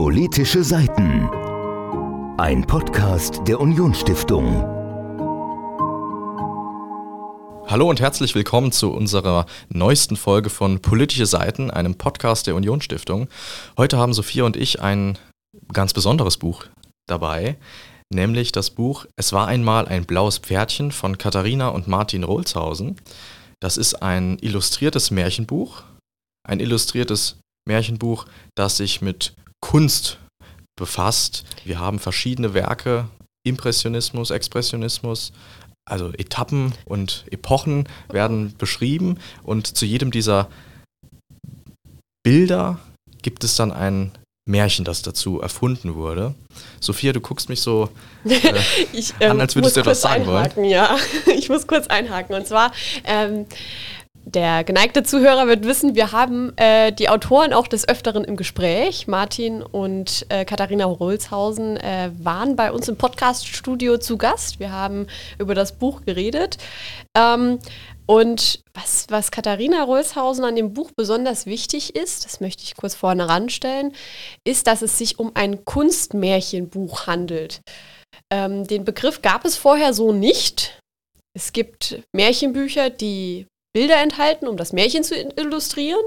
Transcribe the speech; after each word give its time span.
Politische 0.00 0.62
Seiten. 0.62 1.28
Ein 2.38 2.64
Podcast 2.64 3.40
der 3.48 3.58
Unionsstiftung. 3.58 4.62
Hallo 7.66 7.90
und 7.90 8.00
herzlich 8.00 8.36
willkommen 8.36 8.70
zu 8.70 8.92
unserer 8.92 9.46
neuesten 9.70 10.14
Folge 10.14 10.50
von 10.50 10.78
Politische 10.78 11.26
Seiten, 11.26 11.72
einem 11.72 11.96
Podcast 11.96 12.46
der 12.46 12.54
Unionsstiftung. 12.54 13.26
Heute 13.76 13.98
haben 13.98 14.14
Sophia 14.14 14.44
und 14.44 14.56
ich 14.56 14.80
ein 14.80 15.18
ganz 15.72 15.92
besonderes 15.94 16.36
Buch 16.36 16.66
dabei, 17.08 17.56
nämlich 18.08 18.52
das 18.52 18.70
Buch 18.70 19.04
Es 19.16 19.32
war 19.32 19.48
einmal 19.48 19.88
ein 19.88 20.04
blaues 20.04 20.38
Pferdchen 20.38 20.92
von 20.92 21.18
Katharina 21.18 21.70
und 21.70 21.88
Martin 21.88 22.22
Rohlshausen. 22.22 23.00
Das 23.58 23.76
ist 23.76 24.00
ein 24.00 24.38
illustriertes 24.38 25.10
Märchenbuch, 25.10 25.82
ein 26.48 26.60
illustriertes 26.60 27.40
Märchenbuch, 27.66 28.26
das 28.54 28.76
sich 28.76 29.02
mit 29.02 29.34
Kunst 29.60 30.18
befasst. 30.76 31.44
Wir 31.64 31.78
haben 31.78 31.98
verschiedene 31.98 32.54
Werke, 32.54 33.08
Impressionismus, 33.44 34.30
Expressionismus, 34.30 35.32
also 35.88 36.12
Etappen 36.12 36.74
und 36.84 37.24
Epochen 37.30 37.88
werden 38.08 38.54
beschrieben 38.58 39.18
und 39.42 39.76
zu 39.76 39.86
jedem 39.86 40.10
dieser 40.10 40.48
Bilder 42.22 42.78
gibt 43.22 43.42
es 43.42 43.56
dann 43.56 43.72
ein 43.72 44.12
Märchen, 44.48 44.84
das 44.84 45.02
dazu 45.02 45.40
erfunden 45.40 45.94
wurde. 45.94 46.34
Sophia, 46.80 47.12
du 47.12 47.20
guckst 47.20 47.48
mich 47.48 47.60
so 47.60 47.90
äh, 48.24 48.38
ich, 48.92 49.14
ähm, 49.20 49.32
an, 49.32 49.40
als 49.40 49.54
würdest 49.54 49.76
du 49.76 49.80
etwas 49.80 50.00
sagen 50.00 50.22
einhaken, 50.22 50.56
wollen. 50.62 50.70
Ja, 50.70 50.96
ich 51.26 51.48
muss 51.48 51.66
kurz 51.66 51.86
einhaken. 51.86 52.34
Und 52.34 52.46
zwar 52.46 52.72
ähm, 53.04 53.46
der 54.34 54.62
geneigte 54.62 55.02
Zuhörer 55.02 55.46
wird 55.46 55.64
wissen, 55.64 55.94
wir 55.94 56.12
haben 56.12 56.52
äh, 56.56 56.92
die 56.92 57.08
Autoren 57.08 57.52
auch 57.52 57.66
des 57.66 57.88
Öfteren 57.88 58.24
im 58.24 58.36
Gespräch. 58.36 59.06
Martin 59.06 59.62
und 59.62 60.26
äh, 60.28 60.44
Katharina 60.44 60.84
Rohlshausen 60.84 61.78
äh, 61.78 62.10
waren 62.18 62.54
bei 62.54 62.70
uns 62.70 62.88
im 62.88 62.96
Podcast-Studio 62.96 63.98
zu 63.98 64.18
Gast. 64.18 64.60
Wir 64.60 64.70
haben 64.70 65.06
über 65.38 65.54
das 65.54 65.72
Buch 65.72 66.02
geredet. 66.04 66.58
Ähm, 67.16 67.58
und 68.04 68.62
was, 68.74 69.06
was 69.08 69.30
Katharina 69.30 69.82
Rohlshausen 69.82 70.44
an 70.44 70.56
dem 70.56 70.74
Buch 70.74 70.90
besonders 70.94 71.46
wichtig 71.46 71.96
ist, 71.96 72.24
das 72.24 72.40
möchte 72.40 72.62
ich 72.62 72.76
kurz 72.76 72.94
vorne 72.94 73.28
ranstellen, 73.28 73.94
ist, 74.44 74.66
dass 74.66 74.82
es 74.82 74.98
sich 74.98 75.18
um 75.18 75.32
ein 75.34 75.64
Kunstmärchenbuch 75.64 77.06
handelt. 77.06 77.60
Ähm, 78.30 78.66
den 78.66 78.84
Begriff 78.84 79.22
gab 79.22 79.44
es 79.44 79.56
vorher 79.56 79.94
so 79.94 80.12
nicht. 80.12 80.80
Es 81.34 81.52
gibt 81.52 82.02
Märchenbücher, 82.12 82.90
die 82.90 83.46
Bilder 83.72 84.02
enthalten, 84.02 84.48
um 84.48 84.56
das 84.56 84.72
Märchen 84.72 85.04
zu 85.04 85.14
illustrieren. 85.14 86.00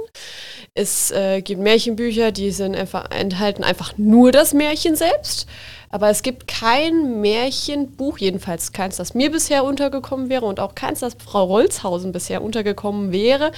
Es 0.73 1.11
äh, 1.11 1.41
gibt 1.41 1.61
Märchenbücher, 1.61 2.31
die 2.31 2.51
sind 2.51 2.75
einfach, 2.75 3.11
enthalten 3.11 3.63
einfach 3.63 3.97
nur 3.97 4.31
das 4.31 4.53
Märchen 4.53 4.95
selbst. 4.95 5.47
Aber 5.89 6.09
es 6.09 6.23
gibt 6.23 6.47
kein 6.47 7.19
Märchenbuch, 7.21 8.17
jedenfalls 8.17 8.71
keins, 8.71 8.95
das 8.95 9.13
mir 9.13 9.29
bisher 9.29 9.65
untergekommen 9.65 10.29
wäre 10.29 10.45
und 10.45 10.59
auch 10.59 10.73
keins, 10.73 11.01
das 11.01 11.17
Frau 11.23 11.43
Rolzhausen 11.43 12.13
bisher 12.13 12.41
untergekommen 12.41 13.11
wäre, 13.11 13.51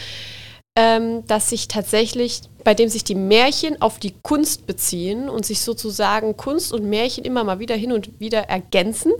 ähm, 0.76 1.26
dass 1.28 1.50
sich 1.52 1.68
tatsächlich, 1.68 2.42
bei 2.64 2.74
dem 2.74 2.90
sich 2.90 3.04
die 3.04 3.16
Märchen 3.16 3.80
auf 3.82 4.00
die 4.00 4.16
Kunst 4.24 4.66
beziehen 4.66 5.30
und 5.30 5.46
sich 5.46 5.62
sozusagen 5.62 6.36
Kunst 6.36 6.74
und 6.74 6.90
Märchen 6.90 7.24
immer 7.24 7.44
mal 7.44 7.60
wieder 7.60 7.76
hin 7.76 7.92
und 7.92 8.20
wieder 8.20 8.50
ergänzen. 8.50 9.12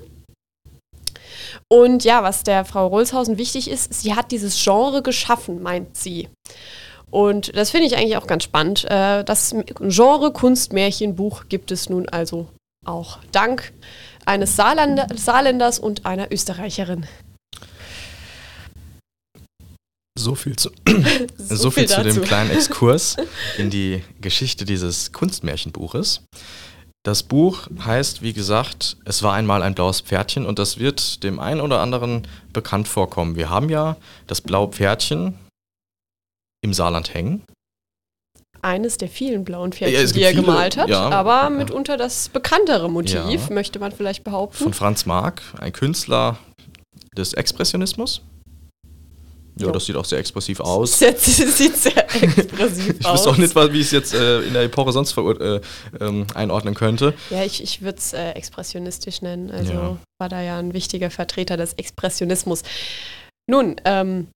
Und 1.74 2.04
ja, 2.04 2.22
was 2.22 2.44
der 2.44 2.66
Frau 2.66 2.86
Rolshausen 2.86 3.40
wichtig 3.40 3.68
ist, 3.68 3.92
sie 3.92 4.14
hat 4.14 4.30
dieses 4.30 4.64
Genre 4.64 5.02
geschaffen, 5.02 5.64
meint 5.64 5.98
sie. 5.98 6.30
Und 7.10 7.58
das 7.58 7.72
finde 7.72 7.88
ich 7.88 7.98
eigentlich 7.98 8.16
auch 8.16 8.28
ganz 8.28 8.44
spannend. 8.44 8.86
Äh, 8.92 9.24
das 9.24 9.56
Genre 9.80 10.32
Kunstmärchenbuch 10.32 11.46
gibt 11.50 11.72
es 11.72 11.90
nun 11.90 12.08
also 12.08 12.48
auch 12.86 13.18
dank 13.32 13.74
eines 14.24 14.56
Saarländer, 14.56 15.08
Saarländers 15.16 15.80
und 15.80 16.06
einer 16.06 16.32
Österreicherin. 16.32 17.08
So 20.16 20.36
viel 20.36 20.56
zu, 20.56 20.70
so, 21.38 21.56
so 21.56 21.72
viel, 21.72 21.88
viel 21.88 21.96
zu 21.96 22.04
dem 22.04 22.22
kleinen 22.22 22.52
Exkurs 22.52 23.18
in 23.58 23.72
die 23.72 24.04
Geschichte 24.22 24.66
dieses 24.66 25.12
Kunstmärchenbuches. 25.12 26.22
Das 27.04 27.24
Buch 27.24 27.68
heißt, 27.84 28.22
wie 28.22 28.32
gesagt, 28.32 28.96
es 29.04 29.24
war 29.24 29.34
einmal 29.34 29.62
ein 29.62 29.76
blaues 29.76 30.00
Pferdchen 30.00 30.46
und 30.46 30.58
das 30.58 30.80
wird 30.80 31.24
dem 31.24 31.38
einen 31.38 31.60
oder 31.60 31.82
anderen 31.82 32.26
bekannt 32.54 32.88
vorkommen. 32.88 33.36
Wir 33.36 33.50
haben 33.50 33.70
ja 33.70 33.98
das 34.26 34.40
blaue 34.40 34.70
Pferdchen 34.70 35.38
im 36.62 36.74
Saarland 36.74 37.14
hängen. 37.14 37.44
Eines 38.62 38.98
der 38.98 39.10
vielen 39.10 39.44
blauen 39.44 39.74
Pferdchen, 39.74 40.08
ja, 40.08 40.14
die 40.14 40.22
er 40.22 40.30
viele, 40.30 40.42
gemalt 40.44 40.78
hat, 40.78 40.88
ja, 40.88 41.10
aber 41.10 41.50
mitunter 41.50 41.98
das 41.98 42.30
bekanntere 42.30 42.90
Motiv, 42.90 43.50
ja. 43.50 43.54
möchte 43.54 43.80
man 43.80 43.92
vielleicht 43.92 44.24
behaupten. 44.24 44.64
Von 44.64 44.74
Franz 44.74 45.06
Marc, 45.06 45.42
ein 45.60 45.74
Künstler 45.74 46.38
des 47.18 47.34
Expressionismus. 47.34 48.22
Ja, 49.58 49.72
das 49.72 49.86
sieht 49.86 49.96
auch 49.96 50.06
sehr 50.06 50.20
expressiv 50.20 50.60
aus. 50.60 51.00
Das 51.04 51.26
sieht 51.26 51.76
sehr 51.78 52.24
expressiv 52.24 52.96
ich 53.00 53.06
aus. 53.06 53.22
Ich 53.22 53.28
wüsste 53.28 53.30
auch 53.30 53.38
nicht, 53.38 53.56
wie 53.74 53.80
ich 53.80 53.86
es 53.88 53.92
jetzt 53.92 54.14
äh, 54.14 54.42
in 54.42 54.54
der 54.54 54.64
Epoche 54.64 54.92
sonst 54.92 55.18
äh, 55.18 55.62
ähm, 56.00 56.26
einordnen 56.34 56.74
könnte. 56.74 57.14
Ja, 57.30 57.44
ich, 57.44 57.62
ich 57.62 57.82
würde 57.82 57.98
es 57.98 58.14
äh, 58.14 58.32
expressionistisch 58.32 59.22
nennen. 59.22 59.52
Also 59.52 59.74
ja. 59.74 59.98
war 60.20 60.30
da 60.30 60.42
ja 60.42 60.58
ein 60.58 60.74
wichtiger 60.74 61.12
Vertreter 61.12 61.58
des 61.58 61.74
Expressionismus. 61.74 62.64
Nun, 63.50 63.76
ähm, 63.86 64.28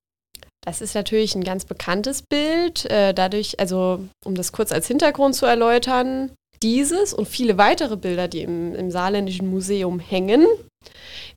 das 0.66 0.82
ist 0.82 0.96
natürlich 0.96 1.34
ein 1.36 1.44
ganz 1.44 1.66
bekanntes 1.66 2.22
Bild. 2.22 2.86
Äh, 2.86 3.14
dadurch, 3.14 3.60
also 3.60 4.08
um 4.26 4.36
das 4.36 4.52
kurz 4.52 4.72
als 4.72 4.88
Hintergrund 4.88 5.36
zu 5.36 5.46
erläutern, 5.46 6.32
dieses 6.62 7.14
und 7.14 7.28
viele 7.28 7.58
weitere 7.58 7.96
Bilder, 7.96 8.28
die 8.28 8.42
im, 8.42 8.76
im 8.76 8.92
Saarländischen 8.92 9.50
Museum 9.50 10.00
hängen, 10.00 10.46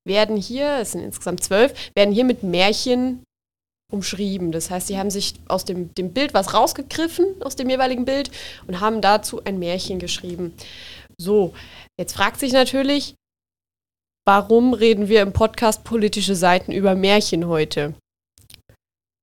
werden 0.04 0.36
hier, 0.36 0.78
es 0.80 0.92
sind 0.92 1.02
insgesamt 1.02 1.42
zwölf, 1.42 1.74
werden 1.94 2.12
hier 2.12 2.24
mit 2.24 2.42
Märchen 2.42 3.22
umschrieben. 3.90 4.52
Das 4.52 4.70
heißt, 4.70 4.86
sie 4.86 4.98
haben 4.98 5.10
sich 5.10 5.34
aus 5.48 5.64
dem, 5.64 5.94
dem 5.94 6.12
Bild 6.12 6.34
was 6.34 6.54
rausgegriffen, 6.54 7.26
aus 7.40 7.56
dem 7.56 7.68
jeweiligen 7.68 8.04
Bild, 8.04 8.30
und 8.66 8.80
haben 8.80 9.00
dazu 9.00 9.42
ein 9.44 9.58
Märchen 9.58 9.98
geschrieben. 9.98 10.54
So, 11.18 11.54
jetzt 11.98 12.14
fragt 12.14 12.40
sich 12.40 12.52
natürlich, 12.52 13.14
warum 14.26 14.74
reden 14.74 15.08
wir 15.08 15.22
im 15.22 15.32
Podcast 15.32 15.84
politische 15.84 16.34
Seiten 16.34 16.72
über 16.72 16.94
Märchen 16.94 17.46
heute? 17.46 17.94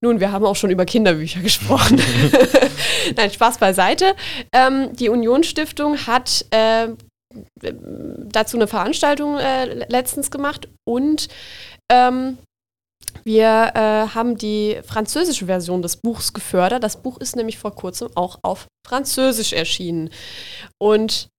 Nun, 0.04 0.20
wir 0.20 0.32
haben 0.32 0.46
auch 0.46 0.56
schon 0.56 0.70
über 0.70 0.86
Kinderbücher 0.86 1.40
gesprochen. 1.44 2.00
Nein, 3.16 3.32
Spaß 3.32 3.58
beiseite. 3.58 4.16
Ähm, 4.54 4.96
die 4.96 5.10
Unionsstiftung 5.10 5.98
hat 6.06 6.46
äh, 6.52 6.90
dazu 7.60 8.58
eine 8.58 8.68
Veranstaltung 8.68 9.38
äh, 9.38 9.86
letztens 9.90 10.32
gemacht 10.32 10.68
und 10.88 11.28
ähm, 11.92 12.38
wir 13.24 13.72
äh, 13.74 14.16
haben 14.16 14.38
die 14.38 14.80
französische 14.86 15.48
Version 15.48 15.82
des 15.82 15.98
Buchs 15.98 16.34
gefördert. 16.34 16.84
Das 16.84 17.02
Buch 17.02 17.18
ist 17.20 17.36
nämlich 17.36 17.58
vor 17.58 17.76
kurzem 17.76 18.10
auch 18.16 18.40
auf 18.42 18.68
Französisch 18.88 19.54
erschienen. 19.54 20.10
Und 20.80 21.30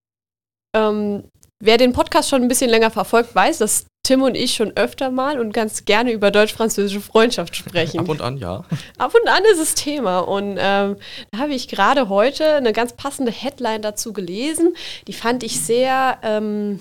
ähm, 0.75 1.23
wer 1.61 1.77
den 1.77 1.93
Podcast 1.93 2.29
schon 2.29 2.41
ein 2.41 2.47
bisschen 2.47 2.69
länger 2.69 2.91
verfolgt, 2.91 3.33
weiß, 3.33 3.57
dass 3.57 3.85
Tim 4.03 4.23
und 4.23 4.35
ich 4.35 4.55
schon 4.55 4.75
öfter 4.75 5.11
mal 5.11 5.39
und 5.39 5.53
ganz 5.53 5.85
gerne 5.85 6.11
über 6.11 6.31
deutsch-französische 6.31 7.01
Freundschaft 7.01 7.55
sprechen. 7.55 7.99
Ab 7.99 8.09
und 8.09 8.21
an, 8.21 8.37
ja. 8.37 8.63
Ab 8.97 9.13
und 9.13 9.29
an 9.29 9.43
ist 9.51 9.59
es 9.59 9.75
Thema. 9.75 10.19
Und 10.19 10.57
ähm, 10.59 10.95
da 11.31 11.37
habe 11.37 11.53
ich 11.53 11.67
gerade 11.67 12.09
heute 12.09 12.55
eine 12.55 12.73
ganz 12.73 12.93
passende 12.93 13.31
Headline 13.31 13.81
dazu 13.81 14.13
gelesen. 14.13 14.73
Die 15.07 15.13
fand 15.13 15.43
ich 15.43 15.59
sehr 15.61 16.17
ähm, 16.23 16.79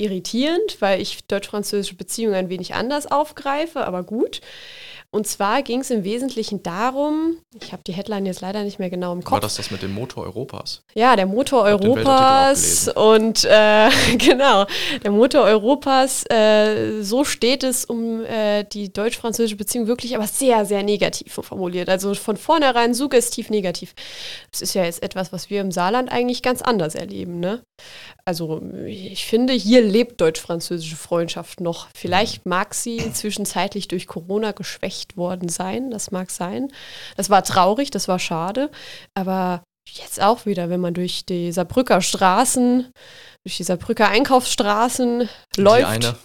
irritierend, 0.00 0.80
weil 0.80 1.00
ich 1.00 1.24
deutsch-französische 1.26 1.94
Beziehungen 1.94 2.34
ein 2.34 2.48
wenig 2.48 2.74
anders 2.74 3.10
aufgreife, 3.10 3.84
aber 3.84 4.02
gut. 4.02 4.40
Und 5.12 5.26
zwar 5.26 5.62
ging 5.62 5.80
es 5.80 5.90
im 5.90 6.04
Wesentlichen 6.04 6.62
darum, 6.62 7.36
ich 7.60 7.72
habe 7.72 7.82
die 7.84 7.92
Headline 7.92 8.26
jetzt 8.26 8.42
leider 8.42 8.62
nicht 8.62 8.78
mehr 8.78 8.90
genau 8.90 9.12
im 9.12 9.24
Kopf. 9.24 9.32
War 9.32 9.40
das 9.40 9.56
das 9.56 9.72
mit 9.72 9.82
dem 9.82 9.92
Motor 9.92 10.22
Europas? 10.22 10.84
Ja, 10.94 11.16
der 11.16 11.26
Motor 11.26 11.64
Europas 11.64 12.86
und 12.94 13.44
äh, 13.44 13.90
genau, 14.18 14.66
der 15.02 15.10
Motor 15.10 15.42
Europas, 15.42 16.24
äh, 16.30 17.02
so 17.02 17.24
steht 17.24 17.64
es 17.64 17.84
um 17.84 18.24
äh, 18.24 18.62
die 18.62 18.92
deutsch-französische 18.92 19.56
Beziehung 19.56 19.88
wirklich 19.88 20.14
aber 20.14 20.28
sehr, 20.28 20.64
sehr 20.64 20.84
negativ 20.84 21.32
formuliert. 21.32 21.88
Also 21.88 22.14
von 22.14 22.36
vornherein 22.36 22.94
suggestiv 22.94 23.50
negativ. 23.50 23.94
Das 24.52 24.62
ist 24.62 24.74
ja 24.74 24.84
jetzt 24.84 25.02
etwas, 25.02 25.32
was 25.32 25.50
wir 25.50 25.60
im 25.60 25.72
Saarland 25.72 26.12
eigentlich 26.12 26.40
ganz 26.40 26.62
anders 26.62 26.94
erleben, 26.94 27.40
ne? 27.40 27.64
Also 28.24 28.62
ich 28.86 29.24
finde, 29.24 29.54
hier 29.54 29.82
lebt 29.82 30.20
deutsch-französische 30.20 30.94
Freundschaft 30.94 31.60
noch. 31.60 31.88
Vielleicht 31.94 32.46
mag 32.46 32.74
sie 32.74 33.12
zwischenzeitlich 33.12 33.88
durch 33.88 34.06
Corona 34.06 34.52
geschwächt 34.52 34.99
worden 35.16 35.48
sein. 35.48 35.90
Das 35.90 36.10
mag 36.10 36.30
sein. 36.30 36.72
Das 37.16 37.30
war 37.30 37.42
traurig, 37.44 37.90
das 37.90 38.08
war 38.08 38.18
schade. 38.18 38.70
Aber 39.14 39.62
jetzt 39.88 40.20
auch 40.22 40.46
wieder, 40.46 40.70
wenn 40.70 40.80
man 40.80 40.94
durch 40.94 41.24
die 41.24 41.52
Saarbrücker 41.52 42.00
Straßen, 42.00 42.90
durch 43.44 43.56
die 43.56 43.64
Saarbrücker 43.64 44.08
Einkaufsstraßen 44.08 45.28
die 45.56 45.60
läuft. 45.60 45.86
Eine. 45.86 46.16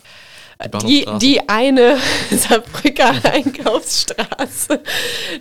die, 0.85 1.05
die 1.19 1.49
eine 1.49 1.97
Saarbrücker 2.31 3.13
Einkaufsstraße, 3.31 4.81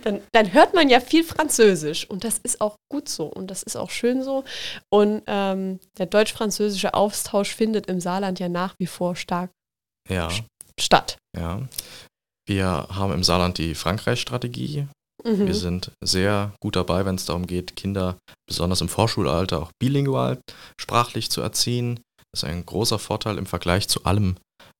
dann, 0.03 0.21
dann 0.31 0.53
hört 0.53 0.73
man 0.73 0.89
ja 0.89 0.99
viel 0.99 1.23
Französisch 1.23 2.09
und 2.09 2.23
das 2.23 2.37
ist 2.39 2.61
auch 2.61 2.75
gut 2.89 3.09
so 3.09 3.25
und 3.25 3.51
das 3.51 3.63
ist 3.63 3.75
auch 3.75 3.89
schön 3.89 4.23
so. 4.23 4.43
Und 4.89 5.23
ähm, 5.27 5.79
der 5.97 6.07
deutsch-französische 6.07 6.93
Austausch 6.93 7.53
findet 7.53 7.87
im 7.87 7.99
Saarland 7.99 8.39
ja 8.39 8.49
nach 8.49 8.75
wie 8.79 8.87
vor 8.87 9.15
stark 9.15 9.51
ja. 10.09 10.29
statt. 10.79 11.17
Ja. 11.37 11.61
Wir 12.47 12.87
haben 12.89 13.13
im 13.13 13.23
Saarland 13.23 13.57
die 13.57 13.75
Frankreich-Strategie. 13.75 14.87
Mhm. 15.23 15.47
Wir 15.47 15.55
sind 15.55 15.91
sehr 16.03 16.53
gut 16.61 16.75
dabei, 16.75 17.05
wenn 17.05 17.15
es 17.15 17.25
darum 17.25 17.47
geht, 17.47 17.75
Kinder 17.75 18.17
besonders 18.47 18.81
im 18.81 18.89
Vorschulalter 18.89 19.61
auch 19.63 19.71
bilingual 19.79 20.39
sprachlich 20.79 21.31
zu 21.31 21.41
erziehen. 21.41 21.99
Das 22.31 22.43
ist 22.43 22.49
ein 22.49 22.65
großer 22.65 22.99
Vorteil 22.99 23.37
im 23.37 23.45
Vergleich 23.45 23.87
zu 23.87 24.03
allem, 24.03 24.35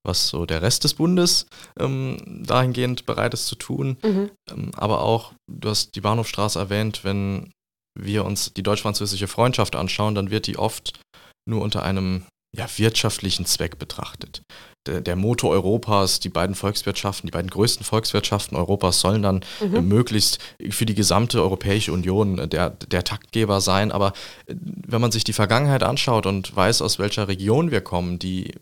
was 0.06 0.28
so 0.28 0.46
der 0.46 0.62
Rest 0.62 0.84
des 0.84 0.94
Bundes 0.94 1.48
ähm, 1.80 2.44
dahingehend 2.46 3.06
bereit 3.06 3.34
ist 3.34 3.48
zu 3.48 3.56
tun. 3.56 3.98
Mhm. 4.04 4.30
Ähm, 4.52 4.72
aber 4.76 5.02
auch, 5.02 5.34
du 5.52 5.70
hast 5.70 5.96
die 5.96 6.02
Bahnhofstraße 6.02 6.60
erwähnt, 6.60 7.04
wenn 7.04 7.52
wir 7.98 8.26
uns 8.26 8.54
die 8.54 8.64
deutsch-französische 8.64 9.28
Freundschaft 9.28 9.76
anschauen, 9.76 10.16
dann 10.16 10.30
wird 10.30 10.48
die 10.48 10.58
oft 10.58 11.00
nur 11.48 11.62
unter 11.62 11.84
einem 11.84 12.26
ja, 12.56 12.68
wirtschaftlichen 12.78 13.46
Zweck 13.46 13.78
betrachtet. 13.80 14.44
Der, 14.88 15.02
der, 15.02 15.16
Motor 15.16 15.52
Europas, 15.52 16.20
die 16.20 16.30
beiden 16.30 16.56
Volkswirtschaften, 16.56 17.28
die 17.28 17.32
beiden 17.32 17.50
größten 17.50 17.84
Volkswirtschaften 17.84 18.56
Europas 18.56 19.00
sollen 19.00 19.24
dann 19.24 19.44
Mhm. 19.60 19.76
äh, 19.76 19.82
möglichst 19.82 20.40
für 20.70 20.86
die 20.86 20.94
gesamte 20.94 21.42
Europäische 21.42 21.92
Union 21.92 22.38
äh, 22.38 22.48
der, 22.48 22.70
der 22.70 23.04
Taktgeber 23.04 23.62
sein. 23.62 23.92
Aber 23.92 24.14
äh, 24.46 24.56
wenn 24.56 25.02
man 25.02 25.12
sich 25.12 25.24
die 25.24 25.34
Vergangenheit 25.34 25.84
anschaut 25.84 26.26
und 26.26 26.56
weiß, 26.56 26.82
aus 26.82 27.00
welcher 27.00 27.28
Region 27.28 27.72
wir 27.72 27.82
kommen, 27.82 28.20
die 28.20 28.54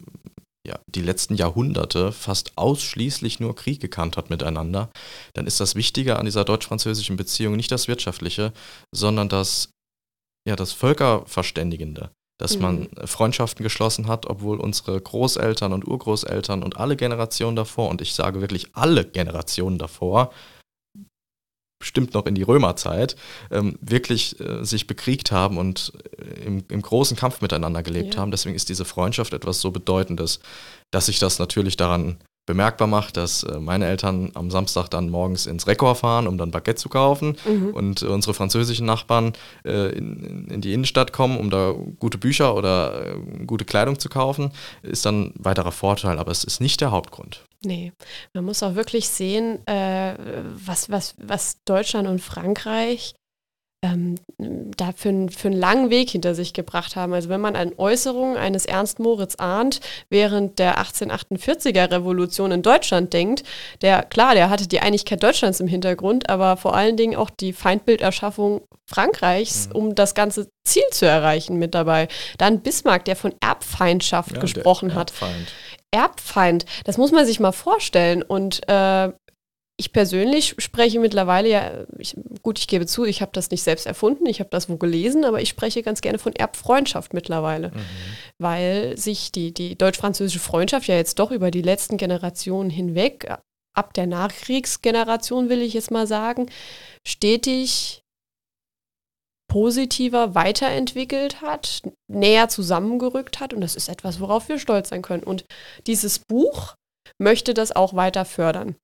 ja, 0.66 0.80
die 0.88 1.02
letzten 1.02 1.36
Jahrhunderte 1.36 2.14
fast 2.14 2.58
ausschließlich 2.58 3.42
nur 3.42 3.54
Krieg 3.54 3.82
gekannt 3.82 4.16
hat 4.16 4.30
miteinander, 4.30 4.90
dann 5.34 5.46
ist 5.46 5.60
das 5.60 5.76
Wichtige 5.76 6.18
an 6.18 6.26
dieser 6.26 6.46
deutsch-französischen 6.46 7.18
Beziehung 7.18 7.58
nicht 7.58 7.72
das 7.72 7.90
Wirtschaftliche, 7.90 8.54
sondern 8.94 9.28
das, 9.28 9.72
ja, 10.48 10.56
das 10.56 10.72
Völkerverständigende. 10.72 12.12
Dass 12.40 12.58
man 12.60 12.82
Mhm. 13.00 13.08
Freundschaften 13.08 13.64
geschlossen 13.64 14.08
hat, 14.08 14.26
obwohl 14.26 14.60
unsere 14.60 15.00
Großeltern 15.00 15.72
und 15.72 15.88
Urgroßeltern 15.88 16.64
und 16.64 16.78
alle 16.78 16.96
Generationen 16.96 17.56
davor, 17.56 17.90
und 17.90 18.02
ich 18.02 18.14
sage 18.16 18.42
wirklich 18.42 18.70
alle 18.74 19.06
Generationen 19.06 19.78
davor, 19.78 20.32
bestimmt 21.80 22.14
noch 22.14 22.26
in 22.26 22.34
die 22.36 22.44
Römerzeit, 22.44 23.18
ähm, 23.52 23.78
wirklich 23.82 24.40
äh, 24.40 24.64
sich 24.64 24.88
bekriegt 24.88 25.32
haben 25.32 25.58
und 25.58 25.92
äh, 26.18 26.46
im, 26.46 26.64
im 26.70 26.82
großen 26.82 27.18
Kampf 27.18 27.42
miteinander 27.42 27.84
gelebt 27.84 28.16
Ja. 28.16 28.22
haben. 28.22 28.32
Deswegen 28.32 28.56
ist 28.56 28.70
diese 28.70 28.86
Freundschaft 28.86 29.34
etwas 29.34 29.60
so 29.60 29.70
Bedeutendes, 29.72 30.40
dass 30.92 31.08
sich 31.08 31.20
das 31.20 31.40
natürlich 31.40 31.76
daran 31.76 32.18
bemerkbar 32.46 32.88
macht, 32.88 33.16
dass 33.18 33.44
äh, 33.44 33.60
meine 33.60 33.86
Eltern 33.88 34.32
am 34.34 34.52
Samstag 34.52 34.90
dann 34.90 35.10
morgens 35.10 35.46
ins 35.46 35.66
Rekord 35.68 35.98
fahren, 35.98 36.28
um 36.28 36.38
dann 36.38 36.52
Baguette 36.52 36.76
zu 36.82 36.90
kaufen 36.90 37.38
Mhm. 37.46 37.70
und 37.74 38.04
unsere 38.04 38.34
französischen 38.34 38.86
Nachbarn 38.86 39.34
äh, 39.66 39.90
in, 39.96 40.48
in 40.50 40.62
die 40.62 40.74
Innenstadt 40.74 41.14
kommen, 41.14 41.38
um 41.38 41.50
da 41.50 41.74
gute 42.00 42.18
Bücher 42.18 42.56
oder 42.56 43.14
äh, 43.16 43.46
gute 43.46 43.66
Kleidung 43.66 43.98
zu 44.00 44.10
kaufen, 44.10 44.52
ist 44.82 45.06
dann 45.06 45.28
ein 45.28 45.34
weiterer 45.38 45.72
Vorteil, 45.72 46.20
aber 46.20 46.32
es 46.32 46.44
ist 46.44 46.60
nicht 46.62 46.82
der 46.82 46.92
Hauptgrund. 46.92 47.46
Nee, 47.66 47.94
man 48.34 48.44
muss 48.44 48.62
auch 48.62 48.76
wirklich 48.76 49.08
sehen, 49.08 49.60
was, 49.66 50.90
was, 50.90 51.16
was 51.18 51.64
Deutschland 51.64 52.10
und 52.10 52.20
Frankreich 52.20 53.16
ähm, 53.84 54.16
da 54.38 54.92
für, 54.96 55.10
einen- 55.10 55.30
für 55.30 55.50
einen 55.50 55.60
langen 55.60 55.90
Weg 55.90 56.10
hinter 56.10 56.34
sich 56.34 56.54
gebracht 56.54 56.96
haben. 56.96 57.14
Also 57.14 57.28
wenn 57.30 57.42
man 57.42 57.56
an 57.56 57.74
Äußerungen 57.78 58.38
eines 58.38 58.66
Ernst 58.66 59.00
Moritz 59.00 59.36
Arndt 59.38 59.82
während 60.10 60.58
der 60.58 60.80
1848er 60.82 61.92
Revolution 61.92 62.52
in 62.52 62.62
Deutschland 62.62 63.14
denkt, 63.14 63.44
der, 63.82 64.02
klar, 64.04 64.34
der 64.36 64.50
hatte 64.50 64.68
die 64.68 64.80
Einigkeit 64.80 65.22
Deutschlands 65.22 65.60
im 65.60 65.68
Hintergrund, 65.68 66.30
aber 66.30 66.58
vor 66.58 66.76
allen 66.76 66.98
Dingen 66.98 67.16
auch 67.18 67.30
die 67.30 67.52
Feindbilderschaffung 67.54 68.62
Frankreichs, 68.90 69.68
Mhm. 69.70 69.76
um 69.76 69.96
das 69.96 70.16
ganze 70.16 70.48
Ziel 70.66 70.84
zu 70.92 71.06
erreichen 71.06 71.58
mit 71.58 71.76
dabei. 71.76 72.08
Dann 72.38 72.62
Bismarck, 72.62 73.06
der 73.06 73.16
von 73.18 73.34
Erbfeindschaft 73.42 74.34
Ja, 74.36 74.40
gesprochen 74.42 74.96
hat. 74.96 75.12
Erbfeind. 75.12 75.54
Erbfeind, 75.92 76.66
das 76.86 76.98
muss 76.98 77.12
man 77.12 77.26
sich 77.26 77.40
mal 77.40 77.52
vorstellen. 77.52 78.24
Und 78.24 78.62
äh, 78.68 79.12
ich 79.78 79.92
persönlich 79.92 80.56
spreche 80.60 81.00
mittlerweile 81.00 81.50
ja, 81.50 81.86
ich, 81.98 82.16
gut, 82.44 82.60
ich 82.60 82.68
gebe 82.68 82.86
zu, 82.86 83.06
ich 83.06 83.22
habe 83.22 83.32
das 83.34 83.50
nicht 83.50 83.64
selbst 83.64 83.88
erfunden, 83.88 84.28
ich 84.28 84.40
habe 84.40 84.50
das 84.52 84.70
wo 84.70 84.78
gelesen, 84.78 85.26
aber 85.26 85.42
ich 85.42 85.50
spreche 85.50 85.82
ganz 85.82 86.02
gerne 86.02 86.20
von 86.20 86.36
Erbfreundschaft 86.36 87.14
mittlerweile, 87.14 87.70
Mhm. 87.70 87.80
weil 88.38 88.98
sich 88.98 89.32
die, 89.32 89.54
die 89.54 89.76
deutsch-französische 89.76 90.40
Freundschaft 90.40 90.88
ja 90.88 90.96
jetzt 90.96 91.18
doch 91.18 91.32
über 91.32 91.50
die 91.50 91.64
letzten 91.64 91.98
Generationen 91.98 92.70
hinweg, 92.70 93.28
ab 93.76 93.94
der 93.96 94.06
Nachkriegsgeneration 94.06 95.50
will 95.50 95.62
ich 95.62 95.74
jetzt 95.74 95.90
mal 95.90 96.06
sagen, 96.06 96.52
stetig 97.08 98.04
positiver 99.50 100.36
weiterentwickelt 100.36 101.42
hat, 101.42 101.82
näher 102.08 102.50
zusammengerückt 102.50 103.40
hat 103.40 103.54
und 103.54 103.62
das 103.62 103.76
ist 103.76 103.90
etwas, 103.90 104.20
worauf 104.20 104.50
wir 104.50 104.60
stolz 104.60 104.90
sein 104.90 105.02
können. 105.02 105.24
Und 105.24 105.46
dieses 105.88 106.20
Buch 106.20 106.76
möchte 107.20 107.54
das 107.54 107.72
auch 107.72 107.94
weiter 107.94 108.26
fördern. 108.26 108.76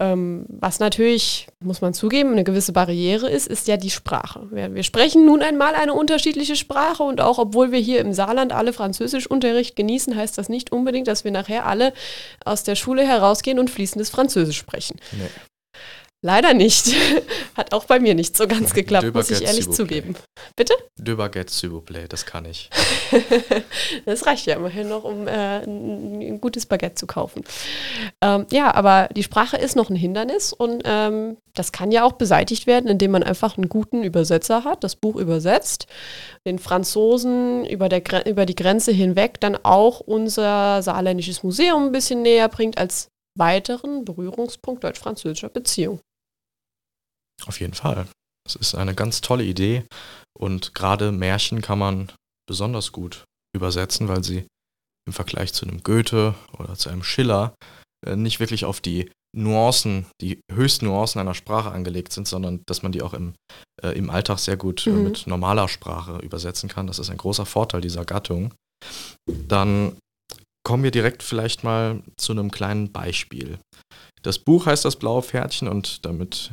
Ähm, 0.00 0.46
was 0.48 0.80
natürlich, 0.80 1.46
muss 1.60 1.80
man 1.80 1.94
zugeben, 1.94 2.32
eine 2.32 2.42
gewisse 2.42 2.72
Barriere 2.72 3.30
ist, 3.30 3.46
ist 3.46 3.68
ja 3.68 3.76
die 3.76 3.90
Sprache. 3.90 4.48
Wir, 4.50 4.74
wir 4.74 4.82
sprechen 4.82 5.24
nun 5.24 5.40
einmal 5.40 5.74
eine 5.74 5.94
unterschiedliche 5.94 6.56
Sprache 6.56 7.04
und 7.04 7.20
auch 7.20 7.38
obwohl 7.38 7.70
wir 7.70 7.78
hier 7.78 8.00
im 8.00 8.12
Saarland 8.12 8.52
alle 8.52 8.72
Französischunterricht 8.72 9.76
genießen, 9.76 10.16
heißt 10.16 10.36
das 10.36 10.48
nicht 10.48 10.72
unbedingt, 10.72 11.06
dass 11.06 11.22
wir 11.22 11.30
nachher 11.30 11.66
alle 11.66 11.92
aus 12.44 12.64
der 12.64 12.74
Schule 12.74 13.06
herausgehen 13.06 13.60
und 13.60 13.70
fließendes 13.70 14.10
Französisch 14.10 14.58
sprechen. 14.58 14.96
Nee. 15.12 15.28
Leider 16.24 16.54
nicht. 16.54 16.86
Hat 17.54 17.74
auch 17.74 17.84
bei 17.84 18.00
mir 18.00 18.14
nicht 18.14 18.34
so 18.34 18.48
ganz 18.48 18.72
geklappt, 18.72 19.04
De 19.04 19.10
muss 19.10 19.30
ich 19.30 19.42
ehrlich 19.42 19.70
zugeben. 19.70 20.16
De 20.96 21.14
Baguette, 21.16 21.52
s'il 21.52 21.70
vous 21.70 21.82
plaît, 21.82 22.08
das 22.08 22.24
kann 22.24 22.46
ich. 22.46 22.70
das 24.06 24.24
reicht 24.24 24.46
ja 24.46 24.56
immerhin 24.56 24.88
noch, 24.88 25.04
um 25.04 25.28
äh, 25.28 25.62
ein, 25.64 26.40
gutes 26.40 26.64
Baguette 26.64 26.94
zu 26.94 27.06
kaufen. 27.06 27.44
Ähm, 28.22 28.46
ja, 28.50 28.74
aber 28.74 29.10
die 29.14 29.22
Sprache 29.22 29.58
ist 29.58 29.76
noch 29.76 29.90
ein 29.90 29.96
Hindernis 29.96 30.54
und 30.54 30.82
ähm, 30.86 31.36
das 31.52 31.72
kann 31.72 31.92
ja 31.92 32.04
auch 32.04 32.12
beseitigt 32.12 32.66
werden, 32.66 32.88
indem 32.88 33.10
man 33.10 33.22
einfach 33.22 33.58
einen 33.58 33.68
guten 33.68 34.02
Übersetzer 34.02 34.64
hat, 34.64 34.82
das 34.82 34.96
Buch 34.96 35.16
übersetzt, 35.16 35.88
den 36.46 36.58
Franzosen 36.58 37.66
über, 37.66 37.90
der, 37.90 38.26
über 38.26 38.46
die 38.46 38.56
Grenze 38.56 38.92
hinweg 38.92 39.40
dann 39.40 39.58
auch 39.62 40.00
unser 40.00 40.80
saarländisches 40.80 41.42
Museum 41.42 41.88
ein 41.88 41.92
bisschen 41.92 42.22
näher 42.22 42.48
bringt 42.48 42.78
als 42.78 43.08
weiteren 43.36 44.06
Berührungspunkt 44.06 44.84
deutsch-französischer 44.84 45.50
Beziehung. 45.50 46.00
Auf 47.46 47.60
jeden 47.60 47.74
Fall. 47.74 48.06
Es 48.46 48.56
ist 48.56 48.74
eine 48.74 48.94
ganz 48.94 49.20
tolle 49.20 49.44
Idee 49.44 49.84
und 50.38 50.74
gerade 50.74 51.12
Märchen 51.12 51.62
kann 51.62 51.78
man 51.78 52.12
besonders 52.48 52.92
gut 52.92 53.24
übersetzen, 53.54 54.08
weil 54.08 54.22
sie 54.22 54.46
im 55.06 55.12
Vergleich 55.12 55.52
zu 55.52 55.66
einem 55.66 55.82
Goethe 55.82 56.34
oder 56.58 56.74
zu 56.74 56.88
einem 56.90 57.02
Schiller 57.02 57.54
äh, 58.06 58.16
nicht 58.16 58.40
wirklich 58.40 58.64
auf 58.64 58.80
die 58.80 59.10
Nuancen, 59.36 60.06
die 60.20 60.40
höchsten 60.52 60.86
Nuancen 60.86 61.20
einer 61.20 61.34
Sprache 61.34 61.72
angelegt 61.72 62.12
sind, 62.12 62.28
sondern 62.28 62.62
dass 62.66 62.82
man 62.82 62.92
die 62.92 63.02
auch 63.02 63.14
im, 63.14 63.34
äh, 63.82 63.90
im 63.90 64.10
Alltag 64.10 64.38
sehr 64.38 64.56
gut 64.56 64.86
äh, 64.86 64.90
Mhm. 64.90 65.04
mit 65.04 65.26
normaler 65.26 65.68
Sprache 65.68 66.18
übersetzen 66.18 66.68
kann. 66.68 66.86
Das 66.86 66.98
ist 66.98 67.10
ein 67.10 67.16
großer 67.16 67.46
Vorteil 67.46 67.80
dieser 67.80 68.04
Gattung. 68.04 68.54
Dann 69.26 69.96
kommen 70.66 70.82
wir 70.82 70.90
direkt 70.90 71.22
vielleicht 71.22 71.64
mal 71.64 72.02
zu 72.16 72.32
einem 72.32 72.50
kleinen 72.50 72.92
Beispiel. 72.92 73.58
Das 74.22 74.38
Buch 74.38 74.66
heißt 74.66 74.84
Das 74.84 74.96
blaue 74.96 75.22
Pferdchen 75.22 75.68
und 75.68 76.04
damit 76.06 76.50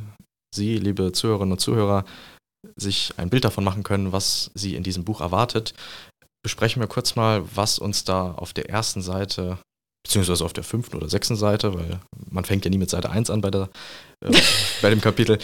Sie, 0.53 0.77
liebe 0.77 1.11
Zuhörerinnen 1.11 1.53
und 1.53 1.59
Zuhörer, 1.59 2.05
sich 2.75 3.13
ein 3.17 3.29
Bild 3.29 3.45
davon 3.45 3.63
machen 3.63 3.83
können, 3.83 4.11
was 4.11 4.51
Sie 4.53 4.75
in 4.75 4.83
diesem 4.83 5.03
Buch 5.03 5.21
erwartet, 5.21 5.73
besprechen 6.43 6.81
wir 6.81 6.87
kurz 6.87 7.15
mal, 7.15 7.43
was 7.55 7.79
uns 7.79 8.03
da 8.03 8.33
auf 8.33 8.53
der 8.53 8.69
ersten 8.69 9.01
Seite, 9.01 9.57
beziehungsweise 10.03 10.43
auf 10.43 10.53
der 10.53 10.63
fünften 10.63 10.97
oder 10.97 11.09
sechsten 11.09 11.35
Seite, 11.35 11.73
weil 11.73 11.99
man 12.29 12.45
fängt 12.45 12.65
ja 12.65 12.71
nie 12.71 12.77
mit 12.77 12.89
Seite 12.89 13.09
1 13.09 13.29
an 13.29 13.41
bei, 13.41 13.51
der, 13.51 13.69
äh, 14.23 14.31
bei 14.81 14.89
dem 14.89 15.01
Kapitel, 15.01 15.39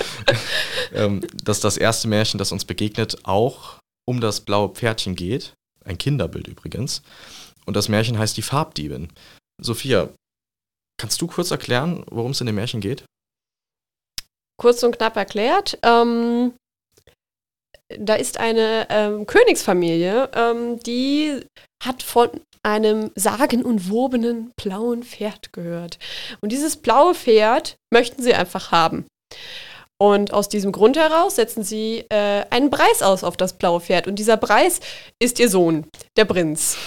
ähm, 0.94 1.22
dass 1.44 1.60
das 1.60 1.78
erste 1.78 2.08
Märchen, 2.08 2.38
das 2.38 2.52
uns 2.52 2.66
begegnet, 2.66 3.20
auch 3.24 3.80
um 4.06 4.22
das 4.22 4.42
blaue 4.42 4.70
Pferdchen 4.70 5.16
geht. 5.16 5.54
Ein 5.86 5.98
Kinderbild 5.98 6.48
übrigens. 6.48 7.02
Und 7.66 7.76
das 7.76 7.90
Märchen 7.90 8.18
heißt 8.18 8.36
Die 8.38 8.42
Farbdiebin. 8.42 9.10
Sophia, 9.62 10.10
kannst 11.00 11.22
du 11.22 11.28
kurz 11.28 11.52
erklären, 11.52 12.04
worum 12.10 12.32
es 12.32 12.42
in 12.42 12.48
dem 12.48 12.56
Märchen 12.56 12.82
geht? 12.82 13.04
Kurz 14.60 14.84
und 14.84 14.98
knapp 14.98 15.16
erklärt. 15.16 15.78
Ähm, 15.84 16.54
da 17.98 18.16
ist 18.16 18.40
eine 18.40 18.88
ähm, 18.90 19.26
Königsfamilie, 19.26 20.30
ähm, 20.34 20.80
die 20.80 21.40
hat 21.84 22.04
von 22.04 22.30
einem 22.64 23.12
sagenumwobenen 23.16 24.52
blauen 24.58 25.04
Pferd 25.04 25.54
gehört. 25.54 26.00
Und 26.42 26.52
dieses 26.52 26.76
blaue 26.76 27.16
Pferd 27.16 27.78
möchten 27.94 28.22
sie 28.22 28.34
einfach 28.34 28.72
haben. 28.72 29.06
Und 30.00 30.32
aus 30.34 30.48
diesem 30.50 30.72
Grund 30.72 30.98
heraus 30.98 31.38
setzen 31.38 31.64
sie 31.64 32.06
äh, 32.10 32.46
einen 32.50 32.70
Preis 32.70 33.02
aus 33.02 33.24
auf 33.24 33.38
das 33.38 33.54
blaue 33.54 33.80
Pferd. 33.80 34.08
Und 34.08 34.20
dieser 34.20 34.38
Preis 34.38 34.80
ist 35.20 35.40
ihr 35.40 35.50
Sohn, 35.50 35.88
der 36.18 36.26
Prinz. 36.26 36.78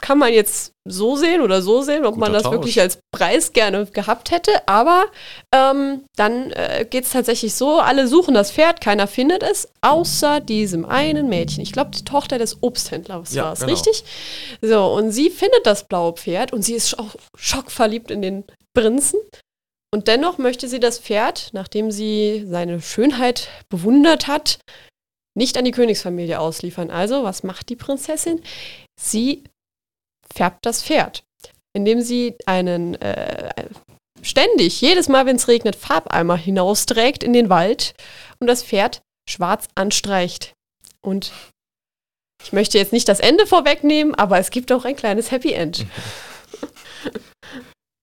Kann 0.00 0.18
man 0.18 0.32
jetzt 0.32 0.72
so 0.86 1.16
sehen 1.16 1.42
oder 1.42 1.60
so 1.60 1.82
sehen, 1.82 2.04
ob 2.06 2.14
Guter 2.14 2.20
man 2.20 2.32
das 2.32 2.44
Tausch. 2.44 2.52
wirklich 2.52 2.80
als 2.80 2.98
Preis 3.12 3.52
gerne 3.52 3.86
gehabt 3.86 4.30
hätte. 4.30 4.50
Aber 4.66 5.06
ähm, 5.54 6.04
dann 6.16 6.50
äh, 6.52 6.86
geht 6.88 7.04
es 7.04 7.10
tatsächlich 7.10 7.54
so, 7.54 7.78
alle 7.78 8.06
suchen 8.08 8.32
das 8.34 8.52
Pferd, 8.52 8.80
keiner 8.80 9.06
findet 9.06 9.42
es, 9.42 9.68
außer 9.80 10.40
diesem 10.40 10.84
einen 10.84 11.28
Mädchen. 11.28 11.62
Ich 11.62 11.72
glaube, 11.72 11.90
die 11.90 12.04
Tochter 12.04 12.38
des 12.38 12.62
Obsthändlers 12.62 13.34
Ja, 13.34 13.44
war 13.46 13.52
es, 13.52 13.60
genau. 13.60 13.72
richtig? 13.72 14.04
So, 14.62 14.86
und 14.94 15.10
sie 15.10 15.30
findet 15.30 15.66
das 15.66 15.84
blaue 15.84 16.12
Pferd 16.14 16.52
und 16.52 16.62
sie 16.62 16.74
ist 16.74 16.98
auch 16.98 17.16
schockverliebt 17.36 18.10
in 18.10 18.22
den 18.22 18.44
Prinzen. 18.74 19.18
Und 19.92 20.06
dennoch 20.06 20.38
möchte 20.38 20.68
sie 20.68 20.80
das 20.80 20.98
Pferd, 20.98 21.50
nachdem 21.52 21.90
sie 21.90 22.46
seine 22.48 22.80
Schönheit 22.80 23.48
bewundert 23.68 24.26
hat, 24.28 24.58
nicht 25.34 25.56
an 25.56 25.64
die 25.64 25.70
Königsfamilie 25.70 26.38
ausliefern. 26.38 26.90
Also, 26.90 27.24
was 27.24 27.42
macht 27.42 27.68
die 27.68 27.76
Prinzessin? 27.76 28.42
Sie 29.00 29.44
färbt 30.32 30.64
das 30.66 30.82
Pferd, 30.82 31.24
indem 31.74 32.00
sie 32.00 32.36
einen 32.46 32.94
äh, 32.96 33.68
ständig, 34.22 34.80
jedes 34.80 35.08
Mal, 35.08 35.26
wenn 35.26 35.36
es 35.36 35.48
regnet, 35.48 35.76
Farbeimer 35.76 36.36
hinausträgt 36.36 37.22
in 37.22 37.32
den 37.32 37.48
Wald 37.48 37.94
und 38.40 38.46
das 38.46 38.62
Pferd 38.62 39.02
schwarz 39.28 39.66
anstreicht. 39.74 40.54
Und 41.00 41.32
ich 42.42 42.52
möchte 42.52 42.78
jetzt 42.78 42.92
nicht 42.92 43.08
das 43.08 43.20
Ende 43.20 43.46
vorwegnehmen, 43.46 44.14
aber 44.14 44.38
es 44.38 44.50
gibt 44.50 44.72
auch 44.72 44.84
ein 44.84 44.96
kleines 44.96 45.30
Happy 45.30 45.52
End. 45.52 45.86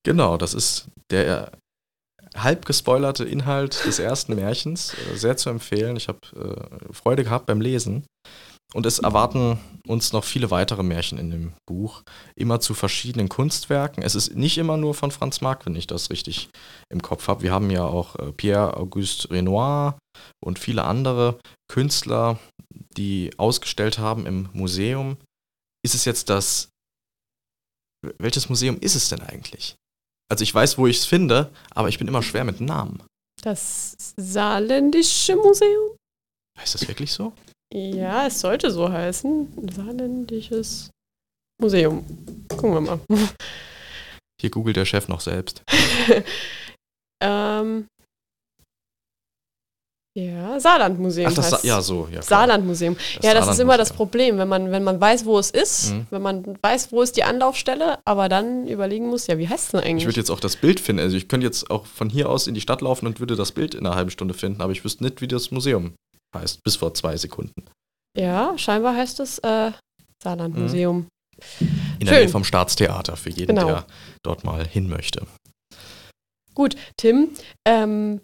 Genau, 0.05 0.37
das 0.37 0.53
ist 0.53 0.85
der 1.09 1.51
halb 2.35 2.65
gespoilerte 2.65 3.23
Inhalt 3.23 3.85
des 3.85 3.97
ersten 3.97 4.35
Märchens. 4.35 4.93
Äh, 4.93 5.15
Sehr 5.15 5.35
zu 5.35 5.49
empfehlen. 5.49 5.95
Ich 5.95 6.07
habe 6.07 6.19
äh, 6.35 6.93
Freude 6.93 7.23
gehabt 7.23 7.47
beim 7.47 7.59
Lesen. 7.59 8.05
Und 8.75 8.85
es 8.85 8.99
erwarten 8.99 9.57
uns 9.87 10.11
noch 10.11 10.25
viele 10.25 10.51
weitere 10.51 10.83
Märchen 10.83 11.17
in 11.17 11.31
dem 11.31 11.53
Buch, 11.65 12.03
immer 12.35 12.59
zu 12.59 12.73
verschiedenen 12.73 13.29
Kunstwerken. 13.29 14.03
Es 14.03 14.15
ist 14.15 14.35
nicht 14.35 14.57
immer 14.57 14.75
nur 14.75 14.93
von 14.93 15.11
Franz 15.11 15.39
Marc, 15.39 15.65
wenn 15.65 15.77
ich 15.77 15.87
das 15.87 16.09
richtig 16.09 16.49
im 16.91 17.01
Kopf 17.01 17.29
habe. 17.29 17.41
Wir 17.41 17.53
haben 17.53 17.71
ja 17.71 17.85
auch 17.85 18.17
äh, 18.17 18.33
Pierre-Auguste 18.33 19.31
Renoir 19.31 19.97
und 20.43 20.59
viele 20.59 20.83
andere 20.83 21.39
Künstler, 21.71 22.37
die 22.97 23.31
ausgestellt 23.37 23.97
haben 23.97 24.25
im 24.25 24.49
Museum. 24.51 25.15
Ist 25.81 25.95
es 25.95 26.03
jetzt 26.03 26.29
das. 26.29 26.67
Welches 28.17 28.49
Museum 28.49 28.77
ist 28.81 28.95
es 28.95 29.07
denn 29.07 29.21
eigentlich? 29.21 29.75
Also 30.29 30.43
ich 30.43 30.53
weiß, 30.53 30.77
wo 30.77 30.85
ich 30.85 30.97
es 30.97 31.05
finde, 31.05 31.49
aber 31.71 31.87
ich 31.87 31.97
bin 31.97 32.09
immer 32.09 32.21
schwer 32.21 32.43
mit 32.43 32.59
Namen. 32.59 33.01
Das 33.41 33.95
Saarländische 34.17 35.37
Museum? 35.37 35.95
Heißt 36.59 36.75
das 36.75 36.85
wirklich 36.89 37.13
so? 37.13 37.31
Ja, 37.75 38.27
es 38.27 38.39
sollte 38.39 38.71
so 38.71 38.89
heißen. 38.89 39.69
Saarländisches 39.75 40.91
Museum. 41.61 42.05
Gucken 42.49 42.73
wir 42.73 42.81
mal. 42.81 42.99
Hier 44.41 44.49
googelt 44.49 44.77
der 44.77 44.85
Chef 44.85 45.07
noch 45.09 45.19
selbst. 45.19 45.61
ähm, 47.23 47.87
ja, 50.17 50.57
Saarlandmuseum 50.57 51.27
Ach, 51.29 51.33
das 51.35 51.49
Sa 51.49 51.55
heißt 51.57 51.65
ja 51.65 51.81
so, 51.81 52.03
ja. 52.05 52.21
klar. 52.21 52.23
Saarlandmuseum. 52.23 52.95
Ja, 53.21 53.33
das 53.33 53.49
ist 53.49 53.59
immer 53.59 53.77
das. 53.77 53.91
Problem, 53.91 54.37
wenn 54.37 54.47
man, 54.47 54.71
wenn 54.71 54.83
man 54.85 55.01
weiß, 55.01 55.25
wo 55.25 55.37
es 55.37 55.51
ist, 55.51 55.91
Mhm. 55.91 56.07
wenn 56.11 56.21
man 56.21 56.57
weiß, 56.61 56.93
wo 56.93 57.01
ist 57.01 57.17
die 57.17 57.23
Anlaufstelle, 57.23 57.99
aber 58.05 58.29
dann 58.29 58.67
überlegen 58.67 59.07
muss, 59.07 59.27
ja, 59.27 59.37
wie 59.37 59.49
heißt 59.49 59.65
es 59.65 59.71
denn 59.71 59.81
Ich 59.81 59.85
eigentlich? 59.87 60.05
würde 60.05 60.19
jetzt 60.21 60.31
auch 60.31 60.39
das 60.39 60.55
Bild 60.55 60.79
finden. 60.79 61.01
Also 61.01 61.17
ich 61.17 61.27
könnte 61.27 61.45
jetzt 61.45 61.69
auch 61.69 61.85
von 61.85 62.09
hier 62.09 62.29
aus 62.29 62.47
in 62.47 62.53
die 62.53 62.61
Stadt 62.61 62.81
laufen 62.81 63.05
und 63.07 63.19
würde 63.19 63.35
das 63.35 63.51
Bild 63.51 63.75
in 63.75 63.85
einer 63.85 63.95
halben 63.97 64.11
Stunde 64.11 64.33
finden, 64.33 64.61
aber 64.61 64.71
ich 64.71 64.85
wüsste 64.85 65.03
nicht, 65.03 65.19
wie 65.19 65.27
das 65.27 65.51
Museum 65.51 65.93
heißt, 66.35 66.63
bis 66.63 66.75
vor 66.75 66.93
zwei 66.93 67.17
Sekunden. 67.17 67.65
ja, 68.17 68.57
scheinbar 68.57 68.95
heißt 68.95 69.19
es 69.19 69.39
äh, 69.39 69.71
Saarlandmuseum. 70.23 71.07
In 71.99 71.99
der 71.99 72.07
Schön. 72.07 72.19
Nähe 72.19 72.29
vom 72.29 72.43
Staatstheater, 72.45 73.17
für 73.17 73.29
jeden, 73.29 73.55
Genau. 73.55 73.67
der 73.67 73.85
dort 74.23 74.43
mal 74.45 74.65
hin 74.65 74.87
möchte. 74.87 75.25
Gut, 76.53 76.77
Tim, 76.95 77.31
ähm, 77.67 78.21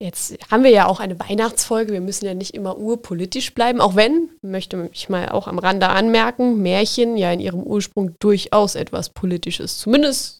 jetzt 0.00 0.36
haben 0.50 0.62
wir 0.62 0.70
ja 0.70 0.86
auch 0.86 1.00
eine 1.00 1.18
Weihnachtsfolge. 1.18 1.92
Wir 1.92 2.00
müssen 2.00 2.24
ja 2.26 2.34
nicht 2.34 2.54
immer 2.54 2.78
urpolitisch 2.78 3.52
bleiben, 3.54 3.80
auch 3.80 3.96
wenn, 3.96 4.28
möchte 4.42 4.88
ich 4.92 5.08
mal 5.08 5.30
auch 5.30 5.48
am 5.48 5.58
Rande 5.58 5.88
anmerken, 5.88 6.62
Märchen 6.62 7.16
ja 7.16 7.32
in 7.32 7.40
ihrem 7.40 7.62
Ursprung 7.64 8.14
durchaus 8.20 8.76
etwas 8.76 9.10
Politisches, 9.10 9.78
zumindest 9.78 10.38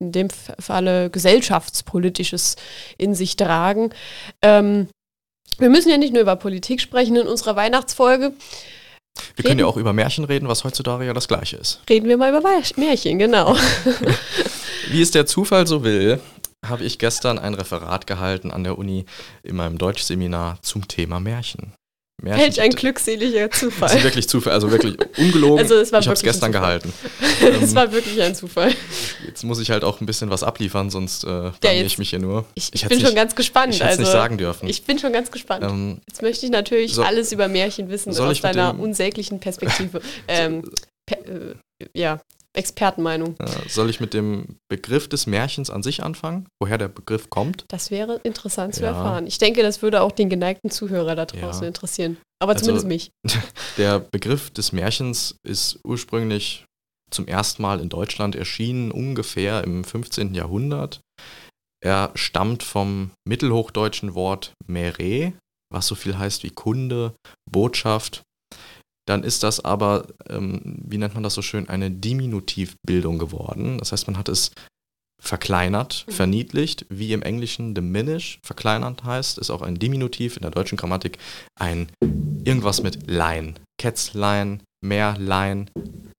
in 0.00 0.12
dem 0.12 0.30
Falle 0.30 1.10
gesellschaftspolitisches 1.10 2.54
in 2.96 3.14
sich 3.16 3.34
tragen. 3.36 3.90
Ähm, 4.42 4.88
wir 5.60 5.70
müssen 5.70 5.90
ja 5.90 5.96
nicht 5.96 6.12
nur 6.12 6.22
über 6.22 6.36
Politik 6.36 6.80
sprechen 6.80 7.16
in 7.16 7.26
unserer 7.26 7.56
Weihnachtsfolge. 7.56 8.32
Wir 9.36 9.44
können 9.44 9.58
ja 9.58 9.64
Reden- 9.66 9.72
auch 9.72 9.76
über 9.76 9.92
Märchen 9.92 10.24
reden, 10.24 10.48
was 10.48 10.64
heutzutage 10.64 11.04
ja 11.04 11.12
das 11.12 11.28
gleiche 11.28 11.56
ist. 11.56 11.80
Reden 11.88 12.08
wir 12.08 12.16
mal 12.16 12.30
über 12.30 12.40
Märchen, 12.76 13.18
genau. 13.18 13.56
Wie 14.90 15.02
es 15.02 15.10
der 15.10 15.26
Zufall 15.26 15.66
so 15.66 15.84
will, 15.84 16.20
habe 16.66 16.84
ich 16.84 16.98
gestern 16.98 17.38
ein 17.38 17.54
Referat 17.54 18.06
gehalten 18.06 18.50
an 18.50 18.64
der 18.64 18.78
Uni 18.78 19.04
in 19.42 19.56
meinem 19.56 19.78
Deutschseminar 19.78 20.58
zum 20.62 20.86
Thema 20.88 21.20
Märchen. 21.20 21.72
Märchen 22.22 22.40
Welch 22.42 22.60
ein 22.60 22.70
glückseliger 22.70 23.48
Das 23.48 23.62
ist 23.62 23.70
Zufall. 23.70 24.02
wirklich 24.02 24.28
Zufall, 24.28 24.52
also 24.52 24.70
wirklich 24.70 24.96
ungelogen. 25.18 25.58
Also 25.58 25.74
es 25.76 25.92
war 25.92 26.00
ich 26.00 26.06
habe 26.06 26.14
es 26.14 26.22
gestern 26.22 26.52
Zufall. 26.52 26.78
gehalten. 26.80 26.92
Es 27.62 27.74
war 27.74 27.90
wirklich 27.92 28.20
ein 28.22 28.34
Zufall. 28.34 28.72
Jetzt 29.26 29.44
muss 29.44 29.60
ich 29.60 29.70
halt 29.70 29.84
auch 29.84 30.00
ein 30.00 30.06
bisschen 30.06 30.30
was 30.30 30.42
abliefern, 30.42 30.90
sonst 30.90 31.24
äh, 31.24 31.50
jetzt- 31.62 31.86
ich 31.86 31.98
mich 31.98 32.10
hier 32.10 32.18
nur. 32.18 32.44
Ich, 32.54 32.68
Ich 32.74 32.82
ich 32.82 32.88
bin 32.88 32.98
schon 32.98 33.08
nicht- 33.08 33.16
ganz 33.16 33.34
gespannt. 33.34 33.74
Ich 33.74 33.80
hätte 33.80 33.90
es 33.92 33.98
also, 33.98 34.02
nicht 34.02 34.12
sagen 34.12 34.38
dürfen. 34.38 34.68
Ich 34.68 34.82
bin 34.84 34.98
schon 34.98 35.12
ganz 35.12 35.30
gespannt. 35.30 35.64
ähm, 35.64 36.00
Jetzt 36.08 36.22
möchte 36.22 36.44
ich 36.46 36.52
natürlich 36.52 36.94
soll- 36.94 37.04
alles 37.06 37.32
über 37.32 37.48
Märchen 37.48 37.88
wissen 37.90 38.10
aus 38.18 38.40
deiner 38.40 38.78
unsäglichen 38.78 39.40
Perspektive. 39.40 40.00
ähm, 40.28 40.70
pe 41.06 41.16
äh, 41.80 41.86
ja, 41.94 42.20
Expertenmeinung. 42.56 43.36
äh, 43.38 43.68
soll 43.68 43.90
ich 43.90 44.00
mit 44.00 44.12
dem 44.14 44.56
Begriff 44.68 45.08
des 45.08 45.26
Märchens 45.26 45.70
an 45.70 45.82
sich 45.82 46.02
anfangen? 46.02 46.46
Woher 46.60 46.78
der 46.78 46.88
Begriff 46.88 47.30
kommt? 47.30 47.64
Das 47.68 47.90
wäre 47.90 48.16
interessant 48.24 48.74
zu 48.74 48.82
Ja. 48.82 48.88
erfahren. 48.88 49.26
Ich 49.26 49.38
denke, 49.38 49.62
das 49.62 49.82
würde 49.82 50.00
auch 50.02 50.12
den 50.12 50.28
geneigten 50.28 50.70
Zuhörer 50.70 51.14
da 51.14 51.26
draußen 51.26 51.62
Ja. 51.62 51.68
interessieren. 51.68 52.16
Aber 52.42 52.52
Also- 52.52 52.64
zumindest 52.64 52.86
mich. 52.88 53.10
Der 53.76 54.00
Begriff 54.00 54.50
des 54.50 54.72
Märchens 54.72 55.36
ist 55.46 55.78
ursprünglich 55.84 56.64
zum 57.10 57.26
ersten 57.26 57.62
Mal 57.62 57.80
in 57.80 57.88
Deutschland 57.88 58.34
erschienen, 58.36 58.90
ungefähr 58.90 59.64
im 59.64 59.84
15. 59.84 60.34
Jahrhundert. 60.34 61.00
Er 61.82 62.10
stammt 62.14 62.62
vom 62.62 63.10
mittelhochdeutschen 63.26 64.14
Wort 64.14 64.52
mere, 64.66 65.32
was 65.72 65.86
so 65.86 65.94
viel 65.94 66.18
heißt 66.18 66.42
wie 66.42 66.50
Kunde, 66.50 67.14
Botschaft. 67.50 68.22
Dann 69.06 69.24
ist 69.24 69.42
das 69.42 69.64
aber, 69.64 70.06
ähm, 70.28 70.78
wie 70.86 70.98
nennt 70.98 71.14
man 71.14 71.22
das 71.22 71.34
so 71.34 71.42
schön, 71.42 71.68
eine 71.68 71.90
Diminutivbildung 71.90 73.18
geworden. 73.18 73.78
Das 73.78 73.92
heißt, 73.92 74.06
man 74.06 74.18
hat 74.18 74.28
es 74.28 74.52
verkleinert, 75.22 76.06
Mhm. 76.06 76.12
verniedlicht, 76.12 76.86
wie 76.88 77.12
im 77.12 77.22
Englischen 77.22 77.74
diminish, 77.74 78.38
verkleinert 78.44 79.04
heißt, 79.04 79.38
ist 79.38 79.50
auch 79.50 79.62
ein 79.62 79.78
Diminutiv 79.78 80.36
in 80.36 80.42
der 80.42 80.50
deutschen 80.50 80.78
Grammatik 80.78 81.18
ein 81.58 81.88
irgendwas 82.44 82.82
mit 82.82 83.10
Lein. 83.10 83.58
Kätzlein, 83.78 84.62
Meerlein, 84.82 85.70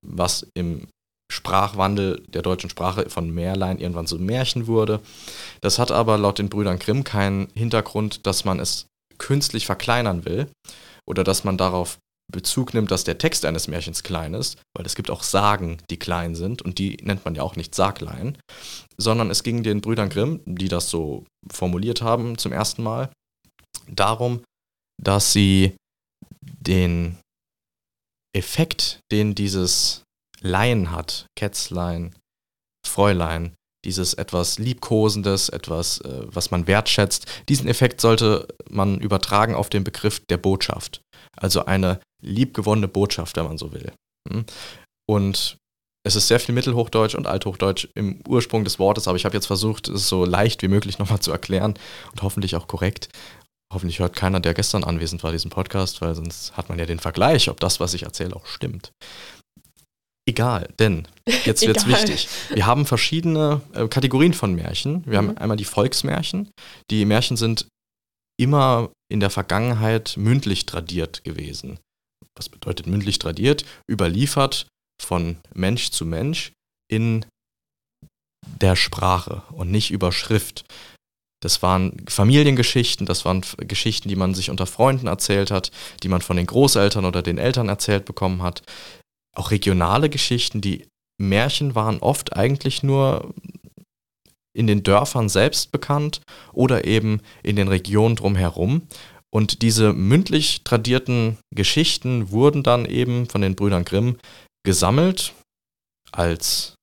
was 0.06 0.46
im 0.54 0.88
Sprachwandel 1.32 2.22
der 2.28 2.42
deutschen 2.42 2.70
Sprache 2.70 3.10
von 3.10 3.32
Meerlein 3.32 3.80
irgendwann 3.80 4.06
zu 4.06 4.20
Märchen 4.20 4.68
wurde. 4.68 5.00
Das 5.62 5.80
hat 5.80 5.92
aber 5.92 6.18
laut 6.18 6.40
den 6.40 6.50
Brüdern 6.50 6.78
Grimm 6.78 7.04
keinen 7.04 7.48
Hintergrund, 7.56 8.28
dass 8.28 8.44
man 8.46 8.60
es 8.60 8.86
künstlich 9.18 9.66
verkleinern 9.66 10.26
will 10.26 10.48
oder 11.08 11.24
dass 11.24 11.44
man 11.44 11.58
darauf 11.58 11.98
Bezug 12.32 12.74
nimmt, 12.74 12.92
dass 12.92 13.04
der 13.04 13.18
Text 13.18 13.46
eines 13.46 13.68
Märchens 13.68 14.04
klein 14.04 14.34
ist, 14.34 14.58
weil 14.76 14.86
es 14.86 14.96
gibt 14.96 15.10
auch 15.10 15.24
Sagen, 15.24 15.78
die 15.90 15.98
klein 15.98 16.36
sind 16.36 16.62
und 16.62 16.80
die 16.80 16.98
nennt 17.04 17.26
man 17.26 17.36
ja 17.36 17.44
auch 17.44 17.56
nicht 17.56 17.76
Saglein, 17.76 18.38
sondern 18.98 19.30
es 19.30 19.44
ging 19.44 19.64
den 19.64 19.82
Brüdern 19.82 20.10
Grimm, 20.10 20.42
die 20.46 20.68
das 20.68 20.90
so 20.90 21.26
formuliert 21.52 22.02
haben 22.02 22.38
zum 22.38 22.52
ersten 22.52 22.84
Mal, 22.84 23.12
darum, 23.88 24.42
dass 25.02 25.34
sie 25.34 25.76
den 26.42 27.18
Effekt, 28.34 29.00
den 29.12 29.36
dieses 29.36 30.04
Laien 30.40 30.92
hat, 30.92 31.26
Kätzlein, 31.36 32.16
Fräulein, 32.86 33.54
dieses 33.84 34.14
etwas 34.14 34.60
Liebkosendes, 34.60 35.50
etwas, 35.50 36.00
äh, 36.02 36.24
was 36.26 36.52
man 36.52 36.68
wertschätzt, 36.68 37.26
diesen 37.50 37.68
Effekt 37.68 38.00
sollte 38.00 38.48
man 38.70 39.00
übertragen 39.00 39.56
auf 39.56 39.70
den 39.70 39.84
Begriff 39.84 40.22
der 40.30 40.38
Botschaft. 40.38 41.02
Also 41.42 41.66
eine 41.66 42.00
liebgewonnene 42.24 42.88
Botschaft, 42.88 43.36
wenn 43.38 43.46
man 43.46 43.58
so 43.58 43.74
will. 43.74 43.92
Hm? 44.30 44.46
Und 45.10 45.58
es 46.04 46.16
ist 46.16 46.28
sehr 46.28 46.40
viel 46.40 46.56
Mittelhochdeutsch 46.56 47.16
und 47.16 47.28
Althochdeutsch 47.28 47.88
im 47.96 48.22
Ursprung 48.28 48.64
des 48.64 48.80
Wortes, 48.80 49.08
aber 49.08 49.18
ich 49.18 49.26
habe 49.26 49.36
jetzt 49.36 49.48
versucht, 49.48 49.88
es 49.88 50.08
so 50.08 50.26
leicht 50.26 50.62
wie 50.64 50.68
möglich 50.68 50.98
nochmal 51.00 51.20
zu 51.20 51.32
erklären 51.32 51.76
und 52.12 52.22
hoffentlich 52.24 52.56
auch 52.56 52.68
korrekt. 52.68 53.10
Hoffentlich 53.74 54.00
hört 54.00 54.16
keiner, 54.16 54.40
der 54.40 54.54
gestern 54.54 54.84
anwesend 54.84 55.24
war, 55.24 55.32
diesen 55.32 55.50
Podcast, 55.50 56.02
weil 56.02 56.14
sonst 56.16 56.58
hat 56.58 56.70
man 56.70 56.78
ja 56.80 56.86
den 56.86 57.00
Vergleich, 57.00 57.50
ob 57.50 57.60
das, 57.60 57.80
was 57.80 57.94
ich 57.94 58.04
erzähle, 58.04 58.36
auch 58.36 58.46
stimmt. 58.46 58.92
Egal, 60.28 60.70
denn 60.80 61.08
jetzt 61.46 61.66
wird's 61.66 61.84
Egal. 61.86 62.00
wichtig. 62.02 62.28
Wir 62.54 62.66
haben 62.66 62.86
verschiedene 62.86 63.62
äh, 63.74 63.88
Kategorien 63.88 64.34
von 64.34 64.54
Märchen. 64.54 65.04
Wir 65.06 65.22
Mhm. 65.22 65.30
haben 65.30 65.38
einmal 65.38 65.58
die 65.58 65.66
Volksmärchen. 65.66 66.50
Die 66.92 67.06
Märchen 67.06 67.38
sind 67.38 67.68
immer 68.40 68.90
in 69.12 69.20
der 69.20 69.30
Vergangenheit 69.30 70.16
mündlich 70.18 70.66
tradiert 70.66 71.24
gewesen. 71.24 71.80
Was 72.36 72.50
bedeutet 72.50 72.88
mündlich 72.88 73.20
tradiert? 73.20 73.66
Überliefert 73.90 74.68
von 75.02 75.38
Mensch 75.54 75.92
zu 75.92 76.06
Mensch 76.06 76.54
in 76.90 77.26
der 78.62 78.76
Sprache 78.76 79.44
und 79.52 79.70
nicht 79.72 79.92
über 79.92 80.12
Schrift. 80.12 80.66
Das 81.44 81.62
waren 81.62 82.06
Familiengeschichten, 82.08 83.06
das 83.06 83.26
waren 83.26 83.42
Geschichten, 83.58 84.10
die 84.10 84.16
man 84.16 84.34
sich 84.34 84.50
unter 84.50 84.68
Freunden 84.68 85.08
erzählt 85.08 85.52
hat, 85.52 85.72
die 86.04 86.08
man 86.08 86.22
von 86.22 86.38
den 86.38 86.46
Großeltern 86.46 87.06
oder 87.06 87.22
den 87.22 87.38
Eltern 87.38 87.68
erzählt 87.68 88.06
bekommen 88.06 88.44
hat. 88.44 88.62
Auch 89.36 89.52
regionale 89.52 90.10
Geschichten, 90.10 90.62
die 90.62 90.88
Märchen 91.20 91.76
waren 91.76 92.00
oft 92.00 92.34
eigentlich 92.34 92.84
nur 92.84 93.34
in 94.54 94.68
den 94.68 94.84
Dörfern 94.84 95.30
selbst 95.30 95.72
bekannt 95.72 96.22
oder 96.52 96.86
eben 96.86 97.22
in 97.44 97.56
den 97.56 97.68
Regionen 97.68 98.16
drumherum. 98.16 98.88
Und 99.34 99.62
diese 99.62 99.94
mündlich 99.94 100.64
tradierten 100.64 101.38
Geschichten 101.56 102.32
wurden 102.32 102.64
dann 102.64 102.86
eben 102.86 103.30
von 103.30 103.42
den 103.42 103.56
Brüdern 103.56 103.86
Grimm 103.86 104.18
gesammelt 104.64 105.34
als 106.12 106.76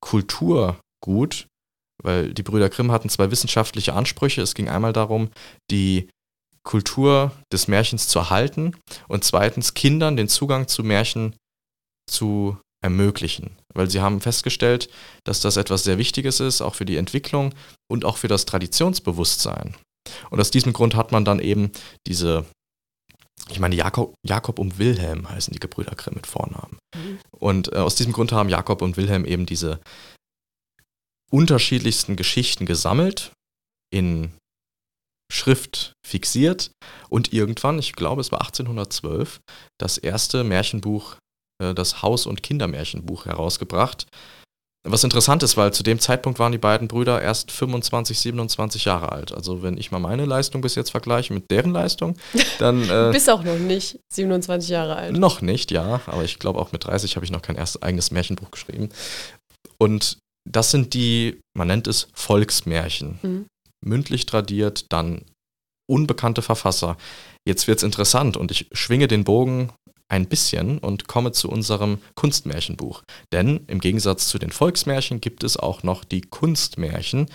Kulturgut, 0.00 1.46
weil 2.02 2.34
die 2.34 2.42
Brüder 2.42 2.68
Grimm 2.68 2.92
hatten 2.92 3.08
zwei 3.08 3.30
wissenschaftliche 3.30 3.94
Ansprüche. 3.94 4.42
Es 4.42 4.54
ging 4.54 4.68
einmal 4.68 4.92
darum, 4.92 5.30
die 5.70 6.08
Kultur 6.62 7.32
des 7.52 7.68
Märchens 7.68 8.08
zu 8.08 8.18
erhalten 8.18 8.76
und 9.08 9.24
zweitens 9.24 9.72
Kindern 9.74 10.16
den 10.16 10.28
Zugang 10.28 10.68
zu 10.68 10.82
Märchen 10.82 11.34
zu 12.10 12.58
ermöglichen, 12.82 13.56
weil 13.76 13.90
sie 13.90 14.00
haben 14.00 14.20
festgestellt, 14.20 14.88
dass 15.24 15.40
das 15.40 15.56
etwas 15.56 15.84
sehr 15.84 15.98
Wichtiges 15.98 16.40
ist, 16.40 16.60
auch 16.60 16.74
für 16.74 16.84
die 16.84 16.96
Entwicklung 16.96 17.54
und 17.90 18.04
auch 18.04 18.16
für 18.16 18.28
das 18.28 18.46
Traditionsbewusstsein. 18.46 19.76
Und 20.30 20.40
aus 20.40 20.50
diesem 20.50 20.72
Grund 20.72 20.94
hat 20.94 21.12
man 21.12 21.24
dann 21.24 21.40
eben 21.40 21.70
diese, 22.06 22.46
ich 23.50 23.60
meine, 23.60 23.74
Jakob, 23.74 24.14
Jakob 24.24 24.58
und 24.58 24.78
Wilhelm 24.78 25.28
heißen 25.28 25.52
die 25.52 25.60
Gebrüder 25.60 25.94
Grimm 25.94 26.14
mit 26.14 26.26
Vornamen. 26.26 26.78
Mhm. 26.94 27.18
Und 27.30 27.72
äh, 27.72 27.76
aus 27.76 27.96
diesem 27.96 28.12
Grund 28.12 28.32
haben 28.32 28.48
Jakob 28.48 28.82
und 28.82 28.96
Wilhelm 28.96 29.24
eben 29.24 29.46
diese 29.46 29.80
unterschiedlichsten 31.30 32.16
Geschichten 32.16 32.66
gesammelt, 32.66 33.32
in 33.92 34.32
Schrift 35.32 35.92
fixiert 36.06 36.70
und 37.08 37.32
irgendwann, 37.32 37.78
ich 37.80 37.94
glaube 37.94 38.20
es 38.20 38.30
war 38.30 38.42
1812, 38.42 39.40
das 39.78 39.98
erste 39.98 40.44
Märchenbuch, 40.44 41.16
das 41.58 42.02
Haus- 42.02 42.26
und 42.26 42.42
Kindermärchenbuch 42.42 43.26
herausgebracht. 43.26 44.06
Was 44.88 45.02
interessant 45.02 45.42
ist, 45.42 45.56
weil 45.56 45.72
zu 45.72 45.82
dem 45.82 45.98
Zeitpunkt 45.98 46.38
waren 46.38 46.52
die 46.52 46.58
beiden 46.58 46.86
Brüder 46.86 47.20
erst 47.20 47.50
25, 47.50 48.20
27 48.20 48.84
Jahre 48.84 49.10
alt. 49.10 49.32
Also 49.32 49.62
wenn 49.62 49.78
ich 49.78 49.90
mal 49.90 49.98
meine 49.98 50.26
Leistung 50.26 50.60
bis 50.60 50.76
jetzt 50.76 50.90
vergleiche 50.90 51.32
mit 51.34 51.50
deren 51.50 51.72
Leistung, 51.72 52.16
dann... 52.60 52.84
Äh, 52.84 52.86
du 52.86 53.10
bist 53.10 53.28
auch 53.28 53.42
noch 53.42 53.58
nicht 53.58 53.98
27 54.12 54.70
Jahre 54.70 54.94
alt. 54.94 55.16
Noch 55.16 55.40
nicht, 55.40 55.72
ja. 55.72 56.00
Aber 56.06 56.22
ich 56.22 56.38
glaube 56.38 56.60
auch 56.60 56.70
mit 56.70 56.84
30 56.84 57.16
habe 57.16 57.24
ich 57.24 57.32
noch 57.32 57.42
kein 57.42 57.56
erstes 57.56 57.82
eigenes 57.82 58.12
Märchenbuch 58.12 58.52
geschrieben. 58.52 58.90
Und 59.78 60.18
das 60.48 60.70
sind 60.70 60.94
die, 60.94 61.40
man 61.56 61.66
nennt 61.66 61.88
es 61.88 62.08
Volksmärchen. 62.14 63.18
Mhm. 63.22 63.46
Mündlich 63.84 64.26
tradiert, 64.26 64.86
dann 64.90 65.24
unbekannte 65.90 66.42
Verfasser. 66.42 66.96
Jetzt 67.46 67.66
wird 67.66 67.78
es 67.78 67.84
interessant 67.84 68.36
und 68.36 68.52
ich 68.52 68.68
schwinge 68.72 69.08
den 69.08 69.24
Bogen 69.24 69.72
ein 70.08 70.26
bisschen 70.28 70.78
und 70.78 71.08
komme 71.08 71.32
zu 71.32 71.48
unserem 71.48 71.98
Kunstmärchenbuch. 72.14 73.02
Denn 73.32 73.64
im 73.66 73.80
Gegensatz 73.80 74.28
zu 74.28 74.38
den 74.38 74.52
Volksmärchen 74.52 75.20
gibt 75.20 75.44
es 75.44 75.56
auch 75.56 75.82
noch 75.82 76.04
die 76.04 76.20
Kunstmärchen. 76.20 77.26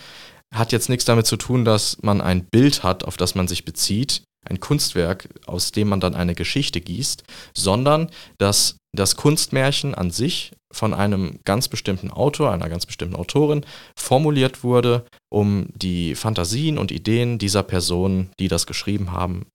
Hat 0.54 0.72
jetzt 0.72 0.90
nichts 0.90 1.06
damit 1.06 1.26
zu 1.26 1.38
tun, 1.38 1.66
dass 1.66 2.02
man 2.02 2.22
ein 2.22 2.46
Bild 2.46 2.84
hat, 2.84 3.04
auf 3.04 3.18
das 3.18 3.36
man 3.36 3.48
sich 3.48 3.66
bezieht, 3.66 4.24
ein 4.50 4.60
Kunstwerk, 4.60 5.30
aus 5.46 5.72
dem 5.72 5.88
man 5.88 6.00
dann 6.00 6.16
eine 6.16 6.36
Geschichte 6.36 6.82
gießt, 6.82 7.24
sondern 7.54 8.10
dass 8.38 8.78
das 8.96 9.16
Kunstmärchen 9.16 9.96
an 9.96 10.12
sich 10.12 10.52
von 10.74 10.94
einem 10.94 11.40
ganz 11.46 11.68
bestimmten 11.68 12.12
Autor, 12.12 12.52
einer 12.52 12.70
ganz 12.70 12.86
bestimmten 12.86 13.16
Autorin 13.16 13.66
formuliert 13.98 14.64
wurde, 14.64 15.06
um 15.30 15.68
die 15.76 16.16
Fantasien 16.16 16.78
und 16.78 16.92
Ideen 16.92 17.38
dieser 17.38 17.64
Personen, 17.64 18.32
die 18.40 18.48
das 18.48 18.66
geschrieben 18.66 19.12
haben, 19.12 19.46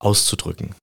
auszudrücken. 0.00 0.74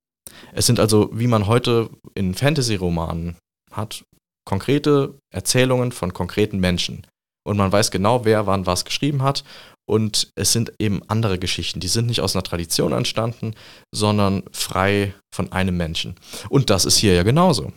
Es 0.54 0.66
sind 0.66 0.80
also, 0.80 1.10
wie 1.14 1.28
man 1.28 1.48
heute 1.48 1.90
in 2.16 2.34
Fantasy-Romanen 2.34 3.38
hat, 3.72 4.04
konkrete 4.46 5.20
Erzählungen 5.34 5.92
von 5.92 6.14
konkreten 6.14 6.60
Menschen. 6.60 7.06
Und 7.46 7.58
man 7.58 7.72
weiß 7.72 7.92
genau, 7.92 8.26
wer 8.26 8.46
wann 8.46 8.66
was 8.66 8.86
geschrieben 8.86 9.24
hat. 9.24 9.44
Und 9.90 10.32
es 10.36 10.52
sind 10.52 10.74
eben 10.80 11.02
andere 11.08 11.40
Geschichten. 11.40 11.80
Die 11.80 11.88
sind 11.88 12.08
nicht 12.08 12.20
aus 12.20 12.36
einer 12.36 12.44
Tradition 12.44 12.92
entstanden, 12.92 13.56
sondern 13.94 14.44
frei 14.52 15.14
von 15.34 15.52
einem 15.54 15.78
Menschen. 15.78 16.16
Und 16.50 16.70
das 16.70 16.84
ist 16.84 16.98
hier 16.98 17.14
ja 17.14 17.24
genauso. 17.24 17.72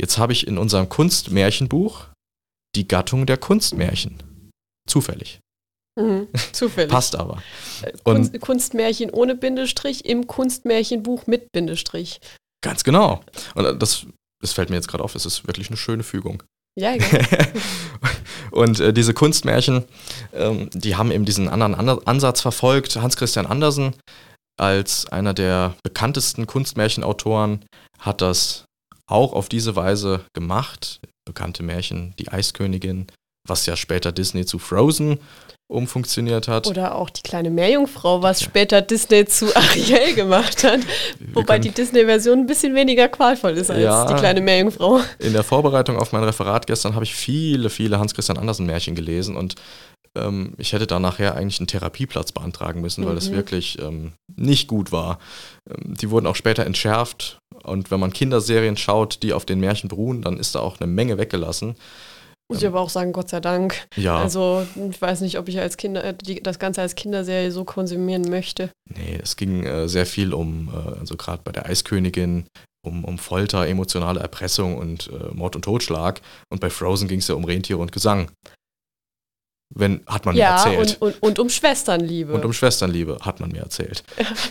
Jetzt 0.00 0.16
habe 0.16 0.32
ich 0.32 0.46
in 0.46 0.56
unserem 0.56 0.88
Kunstmärchenbuch 0.88 2.06
die 2.74 2.88
Gattung 2.88 3.26
der 3.26 3.36
Kunstmärchen. 3.36 4.22
Zufällig. 4.88 5.40
Mhm, 5.98 6.28
zufällig. 6.52 6.90
Passt 6.90 7.16
aber. 7.16 7.42
Äh, 7.82 7.92
Kunst, 8.04 8.40
Kunstmärchen 8.40 9.10
ohne 9.10 9.34
Bindestrich 9.34 10.04
im 10.04 10.26
Kunstmärchenbuch 10.26 11.26
mit 11.26 11.52
Bindestrich. 11.52 12.20
Ganz 12.62 12.84
genau. 12.84 13.20
Und 13.54 13.64
äh, 13.64 13.76
das, 13.76 14.06
das 14.40 14.52
fällt 14.52 14.70
mir 14.70 14.76
jetzt 14.76 14.88
gerade 14.88 15.04
auf, 15.04 15.14
es 15.14 15.26
ist 15.26 15.46
wirklich 15.46 15.68
eine 15.68 15.76
schöne 15.76 16.02
Fügung. 16.02 16.42
Ja, 16.78 16.96
genau. 16.96 17.24
und 18.52 18.80
äh, 18.80 18.92
diese 18.92 19.14
Kunstmärchen, 19.14 19.84
ähm, 20.32 20.70
die 20.72 20.96
haben 20.96 21.10
eben 21.10 21.24
diesen 21.24 21.48
anderen 21.48 21.74
Ansatz 21.74 22.40
verfolgt. 22.40 22.96
Hans 22.96 23.16
Christian 23.16 23.46
Andersen 23.46 23.94
als 24.56 25.06
einer 25.06 25.34
der 25.34 25.74
bekanntesten 25.82 26.46
Kunstmärchenautoren 26.46 27.64
hat 27.98 28.20
das 28.20 28.66
auch 29.06 29.32
auf 29.32 29.48
diese 29.48 29.74
Weise 29.74 30.24
gemacht. 30.34 31.00
Bekannte 31.24 31.62
Märchen, 31.62 32.14
die 32.18 32.28
Eiskönigin, 32.28 33.06
was 33.50 33.66
ja 33.66 33.76
später 33.76 34.12
Disney 34.12 34.46
zu 34.46 34.58
Frozen 34.58 35.18
umfunktioniert 35.70 36.48
hat. 36.48 36.66
Oder 36.66 36.96
auch 36.96 37.10
die 37.10 37.22
kleine 37.22 37.48
Meerjungfrau, 37.48 38.22
was 38.22 38.40
ja. 38.40 38.46
später 38.46 38.82
Disney 38.82 39.24
zu 39.24 39.46
Ariel 39.56 40.14
gemacht 40.14 40.64
hat. 40.64 40.80
Wobei 41.32 41.58
die 41.58 41.70
Disney-Version 41.70 42.40
ein 42.40 42.46
bisschen 42.46 42.74
weniger 42.74 43.08
qualvoll 43.08 43.52
ist 43.52 43.70
als 43.70 43.80
ja, 43.80 44.04
die 44.06 44.14
kleine 44.14 44.40
Meerjungfrau. 44.40 45.00
In 45.20 45.32
der 45.32 45.44
Vorbereitung 45.44 45.96
auf 45.96 46.12
mein 46.12 46.24
Referat 46.24 46.66
gestern 46.66 46.94
habe 46.94 47.04
ich 47.04 47.14
viele, 47.14 47.70
viele 47.70 47.98
Hans-Christian 47.98 48.38
Andersen-Märchen 48.38 48.94
gelesen 48.96 49.36
und 49.36 49.54
ähm, 50.16 50.54
ich 50.58 50.72
hätte 50.72 50.88
da 50.88 50.98
nachher 50.98 51.36
eigentlich 51.36 51.60
einen 51.60 51.68
Therapieplatz 51.68 52.32
beantragen 52.32 52.80
müssen, 52.80 53.04
weil 53.04 53.12
mhm. 53.12 53.18
es 53.18 53.30
wirklich 53.30 53.78
ähm, 53.80 54.12
nicht 54.34 54.66
gut 54.66 54.90
war. 54.90 55.20
Ähm, 55.68 55.94
die 55.94 56.10
wurden 56.10 56.26
auch 56.26 56.36
später 56.36 56.66
entschärft 56.66 57.38
und 57.62 57.90
wenn 57.92 58.00
man 58.00 58.12
Kinderserien 58.12 58.76
schaut, 58.76 59.22
die 59.22 59.32
auf 59.32 59.44
den 59.44 59.60
Märchen 59.60 59.88
beruhen, 59.88 60.22
dann 60.22 60.38
ist 60.38 60.56
da 60.56 60.60
auch 60.60 60.80
eine 60.80 60.90
Menge 60.90 61.16
weggelassen. 61.16 61.76
Muss 62.50 62.62
ich 62.62 62.66
aber 62.66 62.80
auch 62.80 62.90
sagen, 62.90 63.12
Gott 63.12 63.30
sei 63.30 63.38
Dank. 63.38 63.86
Ja. 63.94 64.18
Also 64.18 64.66
ich 64.90 65.00
weiß 65.00 65.20
nicht, 65.20 65.38
ob 65.38 65.48
ich 65.48 65.60
als 65.60 65.76
Kinder, 65.76 66.02
äh, 66.02 66.14
die, 66.14 66.42
das 66.42 66.58
Ganze 66.58 66.82
als 66.82 66.96
Kinderserie 66.96 67.52
so 67.52 67.64
konsumieren 67.64 68.28
möchte. 68.28 68.70
Nee, 68.88 69.20
es 69.22 69.36
ging 69.36 69.64
äh, 69.64 69.88
sehr 69.88 70.04
viel 70.04 70.34
um, 70.34 70.68
äh, 70.68 70.98
also 70.98 71.16
gerade 71.16 71.42
bei 71.44 71.52
der 71.52 71.66
Eiskönigin, 71.66 72.46
um, 72.84 73.04
um 73.04 73.18
Folter, 73.18 73.68
emotionale 73.68 74.18
Erpressung 74.18 74.76
und 74.76 75.10
äh, 75.12 75.32
Mord 75.32 75.54
und 75.54 75.62
Totschlag. 75.62 76.20
Und 76.50 76.60
bei 76.60 76.70
Frozen 76.70 77.06
ging 77.06 77.20
es 77.20 77.28
ja 77.28 77.36
um 77.36 77.44
Rentiere 77.44 77.78
und 77.78 77.92
Gesang 77.92 78.28
wenn, 79.72 80.00
hat 80.06 80.26
man 80.26 80.34
ja, 80.34 80.64
mir 80.66 80.78
erzählt. 80.78 81.00
Und, 81.00 81.14
und, 81.14 81.22
und, 81.22 81.38
um 81.38 81.48
Schwesternliebe. 81.48 82.32
Und 82.32 82.44
um 82.44 82.52
Schwesternliebe 82.52 83.18
hat 83.20 83.38
man 83.38 83.50
mir 83.50 83.60
erzählt. 83.60 84.02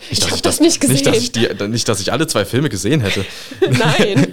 Nicht, 0.10 0.12
ich 0.23 0.32
habe 0.32 0.41
das 0.41 0.62
nicht 0.62 0.79
gesehen. 0.79 0.95
Nicht 0.95 1.08
dass 1.08 1.17
ich, 1.17 1.32
die, 1.34 1.67
nicht, 1.67 1.88
dass 1.89 1.99
ich 1.99 2.12
alle 2.13 2.25
zwei 2.27 2.45
Filme 2.45 2.69
gesehen 2.69 3.01
hätte. 3.01 3.25
Nein, 3.69 4.19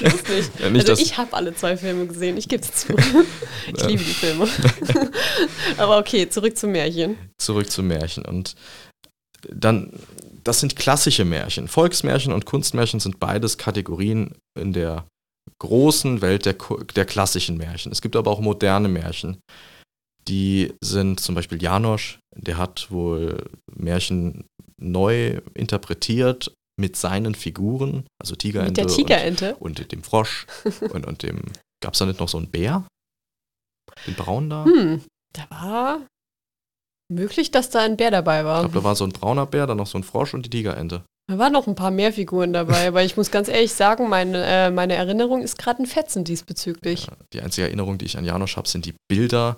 nicht. 0.00 0.50
Ja, 0.60 0.70
nicht 0.70 0.90
also 0.90 1.00
ich 1.00 1.16
habe 1.16 1.32
alle 1.32 1.54
zwei 1.54 1.76
Filme 1.76 2.06
gesehen, 2.06 2.36
ich 2.36 2.48
gebe 2.48 2.62
es 2.62 2.72
zu. 2.72 2.96
Ich 3.68 3.84
liebe 3.86 4.02
die 4.02 4.10
Filme. 4.10 4.48
Aber 5.78 5.98
okay, 5.98 6.28
zurück 6.28 6.58
zum 6.58 6.72
Märchen. 6.72 7.16
Zurück 7.38 7.70
zum 7.70 7.86
Märchen. 7.86 8.24
Und 8.24 8.56
dann, 9.48 9.92
das 10.42 10.58
sind 10.58 10.74
klassische 10.74 11.24
Märchen. 11.24 11.68
Volksmärchen 11.68 12.32
und 12.32 12.46
Kunstmärchen 12.46 12.98
sind 12.98 13.20
beides 13.20 13.58
Kategorien 13.58 14.32
in 14.58 14.72
der 14.72 15.06
großen 15.60 16.20
Welt 16.20 16.46
der, 16.46 16.56
der 16.96 17.04
klassischen 17.04 17.56
Märchen. 17.56 17.92
Es 17.92 18.02
gibt 18.02 18.16
aber 18.16 18.32
auch 18.32 18.40
moderne 18.40 18.88
Märchen 18.88 19.38
die 20.28 20.72
sind 20.82 21.20
zum 21.20 21.34
Beispiel 21.34 21.62
Janosch, 21.62 22.18
der 22.34 22.58
hat 22.58 22.90
wohl 22.90 23.48
Märchen 23.74 24.44
neu 24.80 25.40
interpretiert 25.54 26.52
mit 26.78 26.96
seinen 26.96 27.34
Figuren, 27.34 28.06
also 28.20 28.34
Tigerente. 28.34 28.82
Mit 28.82 28.90
der 28.90 28.96
Tigerente. 28.96 29.56
Und, 29.60 29.80
und 29.80 29.92
dem 29.92 30.02
Frosch 30.02 30.46
und, 30.92 31.06
und 31.06 31.22
dem, 31.22 31.42
gab 31.82 31.94
es 31.94 31.98
da 31.98 32.06
nicht 32.06 32.20
noch 32.20 32.28
so 32.28 32.38
einen 32.38 32.50
Bär? 32.50 32.84
Den 34.06 34.14
braunen 34.14 34.50
da? 34.50 34.64
Hm, 34.64 35.02
da 35.32 35.46
war 35.50 36.06
möglich, 37.10 37.50
dass 37.50 37.70
da 37.70 37.80
ein 37.80 37.96
Bär 37.96 38.10
dabei 38.10 38.44
war. 38.44 38.58
Ich 38.58 38.70
glaube, 38.70 38.80
da 38.80 38.84
war 38.84 38.96
so 38.96 39.04
ein 39.04 39.12
brauner 39.12 39.46
Bär, 39.46 39.66
dann 39.66 39.78
noch 39.78 39.86
so 39.86 39.96
ein 39.96 40.04
Frosch 40.04 40.34
und 40.34 40.44
die 40.44 40.50
Tigerente. 40.50 41.02
Da 41.28 41.38
waren 41.38 41.52
noch 41.52 41.66
ein 41.66 41.74
paar 41.74 41.90
mehr 41.90 42.12
Figuren 42.12 42.52
dabei, 42.52 42.88
aber 42.88 43.02
ich 43.02 43.16
muss 43.16 43.30
ganz 43.30 43.48
ehrlich 43.48 43.72
sagen, 43.72 44.08
meine, 44.08 44.44
äh, 44.44 44.70
meine 44.70 44.94
Erinnerung 44.94 45.42
ist 45.42 45.58
gerade 45.58 45.82
ein 45.82 45.86
Fetzen 45.86 46.24
diesbezüglich. 46.24 47.06
Ja, 47.06 47.16
die 47.32 47.40
einzige 47.40 47.66
Erinnerung, 47.66 47.98
die 47.98 48.04
ich 48.04 48.18
an 48.18 48.24
Janosch 48.24 48.56
habe, 48.56 48.68
sind 48.68 48.84
die 48.84 48.94
Bilder, 49.08 49.56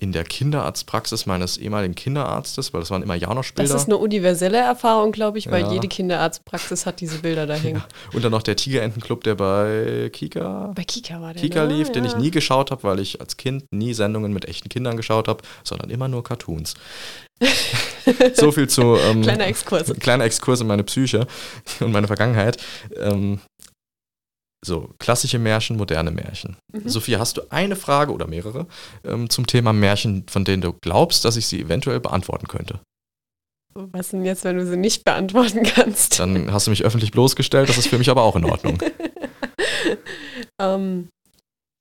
in 0.00 0.12
der 0.12 0.22
Kinderarztpraxis 0.22 1.26
meines 1.26 1.56
ehemaligen 1.56 1.96
Kinderarztes, 1.96 2.72
weil 2.72 2.80
das 2.80 2.90
waren 2.90 3.02
immer 3.02 3.16
Janosch-Bilder. 3.16 3.72
Das 3.72 3.82
ist 3.82 3.88
eine 3.88 3.96
universelle 3.96 4.58
Erfahrung, 4.58 5.10
glaube 5.10 5.38
ich, 5.38 5.50
weil 5.50 5.62
ja. 5.62 5.72
jede 5.72 5.88
Kinderarztpraxis 5.88 6.86
hat 6.86 7.00
diese 7.00 7.18
Bilder 7.18 7.48
da 7.48 7.54
hängen. 7.54 7.82
Ja. 7.82 8.14
Und 8.14 8.24
dann 8.24 8.30
noch 8.30 8.44
der 8.44 8.54
Tigerentenclub, 8.54 9.24
der 9.24 9.34
bei 9.34 10.08
Kika, 10.12 10.70
bei 10.72 10.84
Kika, 10.84 11.20
war 11.20 11.34
der, 11.34 11.42
Kika 11.42 11.66
ne? 11.66 11.74
lief, 11.74 11.88
ja. 11.88 11.94
den 11.94 12.04
ich 12.04 12.16
nie 12.16 12.30
geschaut 12.30 12.70
habe, 12.70 12.84
weil 12.84 13.00
ich 13.00 13.20
als 13.20 13.36
Kind 13.36 13.64
nie 13.72 13.92
Sendungen 13.92 14.32
mit 14.32 14.44
echten 14.44 14.68
Kindern 14.68 14.96
geschaut 14.96 15.26
habe, 15.26 15.42
sondern 15.64 15.90
immer 15.90 16.06
nur 16.06 16.22
Cartoons. 16.22 16.74
so 18.34 18.52
viel 18.52 18.68
zu 18.68 18.96
ähm, 18.96 19.22
kleiner 19.22 19.48
Exkurs. 19.48 19.92
Kleiner 19.98 20.24
Exkurs 20.24 20.60
in 20.60 20.68
meine 20.68 20.84
Psyche 20.84 21.26
und 21.80 21.90
meine 21.90 22.06
Vergangenheit. 22.06 22.56
Ähm, 22.96 23.40
so, 24.64 24.90
klassische 24.98 25.38
Märchen, 25.38 25.76
moderne 25.76 26.10
Märchen. 26.10 26.56
Mhm. 26.72 26.88
Sophie, 26.88 27.16
hast 27.16 27.36
du 27.36 27.42
eine 27.50 27.76
Frage 27.76 28.12
oder 28.12 28.26
mehrere 28.26 28.66
ähm, 29.04 29.30
zum 29.30 29.46
Thema 29.46 29.72
Märchen, 29.72 30.26
von 30.28 30.44
denen 30.44 30.62
du 30.62 30.72
glaubst, 30.72 31.24
dass 31.24 31.36
ich 31.36 31.46
sie 31.46 31.60
eventuell 31.60 32.00
beantworten 32.00 32.48
könnte? 32.48 32.80
Was 33.74 34.08
denn 34.08 34.24
jetzt, 34.24 34.44
wenn 34.44 34.56
du 34.56 34.66
sie 34.66 34.76
nicht 34.76 35.04
beantworten 35.04 35.62
kannst? 35.62 36.18
Dann 36.18 36.52
hast 36.52 36.66
du 36.66 36.70
mich 36.70 36.84
öffentlich 36.84 37.12
bloßgestellt, 37.12 37.68
das 37.68 37.78
ist 37.78 37.88
für 37.88 37.98
mich 37.98 38.10
aber 38.10 38.22
auch 38.22 38.34
in 38.34 38.44
Ordnung. 38.44 38.78
ähm, 40.60 41.08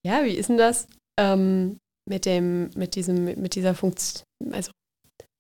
ja, 0.06 0.24
wie 0.24 0.36
ist 0.36 0.50
denn 0.50 0.58
das 0.58 0.88
ähm, 1.20 1.78
mit 2.08 2.26
dem, 2.26 2.70
mit 2.76 2.96
diesem, 2.96 3.26
mit 3.26 3.56
dieser 3.56 3.74
Funktion, 3.74 4.24
also 4.52 4.72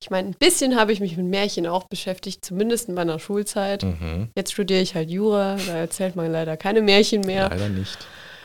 ich 0.02 0.10
meine, 0.10 0.30
ein 0.30 0.36
bisschen 0.38 0.76
habe 0.76 0.92
ich 0.92 1.00
mich 1.00 1.18
mit 1.18 1.26
Märchen 1.26 1.66
auch 1.66 1.86
beschäftigt, 1.86 2.46
zumindest 2.46 2.88
in 2.88 2.96
meiner 2.96 3.20
Schulzeit. 3.20 3.84
Mhm. 3.84 4.30
Jetzt 4.36 4.54
studiere 4.54 4.82
ich 4.82 4.96
halt 4.96 5.10
Jura, 5.10 5.58
da 5.68 5.76
erzählt 5.76 6.16
man 6.16 6.32
leider 6.32 6.56
keine 6.56 6.82
Märchen 6.82 7.22
mehr. 7.22 7.50
Leider 7.50 7.70
nicht. 7.70 7.98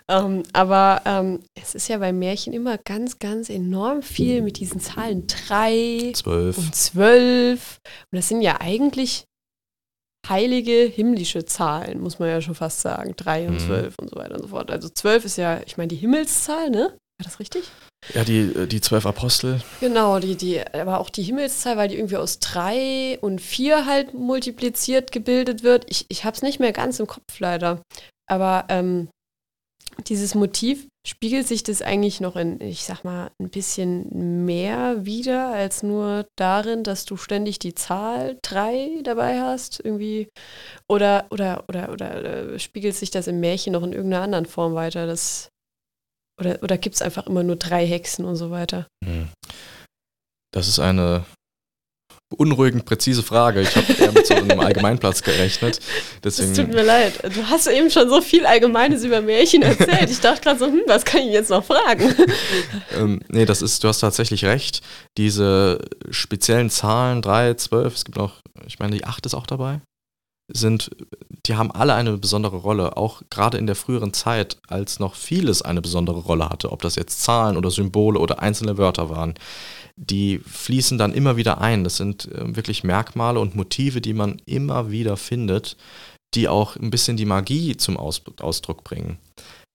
Ähm, 0.09 0.43
aber 0.53 1.03
ähm, 1.05 1.41
es 1.55 1.75
ist 1.75 1.89
ja 1.89 1.99
bei 1.99 2.13
Märchen 2.13 2.53
immer 2.53 2.79
ganz, 2.79 3.19
ganz 3.19 3.49
enorm 3.49 4.03
viel 4.03 4.43
mit 4.43 4.59
diesen 4.59 4.81
Zahlen 4.81 5.27
3 5.27 6.13
12. 6.15 6.59
und 6.59 6.75
12. 6.75 7.79
Und 8.11 8.17
das 8.17 8.29
sind 8.29 8.43
ja 8.43 8.61
eigentlich 8.61 9.25
heilige 10.29 10.85
himmlische 10.85 11.45
Zahlen, 11.45 12.01
muss 12.01 12.19
man 12.19 12.29
ja 12.29 12.41
schon 12.41 12.55
fast 12.55 12.81
sagen. 12.81 13.15
3 13.17 13.49
und 13.49 13.55
mhm. 13.55 13.67
12 13.67 13.95
und 14.01 14.11
so 14.11 14.17
weiter 14.17 14.35
und 14.35 14.43
so 14.43 14.49
fort. 14.49 14.71
Also 14.71 14.89
12 14.89 15.25
ist 15.25 15.37
ja, 15.37 15.61
ich 15.67 15.77
meine, 15.77 15.89
die 15.89 15.97
Himmelszahl, 15.97 16.71
ne? 16.71 16.97
War 17.19 17.25
das 17.25 17.41
richtig? 17.41 17.71
Ja, 18.15 18.25
die, 18.25 18.41
äh, 18.41 18.67
die 18.67 18.81
zwölf 18.81 19.07
Apostel. 19.07 19.63
Genau, 19.81 20.19
die, 20.19 20.37
die, 20.37 20.61
aber 20.75 20.99
auch 20.99 21.11
die 21.11 21.23
Himmelszahl, 21.23 21.77
weil 21.77 21.89
die 21.89 21.97
irgendwie 21.97 22.17
aus 22.17 22.39
drei 22.41 23.19
und 23.21 23.41
vier 23.41 23.87
halt 23.87 24.15
multipliziert 24.15 25.13
gebildet 25.13 25.63
wird. 25.63 25.87
Ich, 25.89 26.07
ich 26.09 26.25
habe 26.25 26.37
es 26.37 26.43
nicht 26.43 26.61
mehr 26.61 26.73
ganz 26.73 26.99
im 27.01 27.07
Kopf 27.07 27.39
leider. 27.39 27.83
Aber 28.29 28.67
ähm, 28.69 29.09
dieses 30.07 30.35
Motiv 30.35 30.89
spiegelt 31.07 31.47
sich 31.47 31.63
das 31.65 31.83
eigentlich 31.83 32.21
noch 32.21 32.37
in, 32.37 32.61
ich 32.61 32.85
sag 32.85 33.05
mal, 33.05 33.31
ein 33.41 33.51
bisschen 33.51 34.45
mehr 34.45 35.05
wieder 35.05 35.49
als 35.49 35.83
nur 35.83 36.27
darin, 36.37 36.85
dass 36.85 37.05
du 37.05 37.17
ständig 37.17 37.59
die 37.59 37.75
Zahl 37.75 38.39
drei 38.43 39.01
dabei 39.03 39.41
hast, 39.41 39.81
irgendwie. 39.85 40.29
Oder, 40.89 41.27
oder, 41.31 41.65
oder, 41.69 41.91
oder 41.93 42.25
äh, 42.55 42.59
spiegelt 42.59 42.95
sich 42.95 43.11
das 43.11 43.27
im 43.27 43.41
Märchen 43.41 43.73
noch 43.73 43.83
in 43.83 43.93
irgendeiner 43.93 44.25
anderen 44.25 44.47
Form 44.47 44.75
weiter? 44.75 45.07
Das 45.07 45.52
oder, 46.41 46.63
oder 46.63 46.79
gibt 46.79 46.97
es 46.97 47.03
einfach 47.03 47.27
immer 47.27 47.43
nur 47.43 47.57
drei 47.57 47.87
Hexen 47.87 48.25
und 48.25 48.37
so 48.37 48.51
weiter? 48.51 48.87
Hm. 49.05 49.29
Das 50.53 50.69
ist 50.69 50.79
eine 50.79 51.25
beunruhigend 52.31 52.85
präzise 52.85 53.23
Frage. 53.23 53.61
Ich 53.61 53.77
habe 53.77 53.93
eher 53.93 54.13
mit 54.13 54.27
so 54.27 54.35
einem 54.35 54.59
Allgemeinplatz 54.61 55.23
gerechnet. 55.23 55.81
Deswegen 56.25 56.53
es 56.53 56.57
tut 56.57 56.69
mir 56.69 56.83
leid. 56.83 57.23
Du 57.35 57.47
hast 57.49 57.67
eben 57.67 57.91
schon 57.91 58.09
so 58.09 58.23
viel 58.23 58.47
Allgemeines 58.47 59.05
über 59.05 59.21
Märchen 59.21 59.63
erzählt. 59.63 60.11
Ich 60.11 60.21
dachte 60.21 60.41
gerade 60.41 60.59
so, 60.59 60.67
hm, 60.67 60.83
was 60.87 61.05
kann 61.05 61.21
ich 61.21 61.33
jetzt 61.33 61.51
noch 61.51 61.65
fragen? 61.65 62.15
ähm, 62.97 63.21
nee, 63.29 63.45
das 63.45 63.61
ist, 63.61 63.85
du 63.85 63.89
hast 63.89 64.01
tatsächlich 64.01 64.45
recht. 64.45 64.81
Diese 65.19 65.81
speziellen 66.11 66.71
Zahlen, 66.71 67.21
3, 67.21 67.55
12, 67.55 67.95
es 67.95 68.05
gibt 68.05 68.17
noch, 68.17 68.41
ich 68.67 68.79
meine, 68.79 68.97
die 68.97 69.05
8 69.05 69.27
ist 69.27 69.35
auch 69.35 69.47
dabei 69.47 69.81
sind, 70.55 70.91
die 71.47 71.57
haben 71.57 71.73
alle 71.73 71.95
eine 71.95 72.17
besondere 72.19 72.57
Rolle, 72.57 72.97
auch 72.97 73.23
gerade 73.29 73.59
in 73.59 73.67
der 73.67 73.75
früheren 73.75 74.13
Zeit, 74.13 74.59
als 74.69 75.01
noch 75.01 75.17
vieles 75.17 75.63
eine 75.63 75.83
besondere 75.83 76.21
Rolle 76.21 76.49
hatte, 76.49 76.71
ob 76.71 76.83
das 76.83 76.95
jetzt 76.95 77.23
Zahlen 77.23 77.57
oder 77.57 77.71
Symbole 77.71 78.21
oder 78.21 78.41
einzelne 78.41 78.79
Wörter 78.79 79.11
waren. 79.11 79.35
Die 79.97 80.39
fließen 80.39 80.99
dann 80.99 81.13
immer 81.13 81.37
wieder 81.37 81.61
ein. 81.61 81.85
Das 81.85 81.97
sind 81.97 82.31
äh, 82.31 82.57
wirklich 82.57 82.85
Merkmale 82.85 83.41
und 83.41 83.57
Motive, 83.57 84.01
die 84.01 84.15
man 84.15 84.41
immer 84.47 84.91
wieder 84.91 85.17
findet, 85.17 85.77
die 86.35 86.49
auch 86.49 86.77
ein 86.77 86.91
bisschen 86.91 87.17
die 87.17 87.27
Magie 87.27 87.77
zum 87.77 87.97
Aus 87.97 88.23
Ausdruck 88.41 88.85
bringen 88.85 89.19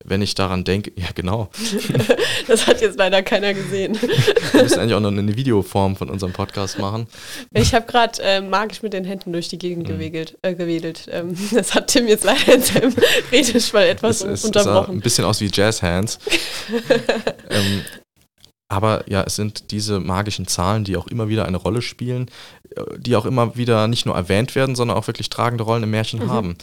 wenn 0.06 0.22
ich 0.22 0.36
daran 0.36 0.64
denke, 0.64 0.92
ja 0.96 1.08
genau. 1.16 1.50
das 2.48 2.68
hat 2.68 2.82
jetzt 2.82 2.98
leider 2.98 3.24
keiner 3.24 3.54
gesehen. 3.54 3.98
Wir 4.52 4.64
müssen 4.64 4.80
eigentlich 4.80 4.94
auch 4.94 5.00
noch 5.00 5.10
eine 5.12 5.36
Videoform 5.36 5.96
von 5.96 6.10
unserem 6.10 6.34
Podcast 6.34 6.80
machen. 6.80 7.08
Ich 7.54 7.74
habe 7.74 7.86
gerade 7.88 8.22
äh, 8.22 8.42
magisch 8.42 8.84
mit 8.84 8.94
den 8.94 9.06
Händen 9.06 9.34
durch 9.34 9.50
die 9.50 9.58
Gegend 9.58 9.88
mhm. 9.88 9.94
gewedelt. 9.94 10.38
Äh, 10.44 10.54
gewedelt. 10.54 11.08
Ähm, 11.12 11.36
das 11.52 11.74
hat 11.74 11.88
Tim 11.88 12.08
jetzt 12.08 12.24
leider 12.24 12.54
in 12.54 12.62
seinem 12.62 12.96
Redeschwall 13.32 13.88
etwas 13.88 14.22
es, 14.22 14.42
es 14.42 14.46
unterbrochen. 14.46 14.86
Sah 14.86 14.92
ein 14.92 15.02
bisschen 15.02 15.26
aus 15.26 15.42
wie 15.42 15.50
Jazzhands. 15.52 16.20
ähm, 17.50 17.82
aber 18.70 19.04
ja, 19.08 19.24
es 19.24 19.36
sind 19.36 19.72
diese 19.72 20.00
magischen 20.00 20.46
Zahlen, 20.46 20.84
die 20.84 20.98
auch 20.98 21.08
immer 21.08 21.30
wieder 21.30 21.46
eine 21.46 21.58
Rolle 21.58 21.82
spielen, 21.82 22.30
äh, 22.76 22.82
die 22.98 23.16
auch 23.16 23.26
immer 23.26 23.56
wieder 23.58 23.88
nicht 23.88 24.06
nur 24.06 24.16
erwähnt 24.16 24.56
werden, 24.56 24.76
sondern 24.76 24.98
auch 24.98 25.08
wirklich 25.08 25.30
tragende 25.30 25.64
Rollen 25.64 25.84
im 25.84 25.92
Märchen 25.92 26.24
mhm. 26.24 26.32
haben 26.32 26.58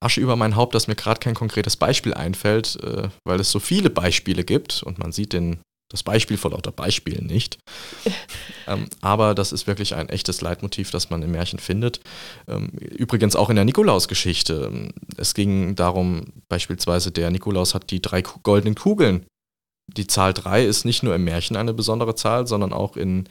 Asche 0.00 0.20
über 0.20 0.36
mein 0.36 0.56
Haupt, 0.56 0.74
dass 0.74 0.88
mir 0.88 0.96
gerade 0.96 1.20
kein 1.20 1.34
konkretes 1.34 1.76
Beispiel 1.76 2.14
einfällt, 2.14 2.76
äh, 2.82 3.08
weil 3.24 3.40
es 3.40 3.50
so 3.50 3.60
viele 3.60 3.90
Beispiele 3.90 4.44
gibt 4.44 4.82
und 4.82 4.98
man 4.98 5.12
sieht 5.12 5.32
den, 5.32 5.60
das 5.90 6.02
Beispiel 6.02 6.36
vor 6.36 6.50
lauter 6.50 6.72
Beispielen 6.72 7.26
nicht. 7.26 7.58
ähm, 8.66 8.86
aber 9.00 9.34
das 9.34 9.52
ist 9.52 9.66
wirklich 9.66 9.94
ein 9.94 10.08
echtes 10.08 10.40
Leitmotiv, 10.40 10.90
das 10.90 11.10
man 11.10 11.22
im 11.22 11.30
Märchen 11.30 11.60
findet. 11.60 12.00
Ähm, 12.48 12.70
übrigens 12.70 13.36
auch 13.36 13.48
in 13.48 13.56
der 13.56 13.64
Nikolaus-Geschichte. 13.64 14.90
Es 15.16 15.34
ging 15.34 15.76
darum, 15.76 16.32
beispielsweise 16.48 17.12
der 17.12 17.30
Nikolaus 17.30 17.74
hat 17.74 17.90
die 17.90 18.02
drei 18.02 18.22
goldenen 18.22 18.74
Kugeln. 18.74 19.24
Die 19.86 20.06
Zahl 20.06 20.34
3 20.34 20.64
ist 20.64 20.84
nicht 20.84 21.02
nur 21.02 21.14
im 21.14 21.24
Märchen 21.24 21.56
eine 21.56 21.74
besondere 21.74 22.14
Zahl, 22.14 22.46
sondern 22.46 22.72
auch 22.72 22.96
in 22.96 23.28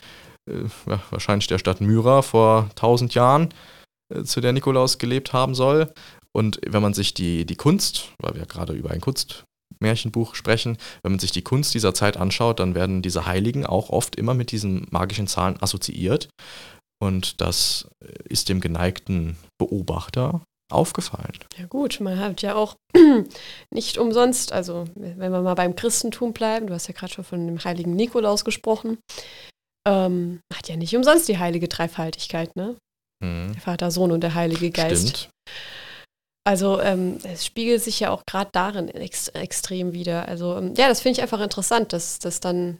äh, 0.49 0.65
wahrscheinlich 1.09 1.47
der 1.47 1.57
Stadt 1.57 1.81
Myra 1.81 2.21
vor 2.21 2.69
tausend 2.75 3.13
Jahren 3.13 3.49
zu 4.23 4.41
der 4.41 4.53
Nikolaus 4.53 4.97
gelebt 4.97 5.33
haben 5.33 5.55
soll. 5.55 5.93
Und 6.31 6.59
wenn 6.65 6.81
man 6.81 6.93
sich 6.93 7.13
die, 7.13 7.45
die 7.45 7.55
Kunst, 7.55 8.11
weil 8.19 8.35
wir 8.35 8.45
gerade 8.45 8.73
über 8.73 8.91
ein 8.91 9.01
Kunstmärchenbuch 9.01 10.35
sprechen, 10.35 10.77
wenn 11.03 11.13
man 11.13 11.19
sich 11.19 11.31
die 11.31 11.41
Kunst 11.41 11.73
dieser 11.73 11.93
Zeit 11.93 12.17
anschaut, 12.17 12.59
dann 12.59 12.75
werden 12.75 13.01
diese 13.01 13.25
Heiligen 13.25 13.65
auch 13.65 13.89
oft 13.89 14.15
immer 14.15 14.33
mit 14.33 14.51
diesen 14.51 14.87
magischen 14.91 15.27
Zahlen 15.27 15.61
assoziiert. 15.61 16.29
Und 17.01 17.41
das 17.41 17.87
ist 18.25 18.49
dem 18.49 18.59
geneigten 18.59 19.37
Beobachter 19.57 20.41
aufgefallen. 20.71 21.33
Ja 21.57 21.65
gut, 21.65 21.99
man 21.99 22.19
hat 22.19 22.41
ja 22.41 22.55
auch 22.55 22.75
nicht 23.73 23.97
umsonst, 23.97 24.51
also 24.51 24.85
wenn 24.95 25.17
wir 25.17 25.41
mal 25.41 25.55
beim 25.55 25.75
Christentum 25.75 26.33
bleiben, 26.33 26.67
du 26.67 26.73
hast 26.73 26.87
ja 26.87 26.93
gerade 26.93 27.13
schon 27.13 27.23
von 27.23 27.47
dem 27.47 27.63
heiligen 27.63 27.95
Nikolaus 27.95 28.45
gesprochen, 28.45 28.99
ähm, 29.87 30.41
hat 30.53 30.69
ja 30.69 30.75
nicht 30.75 30.95
umsonst 30.95 31.27
die 31.27 31.39
heilige 31.39 31.67
Dreifaltigkeit, 31.67 32.55
ne? 32.55 32.75
Mhm. 33.23 33.53
Der 33.53 33.61
Vater, 33.61 33.91
Sohn 33.91 34.11
und 34.11 34.21
der 34.21 34.33
Heilige 34.33 34.71
Geist. 34.71 35.09
Stimmt. 35.09 35.29
Also 36.47 36.81
ähm, 36.81 37.19
es 37.23 37.45
spiegelt 37.45 37.83
sich 37.83 37.99
ja 37.99 38.09
auch 38.09 38.23
gerade 38.25 38.49
darin 38.53 38.87
ex 38.89 39.27
extrem 39.29 39.93
wieder. 39.93 40.27
Also 40.27 40.57
ähm, 40.57 40.73
ja, 40.75 40.87
das 40.87 41.01
finde 41.01 41.17
ich 41.17 41.21
einfach 41.21 41.41
interessant, 41.41 41.93
dass 41.93 42.17
das 42.19 42.39
dann, 42.39 42.79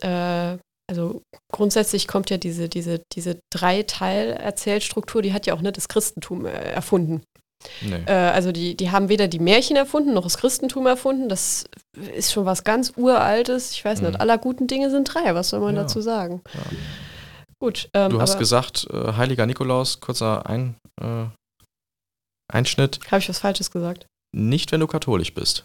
äh, 0.00 0.56
also 0.90 1.20
grundsätzlich 1.52 2.08
kommt 2.08 2.30
ja 2.30 2.38
diese, 2.38 2.68
diese, 2.68 3.02
diese 3.12 3.38
Dreiteil-Erzählstruktur, 3.52 5.20
die 5.20 5.32
hat 5.32 5.46
ja 5.46 5.54
auch 5.54 5.60
nicht 5.60 5.76
das 5.76 5.88
Christentum 5.88 6.46
äh, 6.46 6.52
erfunden. 6.52 7.22
Nee. 7.80 8.02
Äh, 8.06 8.12
also 8.12 8.52
die, 8.52 8.76
die 8.76 8.90
haben 8.90 9.08
weder 9.08 9.28
die 9.28 9.38
Märchen 9.38 9.76
erfunden, 9.76 10.14
noch 10.14 10.24
das 10.24 10.38
Christentum 10.38 10.86
erfunden. 10.86 11.28
Das 11.28 11.64
ist 12.14 12.32
schon 12.32 12.46
was 12.46 12.64
ganz 12.64 12.94
Uraltes. 12.96 13.72
Ich 13.72 13.84
weiß 13.84 14.00
mhm. 14.00 14.08
nicht, 14.08 14.20
aller 14.20 14.38
guten 14.38 14.66
Dinge 14.66 14.90
sind 14.90 15.04
drei. 15.12 15.34
Was 15.34 15.50
soll 15.50 15.60
man 15.60 15.76
ja. 15.76 15.82
dazu 15.82 16.00
sagen? 16.00 16.40
Ja. 16.54 16.60
Gut. 17.62 17.88
Ähm, 17.94 18.10
du 18.10 18.20
hast 18.20 18.40
gesagt, 18.40 18.88
äh, 18.90 19.12
Heiliger 19.12 19.46
Nikolaus, 19.46 20.00
kurzer 20.00 20.46
Ein, 20.46 20.74
äh, 21.00 21.26
Einschnitt. 22.52 22.98
Habe 23.06 23.20
ich 23.20 23.28
was 23.28 23.38
Falsches 23.38 23.70
gesagt? 23.70 24.08
Nicht, 24.34 24.72
wenn 24.72 24.80
du 24.80 24.88
katholisch 24.88 25.32
bist. 25.32 25.62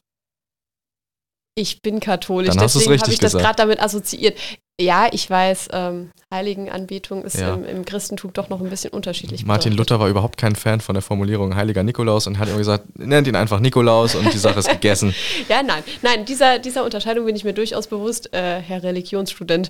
Ich 1.58 1.82
bin 1.82 2.00
katholisch, 2.00 2.50
Dann 2.50 2.60
deswegen 2.60 3.02
habe 3.02 3.12
ich 3.12 3.18
das 3.18 3.34
gerade 3.34 3.56
damit 3.56 3.82
assoziiert. 3.82 4.38
Ja, 4.80 5.08
ich 5.12 5.28
weiß, 5.28 5.70
ähm, 5.74 6.12
Heiligenanbetung 6.32 7.24
ist 7.24 7.40
ja. 7.40 7.56
im, 7.56 7.66
im, 7.66 7.84
Christentum 7.84 8.32
doch 8.32 8.50
noch 8.50 8.62
ein 8.62 8.70
bisschen 8.70 8.92
unterschiedlich. 8.92 9.44
Martin 9.44 9.72
betrachtet. 9.72 9.90
Luther 9.90 10.00
war 10.00 10.08
überhaupt 10.08 10.38
kein 10.38 10.56
Fan 10.56 10.82
von 10.82 10.94
der 10.94 11.02
Formulierung 11.02 11.56
Heiliger 11.56 11.82
Nikolaus 11.82 12.28
und 12.28 12.38
hat 12.38 12.48
immer 12.48 12.60
gesagt, 12.60 13.00
nennt 13.00 13.26
ihn 13.26 13.36
einfach 13.36 13.60
Nikolaus 13.60 14.14
und 14.14 14.32
die 14.32 14.38
Sache 14.38 14.60
ist 14.60 14.70
gegessen. 14.70 15.16
ja, 15.50 15.64
nein, 15.64 15.82
nein, 16.04 16.26
dieser, 16.26 16.60
dieser 16.60 16.86
Unterscheidung 16.86 17.26
bin 17.26 17.36
ich 17.36 17.44
mir 17.44 17.54
durchaus 17.54 17.88
bewusst, 17.88 18.32
äh, 18.36 18.62
Herr 18.62 18.84
Religionsstudent. 18.84 19.70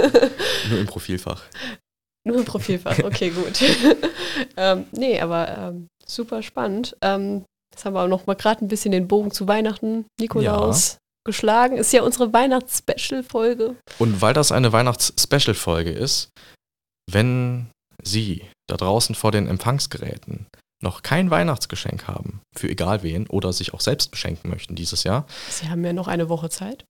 Nur 0.68 0.78
im 0.78 0.86
Profilfach. 0.86 1.40
Nur 2.24 2.36
im 2.36 2.44
Profilfach, 2.44 2.98
okay, 2.98 3.30
gut. 3.30 3.62
ähm, 4.58 4.84
nee, 4.92 5.18
aber 5.22 5.56
ähm, 5.56 5.88
super 6.04 6.42
spannend. 6.42 6.94
Ähm, 7.00 7.46
jetzt 7.78 7.84
haben 7.84 7.94
wir 7.94 8.08
noch 8.08 8.26
mal 8.26 8.34
gerade 8.34 8.64
ein 8.64 8.68
bisschen 8.68 8.90
den 8.90 9.06
Bogen 9.06 9.30
zu 9.30 9.46
Weihnachten, 9.46 10.06
Nikolaus, 10.18 10.98
geschlagen. 11.24 11.76
Ist 11.76 11.92
ja 11.92 12.02
unsere 12.02 12.32
Weihnachts-Special-Folge. 12.32 13.76
Und 13.98 14.20
weil 14.20 14.34
das 14.34 14.50
eine 14.50 14.72
Weihnachts-Special-Folge 14.72 15.90
ist, 15.90 16.30
wenn 17.10 17.70
Sie 18.02 18.44
da 18.68 18.76
draußen 18.76 19.14
vor 19.14 19.30
den 19.30 19.46
Empfangsgeräten 19.46 20.46
noch 20.82 21.02
kein 21.02 21.30
Weihnachtsgeschenk 21.30 22.06
haben, 22.06 22.40
für 22.56 22.68
egal 22.68 23.02
wen, 23.02 23.26
oder 23.28 23.52
sich 23.52 23.74
auch 23.74 23.80
selbst 23.80 24.10
beschenken 24.10 24.50
möchten 24.50 24.74
dieses 24.74 25.04
Jahr. 25.04 25.26
Sie 25.48 25.68
haben 25.68 25.84
ja 25.84 25.92
noch 25.92 26.08
eine 26.08 26.28
Woche 26.28 26.50
Zeit. 26.50 26.84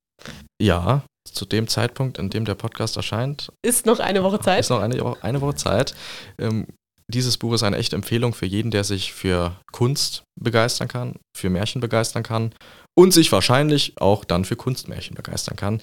Ja, 0.60 1.02
zu 1.30 1.44
dem 1.44 1.68
Zeitpunkt, 1.68 2.18
in 2.18 2.30
dem 2.30 2.44
der 2.44 2.54
Podcast 2.54 2.96
erscheint. 2.96 3.50
Ist 3.62 3.86
noch 3.86 4.00
eine 4.00 4.22
Woche 4.22 4.40
Zeit. 4.40 4.60
Ist 4.60 4.70
noch 4.70 4.80
eine, 4.80 5.16
eine 5.22 5.40
Woche 5.40 5.54
Zeit. 5.54 5.94
Ähm, 6.38 6.66
dieses 7.10 7.38
Buch 7.38 7.54
ist 7.54 7.62
eine 7.62 7.78
echte 7.78 7.96
Empfehlung 7.96 8.34
für 8.34 8.46
jeden, 8.46 8.70
der 8.70 8.84
sich 8.84 9.12
für 9.12 9.58
Kunst 9.72 10.24
begeistern 10.38 10.88
kann, 10.88 11.16
für 11.36 11.48
Märchen 11.48 11.80
begeistern 11.80 12.22
kann 12.22 12.52
und 12.96 13.12
sich 13.12 13.32
wahrscheinlich 13.32 13.94
auch 13.98 14.24
dann 14.24 14.44
für 14.44 14.56
Kunstmärchen 14.56 15.16
begeistern 15.16 15.56
kann. 15.56 15.80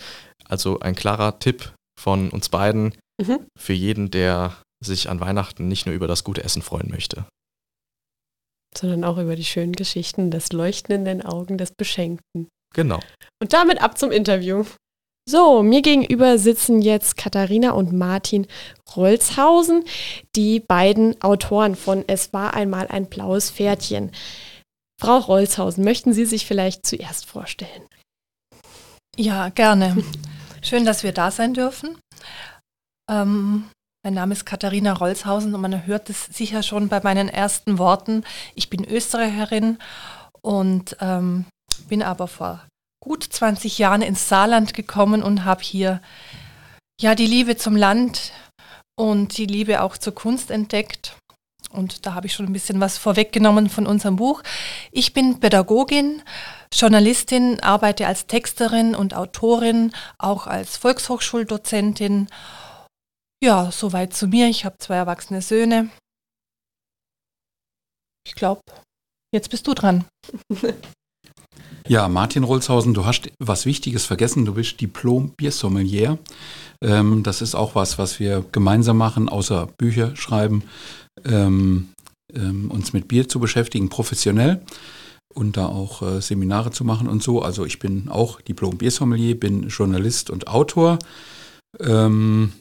Also 0.47 0.79
ein 0.79 0.95
klarer 0.95 1.39
Tipp 1.39 1.73
von 1.99 2.29
uns 2.29 2.49
beiden 2.49 2.93
mhm. 3.21 3.39
für 3.57 3.73
jeden, 3.73 4.11
der 4.11 4.61
sich 4.83 5.09
an 5.09 5.19
Weihnachten 5.19 5.67
nicht 5.67 5.85
nur 5.85 5.95
über 5.95 6.07
das 6.07 6.23
gute 6.23 6.43
Essen 6.43 6.61
freuen 6.61 6.89
möchte. 6.89 7.25
Sondern 8.77 9.03
auch 9.03 9.17
über 9.17 9.35
die 9.35 9.45
schönen 9.45 9.73
Geschichten, 9.73 10.29
das 10.29 10.51
Leuchten 10.51 10.93
in 10.93 11.05
den 11.05 11.21
Augen 11.21 11.57
des 11.57 11.71
Beschenkten. 11.71 12.49
Genau. 12.73 12.99
Und 13.41 13.53
damit 13.53 13.81
ab 13.81 13.97
zum 13.97 14.11
Interview. 14.11 14.65
So, 15.27 15.63
mir 15.63 15.81
gegenüber 15.81 16.37
sitzen 16.37 16.83
jetzt 16.83 17.17
Katharina 17.17 17.71
und 17.71 17.91
Martin 17.91 18.45
Rolzhausen, 18.95 19.83
die 20.35 20.59
beiden 20.59 21.19
Autoren 21.23 21.75
von 21.75 22.03
Es 22.05 22.31
war 22.31 22.53
einmal 22.53 22.87
ein 22.89 23.07
blaues 23.07 23.49
Pferdchen. 23.49 24.11
Frau 25.01 25.17
Rolzhausen, 25.17 25.83
möchten 25.83 26.13
Sie 26.13 26.25
sich 26.25 26.45
vielleicht 26.45 26.85
zuerst 26.85 27.25
vorstellen? 27.25 27.89
Ja, 29.17 29.49
gerne. 29.49 29.97
Schön, 30.61 30.85
dass 30.85 31.01
wir 31.01 31.11
da 31.11 31.31
sein 31.31 31.55
dürfen. 31.55 31.97
Ähm, 33.09 33.69
mein 34.03 34.13
Name 34.13 34.33
ist 34.33 34.45
Katharina 34.45 34.93
Rolzhausen 34.93 35.55
und 35.55 35.61
man 35.61 35.87
hört 35.87 36.11
es 36.11 36.25
sicher 36.25 36.61
schon 36.61 36.87
bei 36.87 37.01
meinen 37.01 37.29
ersten 37.29 37.79
Worten. 37.79 38.23
Ich 38.53 38.69
bin 38.69 38.85
Österreicherin 38.85 39.79
und 40.43 40.97
ähm, 41.01 41.45
bin 41.89 42.03
aber 42.03 42.27
vor 42.27 42.63
gut 43.05 43.23
20 43.23 43.77
Jahren 43.77 44.01
ins 44.01 44.27
Saarland 44.27 44.73
gekommen 44.73 45.21
und 45.21 45.45
habe 45.45 45.61
hier 45.61 46.01
ja 46.99 47.13
die 47.13 47.27
Liebe 47.27 47.55
zum 47.55 47.75
Land 47.75 48.33
und 48.99 49.37
die 49.37 49.45
Liebe 49.45 49.83
auch 49.83 49.95
zur 49.97 50.15
Kunst 50.15 50.49
entdeckt. 50.49 51.15
Und 51.71 52.05
da 52.05 52.15
habe 52.15 52.25
ich 52.25 52.33
schon 52.33 52.47
ein 52.47 52.53
bisschen 52.53 52.79
was 52.79 52.97
vorweggenommen 52.97 53.69
von 53.69 53.85
unserem 53.85 54.15
Buch. 54.15 54.41
Ich 54.91 55.13
bin 55.13 55.39
Pädagogin, 55.39 56.23
Journalistin, 56.73 57.59
arbeite 57.59 58.07
als 58.07 58.25
Texterin 58.25 58.95
und 58.95 59.13
Autorin, 59.13 59.91
auch 60.17 60.47
als 60.47 60.77
Volkshochschuldozentin. 60.77 62.27
Ja, 63.43 63.69
soweit 63.71 64.15
zu 64.15 64.27
mir. 64.27 64.47
Ich 64.47 64.65
habe 64.65 64.79
zwei 64.79 64.95
erwachsene 64.95 65.43
Söhne. 65.43 65.89
Ich 68.25 68.33
glaube, 68.33 68.61
jetzt 69.31 69.51
bist 69.51 69.67
du 69.67 69.75
dran. 69.75 70.05
Ja, 71.87 72.07
Martin 72.07 72.43
Rolzhausen, 72.43 72.95
du 72.95 73.05
hast 73.05 73.29
was 73.37 73.67
Wichtiges 73.67 74.05
vergessen. 74.05 74.43
Du 74.45 74.55
bist 74.55 74.81
Diplom-Biersommelier. 74.81 76.17
Ähm, 76.81 77.21
das 77.21 77.43
ist 77.43 77.53
auch 77.53 77.75
was, 77.75 77.99
was 77.99 78.19
wir 78.19 78.43
gemeinsam 78.51 78.97
machen, 78.97 79.29
außer 79.29 79.67
Bücher 79.77 80.15
schreiben, 80.15 80.63
ähm, 81.25 81.89
ähm, 82.33 82.71
uns 82.71 82.93
mit 82.93 83.07
Bier 83.07 83.29
zu 83.29 83.39
beschäftigen, 83.39 83.89
professionell 83.89 84.61
und 85.35 85.57
da 85.57 85.67
auch 85.67 86.01
äh, 86.01 86.21
Seminare 86.21 86.71
zu 86.71 86.85
machen 86.85 87.07
und 87.07 87.21
so. 87.21 87.43
Also 87.43 87.65
ich 87.65 87.77
bin 87.77 88.09
auch 88.09 88.41
Diplom-Biersommelier, 88.41 89.39
bin 89.39 89.67
Journalist 89.69 90.31
und 90.31 90.47
Autor. 90.47 90.97
Ähm, 91.79 92.53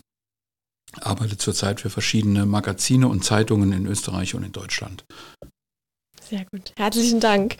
arbeite 1.00 1.38
zurzeit 1.38 1.80
für 1.80 1.88
verschiedene 1.88 2.44
Magazine 2.44 3.08
und 3.08 3.24
Zeitungen 3.24 3.72
in 3.72 3.86
Österreich 3.86 4.34
und 4.34 4.42
in 4.42 4.52
Deutschland. 4.52 5.06
Sehr 6.28 6.46
gut. 6.50 6.72
Herzlichen 6.76 7.20
Dank. 7.20 7.56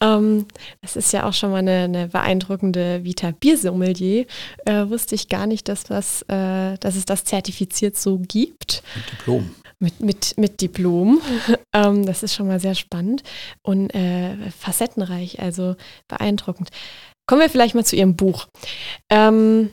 Ähm, 0.00 0.46
das 0.80 0.96
ist 0.96 1.12
ja 1.12 1.28
auch 1.28 1.34
schon 1.34 1.50
mal 1.50 1.58
eine, 1.58 1.84
eine 1.84 2.08
beeindruckende 2.08 3.04
Vita 3.04 3.32
Biersommelier. 3.32 4.26
Äh, 4.64 4.88
wusste 4.88 5.14
ich 5.14 5.28
gar 5.28 5.46
nicht, 5.46 5.68
dass, 5.68 5.84
das, 5.84 6.22
äh, 6.22 6.78
dass 6.78 6.96
es 6.96 7.04
das 7.04 7.24
zertifiziert 7.24 7.96
so 7.96 8.18
gibt. 8.18 8.82
Mit 8.94 9.12
Diplom. 9.12 9.54
Mit, 9.78 10.00
mit, 10.00 10.38
mit 10.38 10.60
Diplom. 10.62 11.20
ähm, 11.74 12.06
das 12.06 12.22
ist 12.22 12.34
schon 12.34 12.46
mal 12.46 12.60
sehr 12.60 12.74
spannend 12.74 13.24
und 13.62 13.94
äh, 13.94 14.36
facettenreich, 14.50 15.40
also 15.40 15.76
beeindruckend. 16.08 16.70
Kommen 17.26 17.42
wir 17.42 17.50
vielleicht 17.50 17.74
mal 17.74 17.84
zu 17.84 17.96
Ihrem 17.96 18.16
Buch. 18.16 18.46
Ähm, 19.10 19.70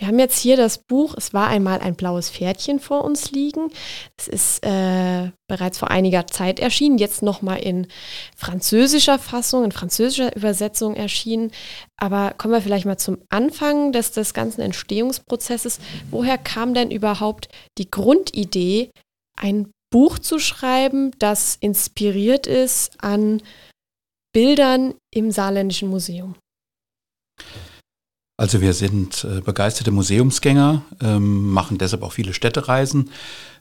wir 0.00 0.06
haben 0.06 0.18
jetzt 0.18 0.38
hier 0.38 0.56
das 0.56 0.78
Buch 0.78 1.14
Es 1.18 1.34
war 1.34 1.48
einmal 1.48 1.80
ein 1.80 1.94
blaues 1.94 2.30
Pferdchen 2.30 2.80
vor 2.80 3.04
uns 3.04 3.32
liegen. 3.32 3.70
Es 4.16 4.28
ist 4.28 4.64
äh, 4.64 5.30
bereits 5.46 5.78
vor 5.78 5.90
einiger 5.90 6.26
Zeit 6.26 6.58
erschienen, 6.58 6.96
jetzt 6.96 7.22
nochmal 7.22 7.58
in 7.58 7.86
französischer 8.34 9.18
Fassung, 9.18 9.62
in 9.62 9.72
französischer 9.72 10.34
Übersetzung 10.34 10.96
erschienen. 10.96 11.50
Aber 11.98 12.32
kommen 12.38 12.54
wir 12.54 12.62
vielleicht 12.62 12.86
mal 12.86 12.96
zum 12.96 13.18
Anfang 13.28 13.92
des, 13.92 14.12
des 14.12 14.32
ganzen 14.32 14.62
Entstehungsprozesses. 14.62 15.80
Woher 16.10 16.38
kam 16.38 16.72
denn 16.72 16.90
überhaupt 16.90 17.50
die 17.76 17.90
Grundidee, 17.90 18.90
ein 19.36 19.70
Buch 19.90 20.18
zu 20.18 20.38
schreiben, 20.38 21.10
das 21.18 21.56
inspiriert 21.56 22.46
ist 22.46 23.04
an 23.04 23.42
Bildern 24.32 24.94
im 25.12 25.30
Saarländischen 25.30 25.90
Museum? 25.90 26.36
Also 28.40 28.62
wir 28.62 28.72
sind 28.72 29.22
äh, 29.24 29.42
begeisterte 29.42 29.90
Museumsgänger, 29.90 30.80
ähm, 31.02 31.50
machen 31.50 31.76
deshalb 31.76 32.02
auch 32.02 32.14
viele 32.14 32.32
Städtereisen, 32.32 33.10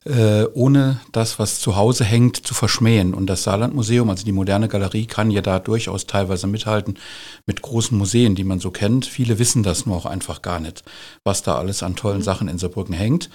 äh, 0.06 0.46
ohne 0.54 1.02
das, 1.12 1.38
was 1.38 1.60
zu 1.60 1.76
Hause 1.76 2.06
hängt, 2.06 2.48
zu 2.48 2.54
verschmähen. 2.54 3.14
Und 3.14 3.28
das 3.28 3.44
Saarlandmuseum, 3.44 4.10
also 4.10 4.24
die 4.24 4.32
moderne 4.32 4.70
Galerie, 4.70 5.06
kann 5.06 5.32
ja 5.32 5.42
da 5.42 5.60
durchaus 5.60 6.08
teilweise 6.08 6.48
mithalten 6.48 6.98
mit 7.46 7.62
großen 7.62 7.98
Museen, 7.98 8.36
die 8.36 8.46
man 8.46 8.62
so 8.62 8.72
kennt. 8.72 9.06
Viele 9.06 9.38
wissen 9.38 9.64
das 9.64 9.86
nur 9.86 9.98
auch 9.98 10.06
einfach 10.06 10.42
gar 10.42 10.62
nicht, 10.62 10.86
was 11.26 11.44
da 11.44 11.58
alles 11.58 11.84
an 11.84 11.98
tollen 11.98 12.22
Sachen 12.22 12.48
in 12.48 12.58
Saarbrücken 12.58 12.96
hängt. 12.96 13.30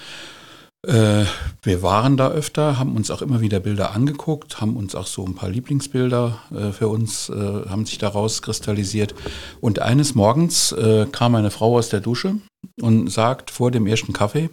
Äh, 0.86 1.24
wir 1.62 1.82
waren 1.82 2.16
da 2.16 2.28
öfter, 2.28 2.78
haben 2.78 2.94
uns 2.94 3.10
auch 3.10 3.22
immer 3.22 3.40
wieder 3.40 3.60
Bilder 3.60 3.92
angeguckt, 3.92 4.60
haben 4.60 4.76
uns 4.76 4.94
auch 4.94 5.06
so 5.06 5.24
ein 5.24 5.34
paar 5.34 5.48
Lieblingsbilder 5.48 6.38
äh, 6.54 6.72
für 6.72 6.88
uns, 6.88 7.30
äh, 7.30 7.34
haben 7.68 7.86
sich 7.86 7.98
daraus 7.98 8.42
kristallisiert. 8.42 9.14
Und 9.60 9.78
eines 9.78 10.14
Morgens 10.14 10.72
äh, 10.72 11.06
kam 11.10 11.34
eine 11.34 11.50
Frau 11.50 11.78
aus 11.78 11.88
der 11.88 12.00
Dusche 12.00 12.36
und 12.80 13.10
sagt 13.10 13.50
vor 13.50 13.70
dem 13.70 13.86
ersten 13.86 14.12
Kaffee, 14.12 14.50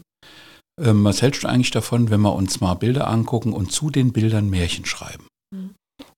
ähm, 0.81 1.03
was 1.03 1.21
hältst 1.21 1.43
du 1.43 1.47
eigentlich 1.47 1.71
davon, 1.71 2.09
wenn 2.09 2.21
wir 2.21 2.33
uns 2.33 2.61
mal 2.61 2.75
Bilder 2.75 3.07
angucken 3.09 3.51
und 3.51 3.71
zu 3.71 3.89
den 3.89 4.13
Bildern 4.13 4.49
Märchen 4.49 4.85
schreiben? 4.85 5.27
Mhm. 5.53 5.71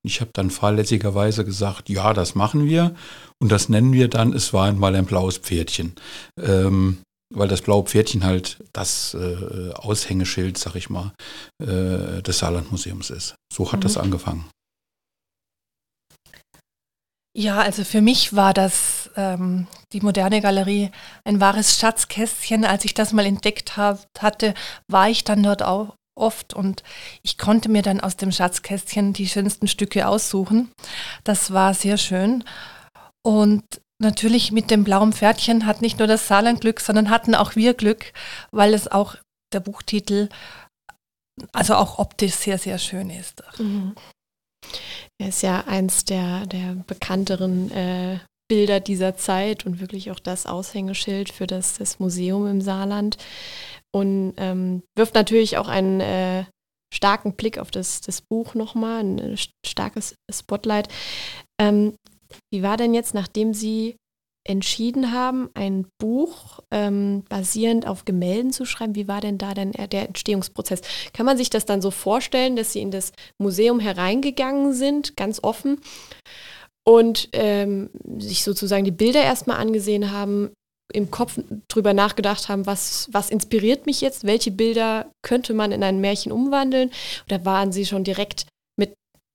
Ich 0.06 0.22
habe 0.22 0.32
dann 0.34 0.52
fahrlässigerweise 0.52 1.44
gesagt, 1.44 1.90
ja, 1.90 2.14
das 2.14 2.36
machen 2.36 2.66
wir. 2.66 2.94
Und 3.42 3.52
das 3.52 3.68
nennen 3.68 3.94
wir 3.94 4.10
dann, 4.10 4.34
es 4.34 4.54
war 4.54 4.68
einmal 4.68 4.96
ein 4.96 5.06
blaues 5.06 5.38
Pferdchen. 5.38 5.94
Ähm, 6.40 7.00
weil 7.30 7.48
das 7.48 7.62
blaue 7.62 7.84
Pferdchen 7.84 8.24
halt 8.24 8.64
das 8.74 9.14
äh, 9.14 9.72
Aushängeschild, 9.74 10.58
sag 10.58 10.76
ich 10.76 10.90
mal, 10.90 11.14
äh, 11.62 12.22
des 12.22 12.40
Saarlandmuseums 12.40 13.10
ist. 13.10 13.36
So 13.52 13.72
hat 13.72 13.80
mhm. 13.80 13.84
das 13.84 13.98
angefangen. 13.98 14.50
Ja, 17.36 17.60
also 17.60 17.84
für 17.84 18.02
mich 18.02 18.36
war 18.36 18.54
das 18.54 19.10
ähm, 19.16 19.68
die 19.92 20.02
moderne 20.02 20.40
Galerie 20.40 20.92
ein 21.24 21.40
wahres 21.40 21.80
Schatzkästchen. 21.80 22.64
Als 22.64 22.86
ich 22.86 22.94
das 22.94 23.12
mal 23.12 23.26
entdeckt 23.26 23.76
hab, 23.76 24.06
hatte, 24.20 24.54
war 24.88 25.10
ich 25.10 25.24
dann 25.24 25.42
dort 25.42 25.64
auch 25.64 25.96
oft 26.16 26.54
und 26.54 26.84
ich 27.24 27.40
konnte 27.40 27.70
mir 27.70 27.82
dann 27.82 28.00
aus 28.00 28.18
dem 28.18 28.32
Schatzkästchen 28.32 29.14
die 29.14 29.28
schönsten 29.28 29.68
Stücke 29.68 30.08
aussuchen. 30.08 30.72
Das 31.24 31.52
war 31.52 31.74
sehr 31.74 31.98
schön. 31.98 32.44
Und 33.26 33.64
natürlich 34.04 34.52
mit 34.52 34.70
dem 34.72 34.84
blauen 34.84 35.14
Pferdchen 35.14 35.66
hat 35.66 35.82
nicht 35.82 36.00
nur 36.00 36.08
das 36.08 36.28
Saarland 36.28 36.62
Glück, 36.62 36.80
sondern 36.80 37.10
hatten 37.10 37.36
auch 37.36 37.56
wir 37.56 37.74
Glück, 37.74 38.14
weil 38.52 38.74
es 38.74 38.88
auch 38.88 39.16
der 39.54 39.60
Buchtitel, 39.60 40.30
also 41.52 41.76
auch 41.76 42.00
optisch 42.00 42.34
sehr, 42.34 42.58
sehr 42.58 42.78
schön 42.78 43.10
ist. 43.10 43.44
Mhm. 43.58 43.96
Er 45.20 45.30
ist 45.30 45.42
ja 45.44 45.66
eins 45.68 46.06
der, 46.06 46.46
der 46.46 46.76
bekannteren 46.88 47.72
äh, 47.72 48.20
Bilder 48.50 48.80
dieser 48.80 49.16
Zeit 49.16 49.66
und 49.66 49.80
wirklich 49.80 50.12
auch 50.12 50.20
das 50.20 50.46
Aushängeschild 50.46 51.32
für 51.32 51.48
das, 51.48 51.78
das 51.78 52.00
Museum 52.00 52.48
im 52.48 52.62
Saarland. 52.62 53.18
Und 53.92 54.34
ähm, 54.38 54.84
wirft 54.96 55.16
natürlich 55.16 55.58
auch 55.58 55.68
einen 55.68 56.02
äh, 56.02 56.46
starken 56.94 57.36
Blick 57.36 57.58
auf 57.58 57.72
das, 57.72 58.02
das 58.02 58.22
Buch 58.22 58.56
nochmal, 58.56 59.04
ein 59.04 59.20
äh, 59.20 59.38
starkes 59.66 60.16
Spotlight. 60.32 60.88
Ähm, 61.60 61.96
wie 62.52 62.64
war 62.64 62.78
denn 62.78 62.94
jetzt, 62.94 63.14
nachdem 63.14 63.54
Sie 63.54 63.96
entschieden 64.46 65.14
haben, 65.14 65.50
ein 65.54 65.88
Buch 66.00 66.60
ähm, 66.70 67.24
basierend 67.30 67.88
auf 67.88 68.04
Gemälden 68.04 68.52
zu 68.52 68.66
schreiben, 68.66 68.96
wie 68.96 69.08
war 69.08 69.22
denn 69.22 69.38
da 69.38 69.54
denn 69.54 69.72
der 69.72 70.08
Entstehungsprozess? 70.08 70.82
Kann 71.14 71.26
man 71.26 71.38
sich 71.38 71.50
das 71.50 71.66
dann 71.66 71.82
so 71.82 71.92
vorstellen, 71.92 72.56
dass 72.56 72.74
Sie 72.74 72.82
in 72.82 72.92
das 72.92 73.14
Museum 73.42 73.80
hereingegangen 73.80 74.74
sind, 74.74 75.16
ganz 75.16 75.42
offen, 75.42 75.80
und 76.86 77.30
ähm, 77.32 77.90
sich 78.18 78.44
sozusagen 78.44 78.84
die 78.84 78.92
Bilder 78.92 79.22
erstmal 79.22 79.58
angesehen 79.58 80.12
haben, 80.12 80.52
im 80.92 81.12
Kopf 81.12 81.40
drüber 81.70 81.94
nachgedacht 81.94 82.50
haben, 82.50 82.66
was, 82.66 83.08
was 83.12 83.30
inspiriert 83.30 83.86
mich 83.86 84.02
jetzt, 84.02 84.26
welche 84.26 84.52
Bilder 84.52 85.10
könnte 85.26 85.54
man 85.54 85.72
in 85.72 85.84
ein 85.84 86.02
Märchen 86.02 86.32
umwandeln. 86.32 86.92
Oder 87.26 87.46
waren 87.46 87.72
sie 87.72 87.86
schon 87.86 88.04
direkt 88.04 88.46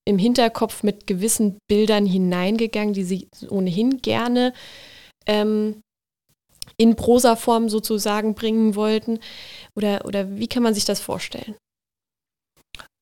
im 0.09 0.19
Hinterkopf 0.19 0.83
mit 0.83 1.07
gewissen 1.07 1.59
Bildern 1.69 2.07
hineingegangen, 2.07 2.95
die 2.95 3.05
sie 3.05 3.29
ohnehin 3.51 3.99
gerne 3.99 4.55
ähm, 5.27 5.83
in 6.79 6.97
Prosaform 6.97 7.69
sozusagen 7.69 8.35
bringen 8.35 8.75
wollten? 8.75 9.21
Oder, 9.77 10.07
oder 10.07 10.37
wie 10.37 10.47
kann 10.47 10.63
man 10.63 10.73
sich 10.73 10.87
das 10.87 11.01
vorstellen? 11.01 11.57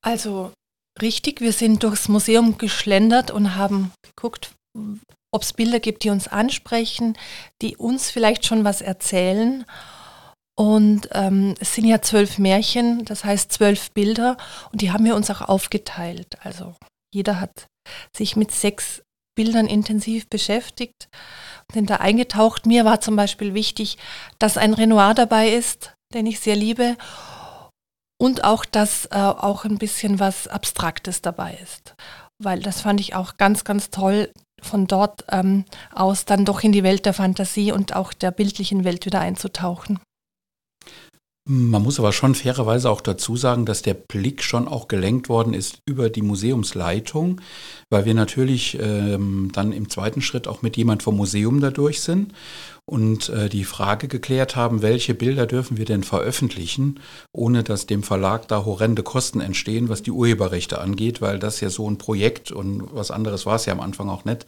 Also 0.05 0.53
richtig, 1.01 1.40
wir 1.40 1.53
sind 1.53 1.85
durchs 1.85 2.09
Museum 2.09 2.59
geschlendert 2.59 3.31
und 3.31 3.55
haben 3.55 3.92
geguckt, 4.03 4.53
ob 5.33 5.42
es 5.42 5.53
Bilder 5.53 5.79
gibt, 5.79 6.03
die 6.03 6.11
uns 6.11 6.27
ansprechen, 6.27 7.16
die 7.62 7.77
uns 7.77 8.11
vielleicht 8.11 8.47
schon 8.47 8.64
was 8.64 8.81
erzählen. 8.81 9.64
Und 10.59 11.09
ähm, 11.12 11.55
es 11.61 11.75
sind 11.75 11.85
ja 11.85 12.03
zwölf 12.03 12.38
Märchen, 12.38 13.05
das 13.05 13.25
heißt 13.25 13.53
zwölf 13.53 13.92
Bilder, 13.92 14.37
und 14.73 14.81
die 14.81 14.90
haben 14.90 15.05
wir 15.05 15.14
uns 15.14 15.31
auch 15.31 15.42
aufgeteilt. 15.42 16.38
Also 16.42 16.75
jeder 17.16 17.40
hat 17.40 17.66
sich 18.14 18.37
mit 18.37 18.52
sechs 18.52 19.02
Bildern 19.35 19.66
intensiv 19.66 20.29
beschäftigt, 20.29 21.09
sind 21.72 21.90
da 21.90 21.96
eingetaucht. 21.96 22.66
Mir 22.66 22.85
war 22.85 23.00
zum 23.00 23.16
Beispiel 23.16 23.55
wichtig, 23.55 23.98
dass 24.38 24.57
ein 24.59 24.74
Renoir 24.74 25.14
dabei 25.14 25.50
ist, 25.50 25.94
den 26.14 26.26
ich 26.26 26.40
sehr 26.40 26.57
liebe, 26.57 26.96
und 28.18 28.44
auch, 28.44 28.64
dass 28.64 29.07
äh, 29.07 29.16
auch 29.18 29.64
ein 29.64 29.79
bisschen 29.79 30.20
was 30.20 30.48
Abstraktes 30.48 31.20
dabei 31.22 31.59
ist. 31.62 31.94
Weil 32.42 32.61
das 32.61 32.81
fand 32.81 33.00
ich 33.00 33.14
auch 33.14 33.37
ganz, 33.37 33.64
ganz 33.64 33.90
toll, 33.90 34.31
von 34.62 34.87
dort 34.87 35.24
ähm, 35.31 35.64
aus 35.94 36.24
dann 36.24 36.46
doch 36.46 36.62
in 36.62 36.72
die 36.72 36.83
Welt 36.83 37.05
der 37.05 37.12
Fantasie 37.12 37.72
und 37.72 37.94
auch 37.94 38.14
der 38.14 38.31
bildlichen 38.31 38.85
Welt 38.85 39.05
wieder 39.05 39.20
einzutauchen. 39.20 40.00
Man 41.48 41.80
muss 41.85 42.00
aber 42.00 42.12
schon 42.12 42.35
fairerweise 42.35 42.90
auch 42.90 43.00
dazu 43.00 43.37
sagen, 43.37 43.66
dass 43.66 43.80
der 43.80 43.94
Blick 43.94 44.42
schon 44.42 44.66
auch 44.66 44.88
gelenkt 44.88 45.28
worden 45.28 45.54
ist 45.54 45.78
über 45.87 46.11
die 46.11 46.22
Museumsleitung, 46.22 47.40
weil 47.88 48.04
wir 48.04 48.14
natürlich 48.14 48.76
ähm, 48.80 49.50
dann 49.52 49.70
im 49.70 49.88
zweiten 49.88 50.22
Schritt 50.22 50.48
auch 50.48 50.62
mit 50.62 50.76
jemand 50.76 51.04
vom 51.04 51.16
Museum 51.16 51.61
dadurch 51.61 52.00
sind 52.00 52.32
und 52.85 53.28
äh, 53.28 53.48
die 53.48 53.62
Frage 53.62 54.09
geklärt 54.09 54.56
haben, 54.56 54.82
welche 54.82 55.14
Bilder 55.14 55.46
dürfen 55.46 55.76
wir 55.76 55.85
denn 55.85 56.02
veröffentlichen, 56.02 56.98
ohne 57.32 57.62
dass 57.62 57.87
dem 57.87 58.02
Verlag 58.02 58.48
da 58.48 58.64
horrende 58.64 59.04
Kosten 59.04 59.40
entstehen, 59.40 59.88
was 59.88 60.02
die 60.02 60.11
Urheberrechte 60.11 60.80
angeht, 60.80 61.20
weil 61.20 61.38
das 61.38 61.61
ja 61.61 61.70
so 61.70 61.88
ein 61.88 61.96
Projekt 61.96 62.50
und 62.50 62.92
was 62.92 63.12
anderes 63.12 63.46
war 63.46 63.54
es 63.54 63.66
ja 63.66 63.72
am 63.72 63.80
Anfang 63.80 64.09
auch 64.09 64.24
nicht, 64.24 64.46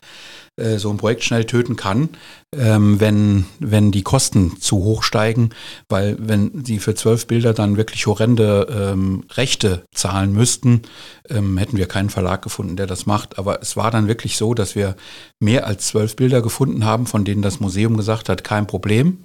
äh, 0.59 0.79
so 0.79 0.91
ein 0.91 0.97
Projekt 0.97 1.25
schnell 1.25 1.45
töten 1.45 1.77
kann, 1.77 2.11
ähm, 2.55 3.01
wenn, 3.01 3.47
wenn 3.59 3.91
die 3.91 4.03
Kosten 4.03 4.61
zu 4.61 4.77
hoch 4.79 5.03
steigen, 5.03 5.51
weil 5.89 6.17
wenn 6.19 6.65
sie 6.65 6.79
für 6.79 6.95
zwölf 6.95 7.27
Bilder 7.27 7.53
dann 7.55 7.77
wirklich 7.77 8.07
horrende 8.07 8.67
ähm, 8.71 9.25
Rechte 9.33 9.85
zahlen 9.95 10.33
müssten, 10.33 10.83
ähm, 11.29 11.59
hätten 11.59 11.77
wir 11.77 11.87
keinen 11.87 12.11
Verlag 12.11 12.43
gefunden, 12.43 12.77
der 12.77 12.87
das 12.87 13.07
macht. 13.07 13.39
Aber 13.39 13.61
es 13.61 13.77
war 13.77 13.91
dann 13.91 14.09
wirklich 14.09 14.37
so, 14.37 14.55
dass 14.55 14.75
wir 14.75 14.97
mehr 15.41 15.67
als 15.67 15.89
zwölf 15.89 16.17
Bilder 16.17 16.43
gefunden 16.43 16.85
haben, 16.85 17.07
von 17.07 17.25
denen 17.25 17.43
das 17.43 17.61
Museum 17.61 17.97
gesagt 17.97 18.29
hat, 18.29 18.45
kein 18.45 18.67
Problem. 18.67 19.19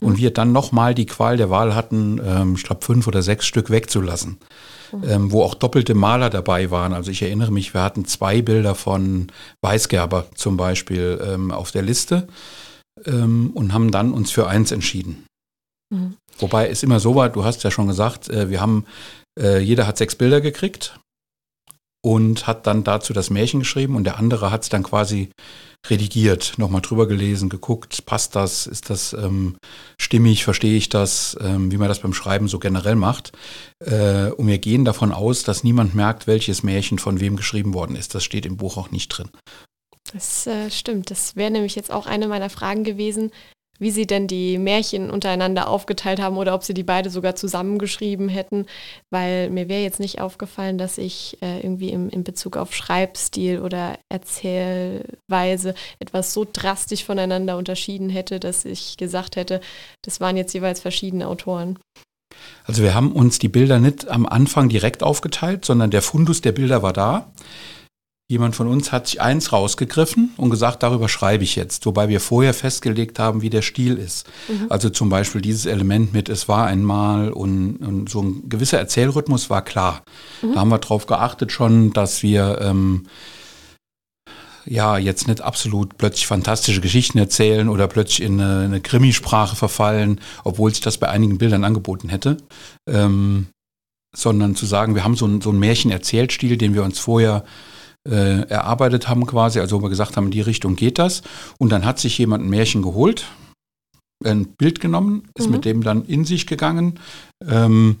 Und 0.00 0.14
mhm. 0.14 0.18
wir 0.18 0.30
dann 0.32 0.52
nochmal 0.52 0.94
die 0.94 1.06
Qual 1.06 1.36
der 1.36 1.50
Wahl 1.50 1.74
hatten, 1.74 2.20
ähm, 2.24 2.54
ich 2.56 2.64
glaube 2.64 2.84
fünf 2.84 3.06
oder 3.06 3.22
sechs 3.22 3.46
Stück 3.46 3.70
wegzulassen, 3.70 4.38
mhm. 4.92 5.04
ähm, 5.08 5.32
wo 5.32 5.42
auch 5.42 5.54
doppelte 5.54 5.94
Maler 5.94 6.30
dabei 6.30 6.70
waren. 6.70 6.92
Also 6.92 7.10
ich 7.10 7.22
erinnere 7.22 7.52
mich, 7.52 7.74
wir 7.74 7.82
hatten 7.82 8.04
zwei 8.04 8.42
Bilder 8.42 8.74
von 8.74 9.28
Weisgerber 9.62 10.26
zum 10.34 10.56
Beispiel 10.56 11.20
ähm, 11.26 11.50
auf 11.50 11.70
der 11.70 11.82
Liste 11.82 12.28
ähm, 13.06 13.50
und 13.54 13.72
haben 13.72 13.90
dann 13.90 14.12
uns 14.12 14.30
für 14.30 14.46
eins 14.46 14.72
entschieden. 14.72 15.26
Mhm. 15.90 16.16
Wobei 16.38 16.68
es 16.68 16.82
immer 16.82 17.00
so 17.00 17.14
war, 17.14 17.28
du 17.28 17.44
hast 17.44 17.62
ja 17.62 17.70
schon 17.70 17.86
gesagt, 17.86 18.28
äh, 18.28 18.50
wir 18.50 18.60
haben, 18.60 18.84
äh, 19.40 19.58
jeder 19.58 19.86
hat 19.86 19.98
sechs 19.98 20.14
Bilder 20.16 20.40
gekriegt 20.40 20.98
und 22.04 22.46
hat 22.46 22.66
dann 22.66 22.84
dazu 22.84 23.14
das 23.14 23.30
Märchen 23.30 23.60
geschrieben 23.60 23.96
und 23.96 24.04
der 24.04 24.18
andere 24.18 24.50
hat 24.50 24.62
es 24.62 24.68
dann 24.68 24.82
quasi 24.82 25.30
redigiert, 25.88 26.52
nochmal 26.58 26.82
drüber 26.82 27.08
gelesen, 27.08 27.48
geguckt, 27.48 28.04
passt 28.04 28.36
das, 28.36 28.66
ist 28.66 28.90
das 28.90 29.14
ähm, 29.14 29.56
stimmig, 29.98 30.44
verstehe 30.44 30.76
ich 30.76 30.90
das, 30.90 31.34
ähm, 31.40 31.72
wie 31.72 31.78
man 31.78 31.88
das 31.88 32.00
beim 32.00 32.12
Schreiben 32.12 32.46
so 32.46 32.58
generell 32.58 32.94
macht. 32.94 33.32
Äh, 33.80 34.26
und 34.32 34.46
wir 34.46 34.58
gehen 34.58 34.84
davon 34.84 35.12
aus, 35.12 35.44
dass 35.44 35.64
niemand 35.64 35.94
merkt, 35.94 36.26
welches 36.26 36.62
Märchen 36.62 36.98
von 36.98 37.20
wem 37.20 37.36
geschrieben 37.36 37.72
worden 37.72 37.96
ist. 37.96 38.14
Das 38.14 38.22
steht 38.22 38.44
im 38.44 38.58
Buch 38.58 38.76
auch 38.76 38.90
nicht 38.90 39.08
drin. 39.08 39.30
Das 40.12 40.46
äh, 40.46 40.70
stimmt. 40.70 41.10
Das 41.10 41.36
wäre 41.36 41.50
nämlich 41.50 41.74
jetzt 41.74 41.90
auch 41.90 42.04
eine 42.06 42.28
meiner 42.28 42.50
Fragen 42.50 42.84
gewesen 42.84 43.30
wie 43.78 43.90
sie 43.90 44.06
denn 44.06 44.26
die 44.26 44.58
Märchen 44.58 45.10
untereinander 45.10 45.68
aufgeteilt 45.68 46.20
haben 46.20 46.36
oder 46.36 46.54
ob 46.54 46.64
sie 46.64 46.74
die 46.74 46.82
beide 46.82 47.10
sogar 47.10 47.36
zusammengeschrieben 47.36 48.28
hätten, 48.28 48.66
weil 49.10 49.50
mir 49.50 49.68
wäre 49.68 49.82
jetzt 49.82 50.00
nicht 50.00 50.20
aufgefallen, 50.20 50.78
dass 50.78 50.98
ich 50.98 51.38
äh, 51.42 51.60
irgendwie 51.60 51.90
im, 51.90 52.08
in 52.08 52.24
Bezug 52.24 52.56
auf 52.56 52.74
Schreibstil 52.74 53.60
oder 53.60 53.98
Erzählweise 54.08 55.74
etwas 55.98 56.32
so 56.32 56.46
drastisch 56.50 57.04
voneinander 57.04 57.56
unterschieden 57.56 58.10
hätte, 58.10 58.40
dass 58.40 58.64
ich 58.64 58.96
gesagt 58.96 59.36
hätte, 59.36 59.60
das 60.02 60.20
waren 60.20 60.36
jetzt 60.36 60.52
jeweils 60.54 60.80
verschiedene 60.80 61.28
Autoren. 61.28 61.78
Also 62.64 62.82
wir 62.82 62.94
haben 62.94 63.12
uns 63.12 63.38
die 63.38 63.48
Bilder 63.48 63.78
nicht 63.78 64.08
am 64.08 64.26
Anfang 64.26 64.68
direkt 64.68 65.02
aufgeteilt, 65.02 65.64
sondern 65.64 65.90
der 65.90 66.02
Fundus 66.02 66.40
der 66.40 66.52
Bilder 66.52 66.82
war 66.82 66.92
da. 66.92 67.32
Jemand 68.26 68.56
von 68.56 68.68
uns 68.68 68.90
hat 68.90 69.06
sich 69.06 69.20
eins 69.20 69.52
rausgegriffen 69.52 70.32
und 70.38 70.48
gesagt, 70.48 70.82
darüber 70.82 71.10
schreibe 71.10 71.44
ich 71.44 71.56
jetzt, 71.56 71.84
wobei 71.84 72.08
wir 72.08 72.20
vorher 72.20 72.54
festgelegt 72.54 73.18
haben, 73.18 73.42
wie 73.42 73.50
der 73.50 73.60
Stil 73.60 73.98
ist. 73.98 74.26
Mhm. 74.48 74.66
Also 74.70 74.88
zum 74.88 75.10
Beispiel 75.10 75.42
dieses 75.42 75.66
Element 75.66 76.14
mit 76.14 76.30
Es 76.30 76.48
war 76.48 76.66
einmal 76.66 77.30
und, 77.32 77.76
und 77.76 78.08
so 78.08 78.22
ein 78.22 78.48
gewisser 78.48 78.78
Erzählrhythmus 78.78 79.50
war 79.50 79.62
klar. 79.62 80.02
Mhm. 80.40 80.54
Da 80.54 80.60
haben 80.60 80.70
wir 80.70 80.78
darauf 80.78 81.04
geachtet 81.04 81.52
schon, 81.52 81.92
dass 81.92 82.22
wir 82.22 82.60
ähm, 82.62 83.08
ja 84.64 84.96
jetzt 84.96 85.28
nicht 85.28 85.42
absolut 85.42 85.98
plötzlich 85.98 86.26
fantastische 86.26 86.80
Geschichten 86.80 87.18
erzählen 87.18 87.68
oder 87.68 87.88
plötzlich 87.88 88.22
in 88.22 88.40
eine, 88.40 88.64
eine 88.64 88.80
Krimisprache 88.80 89.54
verfallen, 89.54 90.18
obwohl 90.44 90.70
sich 90.70 90.80
das 90.80 90.96
bei 90.96 91.10
einigen 91.10 91.36
Bildern 91.36 91.62
angeboten 91.62 92.08
hätte. 92.08 92.38
Ähm, 92.88 93.48
sondern 94.16 94.54
zu 94.54 94.64
sagen, 94.64 94.94
wir 94.94 95.04
haben 95.04 95.16
so, 95.16 95.26
ein, 95.26 95.42
so 95.42 95.50
einen 95.50 95.58
Märchen-Erzählstil, 95.58 96.56
den 96.56 96.72
wir 96.72 96.84
uns 96.84 96.98
vorher 96.98 97.44
äh, 98.08 98.42
erarbeitet 98.48 99.08
haben 99.08 99.26
quasi, 99.26 99.60
also 99.60 99.78
wo 99.78 99.82
wir 99.82 99.88
gesagt 99.88 100.16
haben, 100.16 100.26
in 100.26 100.30
die 100.30 100.40
Richtung 100.40 100.76
geht 100.76 100.98
das. 100.98 101.22
Und 101.58 101.70
dann 101.70 101.84
hat 101.84 101.98
sich 101.98 102.18
jemand 102.18 102.44
ein 102.44 102.50
Märchen 102.50 102.82
geholt, 102.82 103.26
ein 104.24 104.46
Bild 104.58 104.80
genommen, 104.80 105.28
ist 105.36 105.46
mhm. 105.46 105.52
mit 105.52 105.64
dem 105.64 105.82
dann 105.82 106.04
in 106.04 106.24
sich 106.24 106.46
gegangen. 106.46 107.00
Ähm, 107.46 108.00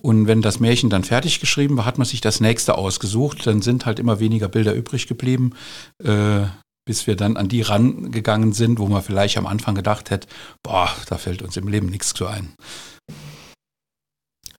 und 0.00 0.26
wenn 0.26 0.42
das 0.42 0.60
Märchen 0.60 0.90
dann 0.90 1.04
fertig 1.04 1.40
geschrieben 1.40 1.76
war, 1.76 1.84
hat 1.84 1.98
man 1.98 2.06
sich 2.06 2.20
das 2.20 2.40
nächste 2.40 2.76
ausgesucht. 2.76 3.46
Dann 3.46 3.62
sind 3.62 3.84
halt 3.84 3.98
immer 3.98 4.20
weniger 4.20 4.48
Bilder 4.48 4.74
übrig 4.74 5.08
geblieben, 5.08 5.54
äh, 6.02 6.46
bis 6.86 7.06
wir 7.06 7.16
dann 7.16 7.36
an 7.36 7.48
die 7.48 7.62
rangegangen 7.62 8.52
sind, 8.52 8.78
wo 8.78 8.86
man 8.86 9.02
vielleicht 9.02 9.36
am 9.36 9.46
Anfang 9.46 9.74
gedacht 9.74 10.10
hätte, 10.10 10.28
boah, 10.62 10.88
da 11.08 11.18
fällt 11.18 11.42
uns 11.42 11.56
im 11.56 11.68
Leben 11.68 11.88
nichts 11.88 12.14
zu 12.14 12.26
ein. 12.26 12.54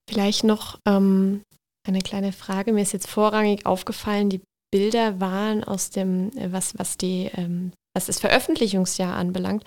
Vielleicht 0.10 0.44
noch 0.44 0.78
ähm, 0.88 1.42
eine 1.88 2.02
kleine 2.02 2.34
Frage. 2.34 2.74
Mir 2.74 2.82
ist 2.82 2.94
jetzt 2.94 3.10
vorrangig 3.10 3.66
aufgefallen, 3.66 4.30
die 4.30 4.42
Bilder 4.72 5.20
waren 5.20 5.64
aus 5.64 5.90
dem, 5.90 6.36
äh, 6.38 6.52
was, 6.52 6.78
was 6.78 6.98
die, 6.98 7.30
ähm, 7.36 7.72
was 7.96 8.06
das 8.06 8.20
Veröffentlichungsjahr 8.20 9.16
anbelangt, 9.16 9.64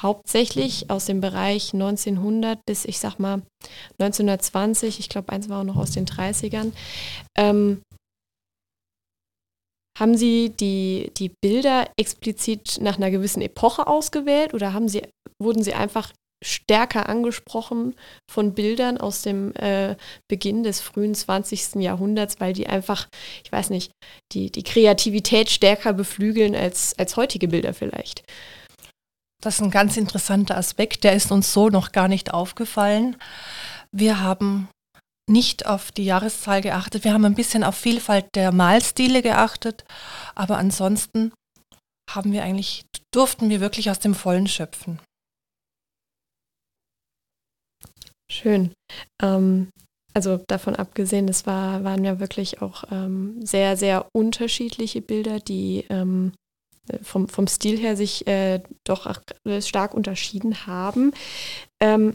hauptsächlich 0.00 0.90
aus 0.90 1.06
dem 1.06 1.20
Bereich 1.20 1.74
1900 1.74 2.58
bis, 2.66 2.84
ich 2.84 2.98
sag 2.98 3.18
mal, 3.18 3.42
1920, 3.98 4.98
ich 4.98 5.08
glaube, 5.08 5.30
eins 5.30 5.48
war 5.48 5.60
auch 5.60 5.64
noch 5.64 5.76
aus 5.76 5.90
den 5.90 6.06
30ern. 6.06 6.72
Ähm, 7.36 7.82
haben 9.98 10.16
Sie 10.16 10.50
die, 10.50 11.10
die 11.16 11.30
Bilder 11.42 11.88
explizit 11.98 12.78
nach 12.80 12.96
einer 12.96 13.10
gewissen 13.10 13.40
Epoche 13.40 13.86
ausgewählt 13.86 14.52
oder 14.52 14.72
haben 14.72 14.88
Sie, 14.88 15.02
wurden 15.42 15.62
Sie 15.62 15.74
einfach 15.74 16.12
stärker 16.44 17.08
angesprochen 17.08 17.94
von 18.30 18.54
Bildern 18.54 18.98
aus 18.98 19.22
dem 19.22 19.54
äh, 19.54 19.96
Beginn 20.28 20.62
des 20.62 20.80
frühen 20.80 21.14
20. 21.14 21.76
Jahrhunderts, 21.76 22.40
weil 22.40 22.52
die 22.52 22.66
einfach, 22.66 23.08
ich 23.44 23.50
weiß 23.50 23.70
nicht, 23.70 23.92
die, 24.32 24.50
die 24.50 24.62
Kreativität 24.62 25.50
stärker 25.50 25.92
beflügeln 25.92 26.54
als, 26.54 26.98
als 26.98 27.16
heutige 27.16 27.48
Bilder 27.48 27.72
vielleicht. 27.72 28.22
Das 29.42 29.56
ist 29.56 29.62
ein 29.62 29.70
ganz 29.70 29.96
interessanter 29.96 30.56
Aspekt, 30.56 31.04
der 31.04 31.14
ist 31.14 31.30
uns 31.30 31.52
so 31.52 31.68
noch 31.68 31.92
gar 31.92 32.08
nicht 32.08 32.32
aufgefallen. 32.32 33.16
Wir 33.92 34.20
haben 34.20 34.68
nicht 35.28 35.66
auf 35.66 35.90
die 35.92 36.04
Jahreszahl 36.04 36.60
geachtet, 36.60 37.04
wir 37.04 37.12
haben 37.12 37.24
ein 37.24 37.34
bisschen 37.34 37.64
auf 37.64 37.76
Vielfalt 37.76 38.26
der 38.34 38.52
Malstile 38.52 39.22
geachtet, 39.22 39.84
aber 40.34 40.58
ansonsten 40.58 41.32
haben 42.10 42.32
wir 42.32 42.44
eigentlich, 42.44 42.84
durften 43.12 43.48
wir 43.48 43.60
wirklich 43.60 43.90
aus 43.90 43.98
dem 43.98 44.14
Vollen 44.14 44.46
schöpfen. 44.46 45.00
Schön. 48.30 48.72
Ähm, 49.22 49.68
also 50.14 50.38
davon 50.48 50.76
abgesehen, 50.76 51.28
es 51.28 51.46
war, 51.46 51.84
waren 51.84 52.04
ja 52.04 52.20
wirklich 52.20 52.62
auch 52.62 52.84
ähm, 52.90 53.44
sehr, 53.44 53.76
sehr 53.76 54.08
unterschiedliche 54.14 55.02
Bilder, 55.02 55.40
die 55.40 55.84
ähm, 55.90 56.32
vom, 57.02 57.28
vom 57.28 57.46
Stil 57.46 57.78
her 57.78 57.96
sich 57.96 58.26
äh, 58.26 58.62
doch 58.84 59.12
stark 59.60 59.94
unterschieden 59.94 60.66
haben. 60.66 61.12
Ähm, 61.80 62.14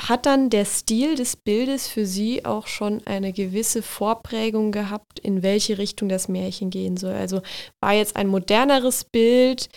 hat 0.00 0.26
dann 0.26 0.48
der 0.48 0.64
Stil 0.64 1.16
des 1.16 1.36
Bildes 1.36 1.88
für 1.88 2.06
Sie 2.06 2.44
auch 2.44 2.68
schon 2.68 3.04
eine 3.06 3.32
gewisse 3.32 3.82
Vorprägung 3.82 4.70
gehabt, 4.70 5.18
in 5.18 5.42
welche 5.42 5.78
Richtung 5.78 6.08
das 6.08 6.28
Märchen 6.28 6.70
gehen 6.70 6.96
soll? 6.96 7.14
Also 7.14 7.42
war 7.80 7.94
jetzt 7.94 8.14
ein 8.14 8.28
moderneres 8.28 9.04
Bild 9.04 9.68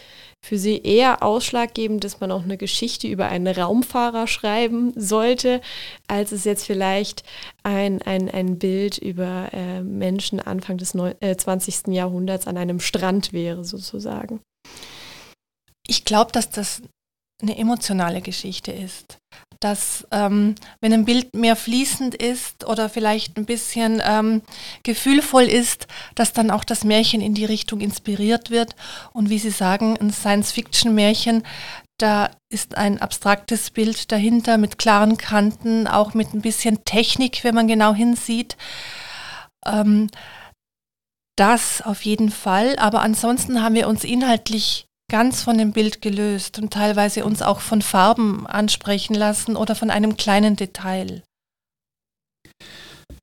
für 0.46 0.60
Sie 0.60 0.80
eher 0.84 1.24
ausschlaggebend, 1.24 2.04
dass 2.04 2.20
man 2.20 2.32
auch 2.32 2.44
eine 2.44 2.58
Geschichte 2.58 3.08
über 3.08 3.28
einen 3.30 3.48
Raumfahrer 3.48 4.28
schreiben 4.28 4.94
sollte, 4.96 5.60
als 6.08 6.32
es 6.32 6.44
jetzt 6.44 6.66
vielleicht 6.66 7.24
ein, 7.64 8.02
ein, 8.04 8.30
ein 8.30 8.60
Bild 8.60 9.00
über 9.00 9.50
äh, 9.54 9.82
Menschen 9.82 10.40
Anfang 10.40 10.78
des 10.78 10.94
Neu 10.94 11.14
äh, 11.20 11.36
20. 11.36 11.88
Jahrhunderts 11.88 12.46
an 12.46 12.58
einem 12.58 12.80
Strand 12.80 13.34
wäre, 13.34 13.64
sozusagen? 13.64 14.40
Ich 15.88 16.06
glaube, 16.06 16.32
dass 16.32 16.52
das 16.52 16.84
eine 17.42 17.58
emotionale 17.58 18.22
Geschichte 18.22 18.72
ist 18.72 19.21
dass 19.62 20.06
ähm, 20.12 20.56
wenn 20.82 20.92
ein 20.92 21.06
Bild 21.06 21.36
mehr 21.36 21.56
fließend 21.56 22.16
ist 22.16 22.66
oder 22.66 22.90
vielleicht 22.90 23.38
ein 23.38 23.46
bisschen 23.46 24.02
ähm, 24.04 24.42
gefühlvoll 24.84 25.44
ist, 25.44 25.88
dass 26.16 26.34
dann 26.34 26.52
auch 26.52 26.64
das 26.64 26.84
Märchen 26.84 27.22
in 27.22 27.34
die 27.34 27.46
Richtung 27.46 27.80
inspiriert 27.80 28.50
wird. 28.50 28.76
Und 29.14 29.30
wie 29.30 29.40
Sie 29.40 29.52
sagen, 29.52 29.98
ein 29.98 30.12
Science-Fiction-Märchen, 30.12 31.44
da 32.00 32.32
ist 32.50 32.76
ein 32.76 33.00
abstraktes 33.00 33.70
Bild 33.70 34.12
dahinter 34.12 34.58
mit 34.58 34.80
klaren 34.80 35.18
Kanten, 35.18 35.88
auch 35.88 36.16
mit 36.16 36.34
ein 36.34 36.42
bisschen 36.42 36.84
Technik, 36.84 37.44
wenn 37.44 37.56
man 37.56 37.68
genau 37.68 37.94
hinsieht. 37.94 38.58
Ähm, 39.66 40.10
das 41.38 41.82
auf 41.82 42.04
jeden 42.04 42.32
Fall, 42.32 42.76
aber 42.78 43.02
ansonsten 43.02 43.62
haben 43.64 43.76
wir 43.76 43.88
uns 43.88 44.04
inhaltlich 44.04 44.86
ganz 45.12 45.44
von 45.44 45.58
dem 45.58 45.74
Bild 45.74 46.02
gelöst 46.02 46.58
und 46.58 46.72
teilweise 46.72 47.26
uns 47.26 47.42
auch 47.42 47.60
von 47.60 47.82
Farben 47.82 48.48
ansprechen 48.48 49.14
lassen 49.14 49.58
oder 49.58 49.76
von 49.76 49.90
einem 49.90 50.16
kleinen 50.16 50.56
Detail. 50.56 51.22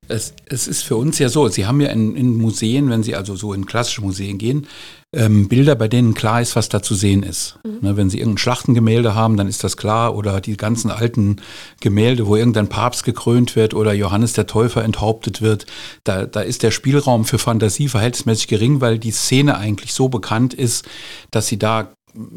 Es, 0.08 0.34
es 0.46 0.66
ist 0.66 0.82
für 0.82 0.96
uns 0.96 1.18
ja 1.18 1.28
so, 1.28 1.48
Sie 1.48 1.66
haben 1.66 1.80
ja 1.80 1.88
in, 1.88 2.16
in 2.16 2.36
Museen, 2.36 2.88
wenn 2.90 3.02
Sie 3.02 3.14
also 3.14 3.36
so 3.36 3.52
in 3.52 3.66
klassische 3.66 4.00
Museen 4.00 4.38
gehen, 4.38 4.66
ähm, 5.14 5.48
Bilder, 5.48 5.74
bei 5.74 5.88
denen 5.88 6.14
klar 6.14 6.42
ist, 6.42 6.54
was 6.54 6.68
da 6.68 6.82
zu 6.82 6.94
sehen 6.94 7.22
ist. 7.22 7.58
Mhm. 7.64 7.78
Ne, 7.80 7.96
wenn 7.96 8.10
Sie 8.10 8.18
irgendein 8.18 8.38
Schlachtengemälde 8.38 9.14
haben, 9.14 9.36
dann 9.36 9.48
ist 9.48 9.64
das 9.64 9.76
klar. 9.76 10.14
Oder 10.14 10.40
die 10.40 10.56
ganzen 10.56 10.90
alten 10.90 11.36
Gemälde, 11.80 12.26
wo 12.26 12.36
irgendein 12.36 12.68
Papst 12.68 13.04
gekrönt 13.04 13.56
wird 13.56 13.72
oder 13.74 13.92
Johannes 13.92 14.34
der 14.34 14.46
Täufer 14.46 14.84
enthauptet 14.84 15.40
wird, 15.40 15.66
da, 16.04 16.26
da 16.26 16.40
ist 16.40 16.62
der 16.62 16.70
Spielraum 16.70 17.24
für 17.24 17.38
Fantasie 17.38 17.88
verhältnismäßig 17.88 18.48
gering, 18.48 18.80
weil 18.80 18.98
die 18.98 19.12
Szene 19.12 19.56
eigentlich 19.56 19.94
so 19.94 20.08
bekannt 20.08 20.52
ist, 20.52 20.86
dass 21.30 21.46
Sie 21.46 21.58
da 21.58 21.92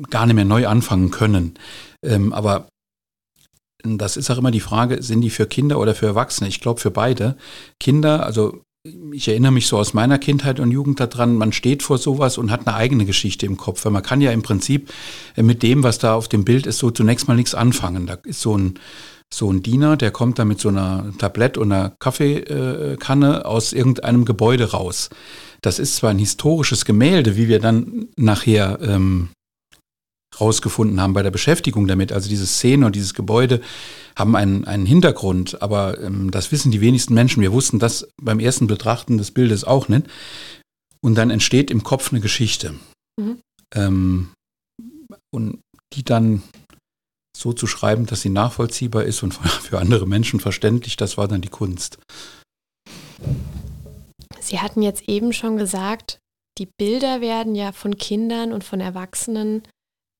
gar 0.09 0.25
nicht 0.25 0.35
mehr 0.35 0.45
neu 0.45 0.67
anfangen 0.67 1.11
können. 1.11 1.55
Ähm, 2.03 2.33
aber 2.33 2.67
das 3.83 4.17
ist 4.17 4.29
auch 4.29 4.37
immer 4.37 4.51
die 4.51 4.59
Frage, 4.59 5.01
sind 5.01 5.21
die 5.21 5.29
für 5.29 5.45
Kinder 5.45 5.79
oder 5.79 5.95
für 5.95 6.07
Erwachsene? 6.07 6.49
Ich 6.49 6.61
glaube 6.61 6.79
für 6.79 6.91
beide. 6.91 7.37
Kinder, 7.79 8.25
also 8.25 8.61
ich 9.13 9.27
erinnere 9.27 9.51
mich 9.51 9.67
so 9.67 9.77
aus 9.77 9.93
meiner 9.93 10.17
Kindheit 10.17 10.59
und 10.59 10.71
Jugend 10.71 10.99
daran, 10.99 11.35
man 11.35 11.53
steht 11.53 11.83
vor 11.83 11.99
sowas 11.99 12.39
und 12.39 12.49
hat 12.49 12.67
eine 12.67 12.75
eigene 12.75 13.05
Geschichte 13.05 13.45
im 13.45 13.57
Kopf. 13.57 13.85
Weil 13.85 13.91
man 13.91 14.01
kann 14.01 14.21
ja 14.21 14.31
im 14.31 14.41
Prinzip 14.41 14.91
äh, 15.35 15.43
mit 15.43 15.61
dem, 15.63 15.83
was 15.83 15.99
da 15.99 16.15
auf 16.15 16.27
dem 16.27 16.43
Bild 16.43 16.65
ist, 16.65 16.79
so 16.79 16.89
zunächst 16.89 17.27
mal 17.27 17.35
nichts 17.35 17.53
anfangen. 17.53 18.07
Da 18.07 18.17
ist 18.23 18.41
so 18.41 18.57
ein, 18.57 18.79
so 19.33 19.51
ein 19.51 19.61
Diener, 19.61 19.97
der 19.97 20.11
kommt 20.11 20.39
da 20.39 20.45
mit 20.45 20.59
so 20.59 20.69
einer 20.69 21.13
Tablett 21.19 21.57
und 21.57 21.71
einer 21.71 21.93
Kaffeekanne 21.99 23.45
aus 23.45 23.71
irgendeinem 23.71 24.25
Gebäude 24.25 24.71
raus. 24.71 25.09
Das 25.61 25.77
ist 25.77 25.97
zwar 25.97 26.09
ein 26.09 26.19
historisches 26.19 26.85
Gemälde, 26.85 27.37
wie 27.37 27.47
wir 27.47 27.59
dann 27.59 28.07
nachher 28.17 28.79
ähm, 28.81 29.29
rausgefunden 30.41 30.99
haben 30.99 31.13
bei 31.13 31.23
der 31.23 31.31
Beschäftigung 31.31 31.87
damit. 31.87 32.11
Also 32.11 32.27
diese 32.27 32.47
Szene 32.47 32.85
und 32.85 32.95
dieses 32.95 33.13
Gebäude 33.13 33.61
haben 34.15 34.35
einen, 34.35 34.65
einen 34.65 34.85
Hintergrund, 34.85 35.61
aber 35.61 35.99
ähm, 36.01 36.31
das 36.31 36.51
wissen 36.51 36.71
die 36.71 36.81
wenigsten 36.81 37.13
Menschen. 37.13 37.41
Wir 37.41 37.53
wussten 37.53 37.79
das 37.79 38.07
beim 38.21 38.39
ersten 38.39 38.67
Betrachten 38.67 39.17
des 39.17 39.31
Bildes 39.31 39.63
auch 39.63 39.87
nicht. 39.87 40.07
Und 41.01 41.15
dann 41.15 41.29
entsteht 41.29 41.71
im 41.71 41.83
Kopf 41.83 42.11
eine 42.11 42.21
Geschichte. 42.21 42.75
Mhm. 43.19 43.39
Ähm, 43.73 44.29
und 45.33 45.59
die 45.93 46.03
dann 46.03 46.43
so 47.35 47.53
zu 47.53 47.67
schreiben, 47.67 48.05
dass 48.05 48.21
sie 48.21 48.29
nachvollziehbar 48.29 49.03
ist 49.03 49.23
und 49.23 49.33
für 49.33 49.79
andere 49.79 50.07
Menschen 50.07 50.39
verständlich, 50.39 50.97
das 50.97 51.17
war 51.17 51.27
dann 51.27 51.41
die 51.41 51.49
Kunst. 51.49 51.97
Sie 54.39 54.59
hatten 54.59 54.81
jetzt 54.81 55.07
eben 55.07 55.33
schon 55.33 55.57
gesagt, 55.57 56.19
die 56.57 56.67
Bilder 56.77 57.21
werden 57.21 57.55
ja 57.55 57.71
von 57.71 57.97
Kindern 57.97 58.51
und 58.51 58.63
von 58.63 58.81
Erwachsenen 58.81 59.63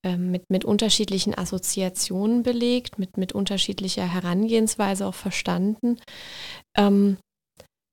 mit, 0.03 0.49
mit 0.49 0.65
unterschiedlichen 0.65 1.37
Assoziationen 1.37 2.43
belegt, 2.43 2.97
mit, 2.97 3.17
mit 3.17 3.33
unterschiedlicher 3.33 4.05
Herangehensweise 4.05 5.05
auch 5.05 5.13
verstanden. 5.13 5.99
Ähm, 6.75 7.17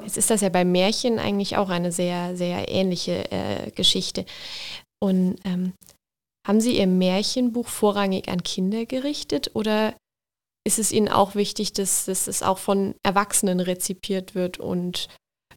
jetzt 0.03 0.17
ist 0.17 0.31
das 0.31 0.41
ja 0.41 0.49
bei 0.49 0.65
Märchen 0.65 1.19
eigentlich 1.19 1.57
auch 1.57 1.69
eine 1.69 1.93
sehr, 1.93 2.37
sehr 2.37 2.69
ähnliche 2.71 3.31
äh, 3.31 3.71
Geschichte. 3.73 4.25
Und 5.03 5.37
ähm, 5.45 5.75
haben 6.47 6.61
Sie 6.61 6.79
Ihr 6.79 6.87
Märchenbuch 6.87 7.69
vorrangig 7.69 8.29
an 8.29 8.43
Kinder 8.43 8.87
gerichtet 8.87 9.51
oder 9.55 9.95
ist 10.67 10.79
es 10.79 10.93
Ihnen 10.93 11.09
auch 11.09 11.35
wichtig, 11.35 11.73
dass, 11.75 12.07
dass 12.07 12.27
es 12.27 12.43
auch 12.43 12.59
von 12.59 12.95
Erwachsenen 13.03 13.61
rezipiert 13.61 14.35
wird 14.35 14.59
und 14.59 15.09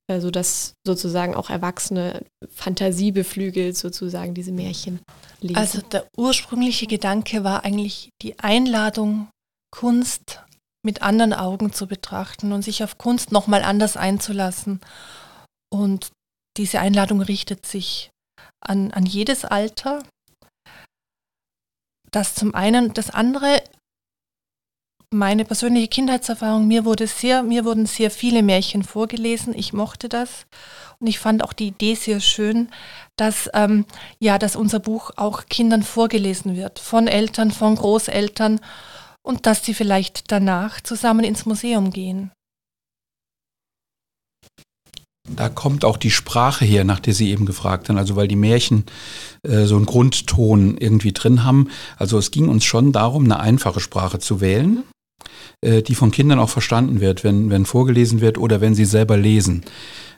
sodass 0.09 0.73
sozusagen 0.85 1.35
auch 1.35 1.49
Erwachsene 1.49 2.25
Fantasie 2.49 3.11
beflügelt, 3.11 3.77
sozusagen 3.77 4.33
diese 4.33 4.51
Märchen 4.51 4.99
lesen. 5.39 5.57
Also 5.57 5.81
der 5.81 6.07
ursprüngliche 6.17 6.87
Gedanke 6.87 7.43
war 7.43 7.63
eigentlich 7.63 8.09
die 8.21 8.37
Einladung, 8.39 9.29
Kunst 9.73 10.43
mit 10.83 11.01
anderen 11.01 11.33
Augen 11.33 11.71
zu 11.73 11.87
betrachten 11.87 12.51
und 12.51 12.63
sich 12.63 12.83
auf 12.83 12.97
Kunst 12.97 13.31
nochmal 13.31 13.63
anders 13.63 13.97
einzulassen. 13.97 14.81
Und 15.71 16.11
diese 16.57 16.79
Einladung 16.79 17.21
richtet 17.21 17.65
sich 17.65 18.09
an, 18.59 18.91
an 18.91 19.05
jedes 19.05 19.45
Alter. 19.45 20.03
Das 22.11 22.35
zum 22.35 22.53
einen. 22.53 22.93
Das 22.93 23.09
andere 23.09 23.63
meine 25.13 25.43
persönliche 25.43 25.89
Kindheitserfahrung, 25.89 26.67
mir 26.67 26.85
wurde 26.85 27.05
sehr, 27.05 27.43
mir 27.43 27.65
wurden 27.65 27.85
sehr 27.85 28.09
viele 28.09 28.41
Märchen 28.43 28.83
vorgelesen. 28.83 29.53
Ich 29.53 29.73
mochte 29.73 30.07
das. 30.09 30.45
Und 30.99 31.07
ich 31.07 31.19
fand 31.19 31.43
auch 31.43 31.53
die 31.53 31.67
Idee 31.67 31.95
sehr 31.95 32.21
schön, 32.21 32.69
dass, 33.17 33.49
ähm, 33.53 33.85
ja, 34.19 34.37
dass 34.37 34.55
unser 34.55 34.79
Buch 34.79 35.11
auch 35.17 35.47
Kindern 35.47 35.83
vorgelesen 35.83 36.55
wird, 36.55 36.79
von 36.79 37.07
Eltern, 37.07 37.51
von 37.51 37.75
Großeltern 37.75 38.61
und 39.21 39.45
dass 39.45 39.65
sie 39.65 39.73
vielleicht 39.73 40.31
danach 40.31 40.79
zusammen 40.79 41.25
ins 41.25 41.45
Museum 41.45 41.91
gehen. 41.91 42.31
Da 45.27 45.49
kommt 45.49 45.85
auch 45.85 45.97
die 45.97 46.11
Sprache 46.11 46.65
her, 46.65 46.83
nach 46.83 46.99
der 46.99 47.13
Sie 47.13 47.31
eben 47.31 47.45
gefragt 47.45 47.89
haben, 47.89 47.97
also 47.97 48.15
weil 48.15 48.27
die 48.27 48.35
Märchen 48.35 48.85
äh, 49.43 49.65
so 49.65 49.75
einen 49.75 49.85
Grundton 49.85 50.77
irgendwie 50.77 51.13
drin 51.13 51.43
haben. 51.43 51.69
Also 51.97 52.17
es 52.17 52.31
ging 52.31 52.47
uns 52.49 52.63
schon 52.63 52.91
darum, 52.91 53.25
eine 53.25 53.39
einfache 53.39 53.79
Sprache 53.79 54.19
zu 54.19 54.41
wählen 54.41 54.83
äh, 55.61 55.81
die 55.81 55.95
von 55.95 56.11
Kindern 56.11 56.39
auch 56.39 56.49
verstanden 56.49 57.01
wird, 57.01 57.23
wenn, 57.23 57.49
wenn 57.49 57.65
vorgelesen 57.65 58.21
wird 58.21 58.37
oder 58.37 58.61
wenn 58.61 58.75
sie 58.75 58.85
selber 58.85 59.17
lesen. 59.17 59.63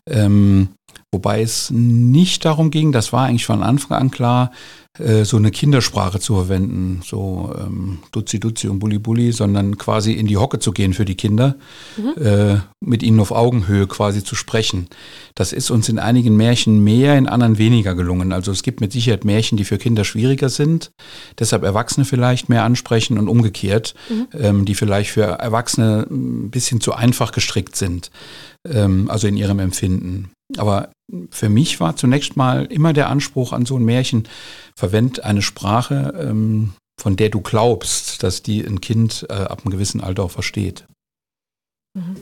Ähm, 0.08 0.70
wobei 1.14 1.42
es 1.42 1.70
nicht 1.72 2.44
darum 2.44 2.72
ging, 2.72 2.92
das 2.92 3.14
war 3.14 3.26
eigentlich 3.26 3.46
von 3.46 3.64
Anfang 3.64 3.98
an 3.98 4.12
klar, 4.12 4.52
äh, 5.00 5.26
so 5.26 5.38
eine 5.38 5.50
Kindersprache 5.50 6.20
zu 6.20 6.36
verwenden, 6.36 7.02
so 7.04 7.52
ähm, 7.58 8.00
Duzi 8.12 8.40
Duzi 8.40 8.68
und 8.68 8.78
Bulli 8.78 9.00
Bulli, 9.00 9.32
sondern 9.32 9.80
quasi 9.80 10.14
in 10.14 10.28
die 10.28 10.38
Hocke 10.38 10.60
zu 10.60 10.72
gehen 10.72 10.94
für 10.94 11.04
die 11.04 11.16
Kinder, 11.16 11.56
mhm. 11.98 12.24
äh, 12.24 12.58
mit 12.80 13.02
ihnen 13.02 13.20
auf 13.20 13.32
Augenhöhe 13.32 13.88
quasi 13.88 14.24
zu 14.24 14.36
sprechen. 14.36 14.88
Das 15.34 15.52
ist 15.52 15.72
uns 15.72 15.90
in 15.90 15.98
einigen 15.98 16.38
Märchen 16.38 16.84
mehr, 16.84 17.18
in 17.18 17.28
anderen 17.28 17.58
weniger 17.58 17.96
gelungen. 17.96 18.32
Also 18.32 18.52
es 18.52 18.62
gibt 18.62 18.82
mit 18.82 18.92
Sicherheit 18.92 19.26
Märchen, 19.26 19.58
die 19.58 19.66
für 19.66 19.80
Kinder 19.80 20.04
schwieriger 20.04 20.50
sind, 20.50 20.92
deshalb 21.40 21.64
Erwachsene 21.64 22.06
vielleicht 22.06 22.50
mehr 22.50 22.64
ansprechen 22.64 23.18
und 23.18 23.30
umgekehrt, 23.30 23.96
mhm. 24.10 24.28
ähm, 24.40 24.66
die 24.66 24.76
vielleicht 24.76 25.10
für 25.10 25.24
Erwachsene 25.24 26.06
ein 26.08 26.52
bisschen 26.52 26.82
zu 26.82 26.94
einfach 26.94 27.32
gestrickt 27.32 27.76
sind, 27.76 28.12
ähm, 28.64 29.10
also 29.10 29.28
in 29.28 29.38
ihrem 29.38 29.58
Empfinden. 29.58 30.30
Aber 30.58 30.92
für 31.32 31.50
mich 31.50 31.80
war 31.80 31.96
zunächst 31.96 32.38
mal 32.38 32.66
immer 32.66 32.94
der 32.94 33.10
Anspruch 33.10 33.54
an 33.54 33.66
so 33.66 33.78
ein 33.78 33.84
Märchen, 33.84 34.28
verwend 34.76 35.24
eine 35.24 35.42
Sprache, 35.42 36.14
ähm, 36.20 36.74
von 37.00 37.16
der 37.16 37.30
du 37.30 37.42
glaubst, 37.42 38.24
dass 38.24 38.44
die 38.44 38.62
ein 38.62 38.82
Kind 38.82 39.26
äh, 39.30 39.34
ab 39.34 39.62
einem 39.64 39.72
gewissen 39.72 40.02
Alter 40.02 40.24
auch 40.24 40.32
versteht. 40.32 40.86
Mhm. 41.98 42.16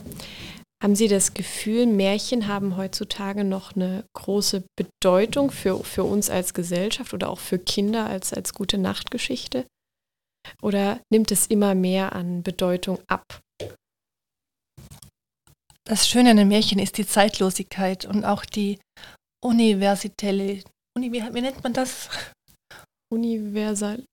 Haben 0.81 0.95
Sie 0.95 1.07
das 1.07 1.35
Gefühl, 1.35 1.85
Märchen 1.85 2.47
haben 2.47 2.75
heutzutage 2.75 3.43
noch 3.43 3.75
eine 3.75 4.03
große 4.13 4.63
Bedeutung 4.75 5.51
für, 5.51 5.83
für 5.83 6.03
uns 6.03 6.31
als 6.31 6.55
Gesellschaft 6.55 7.13
oder 7.13 7.29
auch 7.29 7.39
für 7.39 7.59
Kinder 7.59 8.07
als, 8.07 8.33
als 8.33 8.53
gute 8.53 8.79
Nachtgeschichte? 8.79 9.67
Oder 10.59 10.99
nimmt 11.11 11.31
es 11.31 11.45
immer 11.45 11.75
mehr 11.75 12.15
an 12.15 12.41
Bedeutung 12.41 12.97
ab? 13.07 13.41
Das 15.87 16.07
Schöne 16.07 16.31
an 16.31 16.37
den 16.37 16.47
Märchen 16.47 16.79
ist 16.79 16.97
die 16.97 17.07
Zeitlosigkeit 17.07 18.05
und 18.05 18.23
auch 18.23 18.45
die 18.45 18.79
universelle 19.43 20.63
Uni, 20.95 21.11
wie, 21.11 21.21
wie 21.33 21.41
nennt 21.41 21.63
man 21.63 21.73
das? 21.73 22.09
Universalität. 23.11 24.07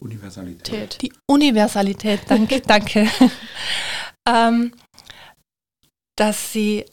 Universalität. 0.00 1.00
Die 1.02 1.12
Universalität, 1.30 2.20
danke, 2.28 2.60
danke. 2.66 3.08
ähm, 4.28 4.74
dass 6.16 6.52
sie, 6.52 6.84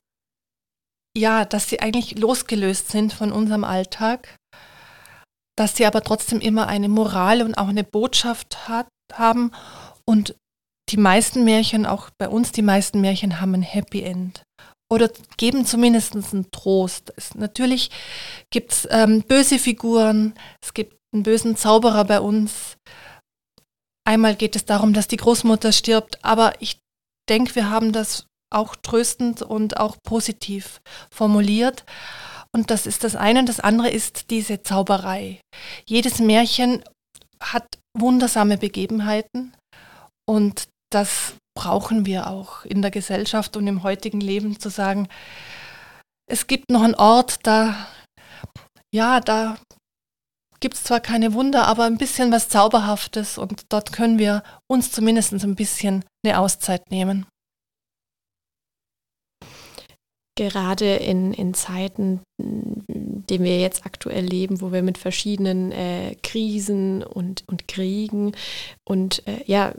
ja, 1.18 1.46
dass 1.46 1.70
sie 1.70 1.80
eigentlich 1.80 2.18
losgelöst 2.18 2.90
sind 2.90 3.12
von 3.14 3.32
unserem 3.32 3.64
Alltag, 3.64 4.36
dass 5.58 5.76
sie 5.76 5.86
aber 5.86 6.02
trotzdem 6.02 6.40
immer 6.40 6.68
eine 6.68 6.90
Moral 6.90 7.42
und 7.42 7.56
auch 7.56 7.70
eine 7.70 7.84
Botschaft 7.84 8.68
hat, 8.68 8.88
haben 9.14 9.52
und 10.08 10.36
die 10.90 10.98
meisten 10.98 11.44
Märchen, 11.44 11.86
auch 11.86 12.10
bei 12.18 12.30
uns 12.30 12.52
die 12.52 12.62
meisten 12.62 13.02
Märchen, 13.02 13.42
haben 13.42 13.54
ein 13.54 13.62
Happy 13.62 14.04
End 14.04 14.44
oder 14.92 15.10
geben 15.38 15.66
zumindest 15.66 16.14
einen 16.14 16.52
Trost. 16.52 17.14
Es, 17.16 17.36
natürlich 17.36 17.90
gibt 18.52 18.72
es 18.72 18.88
ähm, 18.92 19.24
böse 19.24 19.58
Figuren, 19.60 20.36
es 20.62 20.74
gibt 20.74 20.96
einen 21.14 21.24
bösen 21.24 21.56
Zauberer 21.56 22.06
bei 22.06 22.20
uns. 22.20 22.78
Einmal 24.08 24.36
geht 24.36 24.56
es 24.56 24.66
darum, 24.66 24.94
dass 24.94 25.08
die 25.08 25.18
Großmutter 25.18 25.72
stirbt, 25.72 26.24
aber 26.24 26.54
ich 26.60 26.80
denke, 27.28 27.56
wir 27.56 27.70
haben 27.70 27.92
das 27.92 28.28
auch 28.54 28.76
tröstend 28.76 29.42
und 29.42 29.78
auch 29.78 29.98
positiv 30.04 30.80
formuliert. 31.12 31.84
Und 32.54 32.72
das 32.72 32.86
ist 32.86 33.04
das 33.04 33.16
eine. 33.16 33.40
Und 33.40 33.50
das 33.50 33.60
andere 33.60 33.90
ist 33.90 34.30
diese 34.30 34.62
Zauberei. 34.64 35.42
Jedes 35.86 36.20
Märchen 36.20 36.84
hat 37.42 37.66
wundersame 37.98 38.58
Begebenheiten 38.58 39.54
und 40.26 40.68
das 40.92 41.36
brauchen 41.58 42.06
wir 42.06 42.28
auch 42.28 42.66
in 42.66 42.82
der 42.82 42.92
Gesellschaft 42.92 43.58
und 43.58 43.68
im 43.68 43.84
heutigen 43.84 44.22
Leben 44.22 44.60
zu 44.60 44.70
sagen, 44.70 45.08
es 46.30 46.48
gibt 46.48 46.70
noch 46.70 46.82
einen 46.82 46.96
Ort, 46.96 47.40
da, 47.44 47.88
ja, 48.94 49.20
da 49.20 49.58
gibt 50.60 50.76
es 50.76 50.84
zwar 50.84 51.00
keine 51.00 51.34
Wunder, 51.34 51.68
aber 51.68 51.86
ein 51.86 51.98
bisschen 51.98 52.32
was 52.32 52.50
Zauberhaftes 52.50 53.38
und 53.38 53.66
dort 53.70 53.94
können 53.94 54.20
wir 54.20 54.44
uns 54.68 54.92
zumindest 54.92 55.34
ein 55.34 55.56
bisschen 55.56 56.04
eine 56.26 56.40
Auszeit 56.40 56.90
nehmen. 56.90 57.26
Gerade 60.38 60.96
in, 60.96 61.34
in 61.34 61.54
Zeiten, 61.54 62.22
die 62.38 63.40
wir 63.42 63.60
jetzt 63.60 63.86
aktuell 63.86 64.26
leben, 64.26 64.60
wo 64.60 64.74
wir 64.74 64.84
mit 64.84 64.98
verschiedenen 64.98 65.72
äh, 65.72 66.16
Krisen 66.24 67.04
und, 67.04 67.48
und 67.48 67.70
Kriegen 67.70 68.36
und 68.86 69.26
äh, 69.28 69.44
ja, 69.46 69.74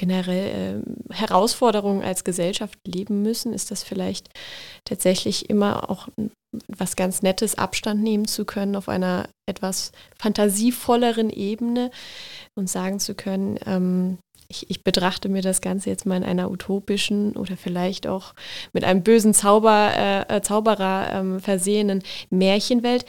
generell 0.00 0.82
äh, 1.10 1.14
Herausforderungen 1.14 2.02
als 2.02 2.24
Gesellschaft 2.24 2.78
leben 2.86 3.20
müssen, 3.20 3.52
ist 3.52 3.70
das 3.70 3.82
vielleicht 3.82 4.30
tatsächlich 4.86 5.50
immer 5.50 5.90
auch 5.90 6.08
was 6.68 6.96
ganz 6.96 7.20
Nettes, 7.20 7.58
Abstand 7.58 8.02
nehmen 8.02 8.26
zu 8.26 8.46
können 8.46 8.76
auf 8.76 8.88
einer 8.88 9.28
etwas 9.46 9.92
fantasievolleren 10.18 11.28
Ebene 11.28 11.90
und 12.56 12.70
sagen 12.70 12.98
zu 12.98 13.14
können, 13.14 13.58
ähm, 13.66 14.16
ich, 14.48 14.70
ich, 14.70 14.82
betrachte 14.82 15.28
mir 15.28 15.42
das 15.42 15.60
Ganze 15.60 15.90
jetzt 15.90 16.06
mal 16.06 16.16
in 16.16 16.24
einer 16.24 16.50
utopischen 16.50 17.36
oder 17.36 17.56
vielleicht 17.58 18.08
auch 18.08 18.34
mit 18.72 18.82
einem 18.82 19.04
bösen 19.04 19.34
Zauber, 19.34 20.26
äh, 20.28 20.40
Zauberer 20.40 21.10
ähm, 21.12 21.40
versehenen 21.40 22.02
Märchenwelt. 22.30 23.04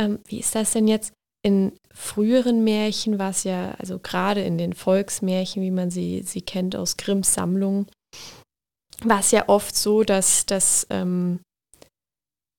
Ähm, 0.00 0.18
wie 0.24 0.40
ist 0.40 0.54
das 0.54 0.72
denn 0.72 0.88
jetzt? 0.88 1.12
In 1.44 1.72
früheren 1.92 2.62
Märchen 2.62 3.18
war 3.18 3.30
es 3.30 3.44
ja, 3.44 3.72
also 3.78 3.98
gerade 3.98 4.42
in 4.42 4.58
den 4.58 4.72
Volksmärchen, 4.72 5.62
wie 5.62 5.72
man 5.72 5.90
sie, 5.90 6.22
sie 6.22 6.42
kennt 6.42 6.76
aus 6.76 6.96
Grimms 6.96 7.34
Sammlung, 7.34 7.86
war 9.02 9.20
es 9.20 9.32
ja 9.32 9.48
oft 9.48 9.74
so, 9.74 10.04
dass, 10.04 10.46
dass 10.46 10.86
ähm, 10.90 11.40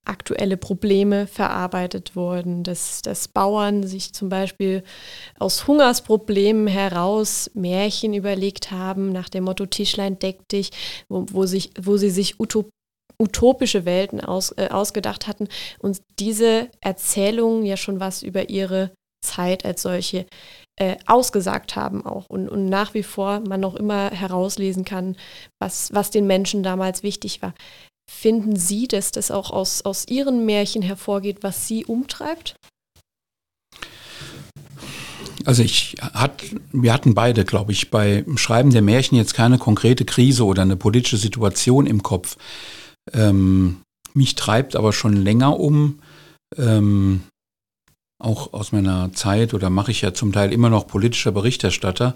aktuelle 0.06 0.58
Probleme 0.58 1.28
verarbeitet 1.28 2.16
wurden, 2.16 2.64
dass, 2.64 3.02
dass 3.02 3.30
Bauern 3.30 3.84
sich 3.84 4.14
zum 4.14 4.28
Beispiel 4.28 4.84
aus 5.40 5.66
Hungersproblemen 5.66 6.68
heraus 6.68 7.50
Märchen 7.54 8.14
überlegt 8.14 8.72
haben, 8.72 9.12
nach 9.12 9.30
dem 9.30 9.46
Motto 9.46 9.66
Tischlein 9.66 10.20
deck 10.20 10.48
dich, 10.50 10.72
wo, 11.08 11.26
wo, 11.30 11.46
sich, 11.46 11.72
wo 11.80 11.96
sie 11.96 12.10
sich 12.10 12.40
utop 12.40 12.70
utopische 13.20 13.86
Welten 13.86 14.22
aus, 14.22 14.52
äh, 14.52 14.70
ausgedacht 14.70 15.28
hatten 15.28 15.48
und 15.80 16.02
diese 16.20 16.70
Erzählungen 16.82 17.66
ja 17.66 17.78
schon 17.78 18.00
was 18.00 18.24
über 18.24 18.50
ihre 18.50 18.92
Zeit 19.24 19.66
als 19.66 19.82
solche 19.82 20.26
äh, 20.80 20.98
ausgesagt 21.06 21.76
haben 21.76 22.06
auch 22.06 22.30
und, 22.30 22.50
und 22.50 22.68
nach 22.68 22.94
wie 22.94 23.04
vor 23.04 23.42
man 23.48 23.60
noch 23.60 23.76
immer 23.76 24.10
herauslesen 24.10 24.86
kann, 24.86 25.16
was, 25.60 25.94
was 25.94 26.10
den 26.10 26.28
Menschen 26.28 26.64
damals 26.64 27.04
wichtig 27.04 27.42
war. 27.42 27.54
Finden 28.12 28.56
Sie, 28.56 28.88
dass 28.88 29.12
das 29.12 29.32
auch 29.32 29.52
aus, 29.52 29.84
aus 29.84 30.08
Ihren 30.08 30.46
Märchen 30.46 30.82
hervorgeht, 30.82 31.38
was 31.42 31.68
Sie 31.68 31.86
umtreibt? 31.86 32.56
Also 35.46 35.62
ich 35.62 35.96
hat, 36.02 36.44
wir 36.72 36.94
hatten 36.94 37.14
beide, 37.14 37.44
glaube 37.46 37.72
ich, 37.72 37.90
beim 37.92 38.38
Schreiben 38.38 38.72
der 38.72 38.82
Märchen 38.82 39.18
jetzt 39.18 39.34
keine 39.34 39.58
konkrete 39.58 40.06
Krise 40.06 40.46
oder 40.46 40.62
eine 40.62 40.78
politische 40.78 41.18
Situation 41.18 41.86
im 41.86 42.02
Kopf. 42.02 42.38
Ähm, 43.12 43.82
mich 44.14 44.36
treibt 44.36 44.76
aber 44.76 44.94
schon 44.94 45.14
länger 45.14 45.60
um, 45.60 46.00
ähm, 46.58 47.24
auch 48.20 48.54
aus 48.54 48.72
meiner 48.72 49.12
Zeit 49.14 49.54
oder 49.54 49.70
mache 49.70 49.92
ich 49.92 50.02
ja 50.02 50.14
zum 50.14 50.32
Teil 50.32 50.54
immer 50.54 50.70
noch 50.70 50.88
politischer 50.88 51.32
Berichterstatter, 51.32 52.16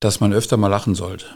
dass 0.00 0.20
man 0.20 0.32
öfter 0.32 0.56
mal 0.56 0.68
lachen 0.68 0.94
sollte. 0.94 1.26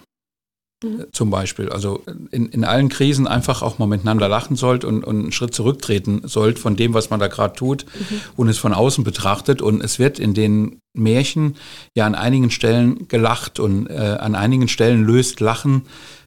Mhm. 0.85 1.07
Zum 1.13 1.31
Beispiel. 1.31 1.71
Also 1.71 2.05
in, 2.31 2.47
in 2.47 2.65
allen 2.65 2.89
Krisen 2.89 3.27
einfach 3.27 3.63
auch 3.63 3.79
mal 3.79 3.87
miteinander 3.87 4.29
lachen 4.29 4.55
sollt 4.55 4.85
und, 4.85 5.03
und 5.03 5.19
einen 5.19 5.33
Schritt 5.33 5.53
zurücktreten 5.53 6.23
sollt 6.25 6.59
von 6.59 6.77
dem, 6.77 6.95
was 6.95 7.11
man 7.11 7.19
da 7.19 7.27
gerade 7.27 7.57
tut 7.57 7.85
mhm. 7.85 8.21
und 8.37 8.49
es 8.49 8.59
von 8.59 8.73
außen 8.73 9.03
betrachtet. 9.03 9.61
Und 9.61 9.83
es 9.83 9.99
wird 9.99 10.21
in 10.21 10.35
den 10.35 10.79
Märchen 10.95 11.57
ja 11.97 12.07
an 12.07 12.15
einigen 12.15 12.51
Stellen 12.51 13.09
gelacht 13.09 13.59
und 13.59 13.89
äh, 13.89 14.19
an 14.21 14.37
einigen 14.37 14.69
Stellen 14.69 15.05
löst 15.05 15.41
Lachen 15.41 15.83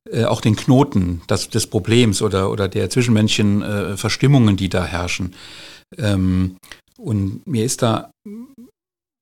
äh, 0.09 0.25
auch 0.25 0.41
den 0.41 0.55
Knoten 0.57 1.21
das, 1.27 1.49
des 1.49 1.67
Problems 1.67 2.21
oder, 2.21 2.51
oder 2.51 2.67
der 2.67 2.89
zwischenmenschlichen 2.89 3.61
äh, 3.61 3.97
Verstimmungen, 3.97 4.57
die 4.57 4.67
da 4.67 4.83
herrschen. 4.83 5.33
Ähm, 5.97 6.57
und 6.97 7.47
mir 7.47 7.63
ist 7.63 7.81
da, 7.81 8.11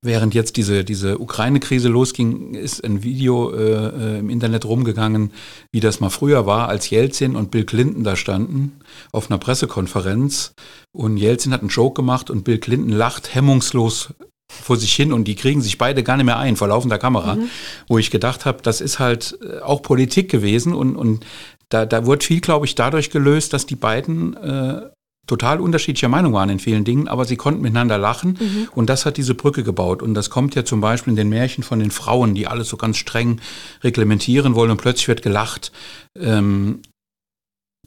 während 0.02 0.34
jetzt 0.34 0.58
diese, 0.58 0.84
diese 0.84 1.20
Ukraine-Krise 1.20 1.90
losging, 1.90 2.54
ist 2.54 2.84
ein 2.84 3.04
Video 3.04 3.52
äh, 3.52 4.16
äh, 4.16 4.20
im 4.20 4.30
Internet 4.30 4.66
rumgegangen, 4.66 5.32
wie 5.72 5.82
das 5.82 6.00
mal 6.00 6.10
früher 6.10 6.46
war, 6.46 6.70
als 6.70 6.90
Jelzin 6.90 7.36
und 7.36 7.52
Bill 7.52 7.66
Clinton 7.66 8.04
da 8.04 8.16
standen 8.16 8.80
auf 9.12 9.30
einer 9.30 9.38
Pressekonferenz. 9.38 10.54
Und 10.92 11.18
Jelzin 11.18 11.52
hat 11.52 11.62
einen 11.62 11.70
Joke 11.70 11.96
gemacht 11.96 12.30
und 12.30 12.44
Bill 12.44 12.60
Clinton 12.60 12.92
lacht 12.92 13.36
hemmungslos 13.36 14.14
vor 14.52 14.78
sich 14.78 14.94
hin 14.96 15.14
und 15.14 15.26
die 15.26 15.36
kriegen 15.36 15.62
sich 15.62 15.78
beide 15.78 16.02
gar 16.02 16.18
nicht 16.18 16.26
mehr 16.26 16.40
ein 16.40 16.56
vor 16.56 16.68
laufender 16.68 16.98
Kamera, 16.98 17.36
mhm. 17.36 17.50
wo 17.88 17.98
ich 17.98 18.10
gedacht 18.10 18.46
habe, 18.46 18.62
das 18.64 18.82
ist 18.82 19.00
halt 19.00 19.38
äh, 19.44 19.60
auch 19.60 19.82
Politik 19.82 20.32
gewesen 20.32 20.74
und, 20.74 20.96
und 20.96 21.26
da, 21.70 21.86
da 21.86 22.06
wurde 22.06 22.26
viel, 22.26 22.42
glaube 22.42 22.66
ich, 22.66 22.74
dadurch 22.74 23.12
gelöst, 23.12 23.54
dass 23.54 23.68
die 23.68 23.76
beiden 23.76 24.36
äh, 24.38 24.90
total 25.30 25.62
unterschiedlicher 25.62 26.10
Meinung 26.10 26.34
waren 26.34 26.50
in 26.50 26.60
vielen 26.60 26.84
Dingen, 26.84 27.08
aber 27.08 27.24
sie 27.24 27.38
konnten 27.38 27.62
miteinander 27.62 27.98
lachen 27.98 28.38
mhm. 28.40 28.68
und 28.74 28.90
das 28.90 29.06
hat 29.06 29.18
diese 29.18 29.36
Brücke 29.36 29.64
gebaut. 29.64 30.02
Und 30.02 30.14
das 30.14 30.30
kommt 30.30 30.56
ja 30.56 30.66
zum 30.66 30.82
Beispiel 30.82 31.12
in 31.12 31.18
den 31.18 31.30
Märchen 31.30 31.64
von 31.64 31.80
den 31.80 31.92
Frauen, 31.92 32.36
die 32.36 32.48
alles 32.48 32.68
so 32.68 32.78
ganz 32.78 32.98
streng 32.98 33.40
reglementieren 33.84 34.56
wollen 34.56 34.72
und 34.72 34.82
plötzlich 34.82 35.08
wird 35.08 35.22
gelacht. 35.22 35.72
Ähm, 36.20 36.82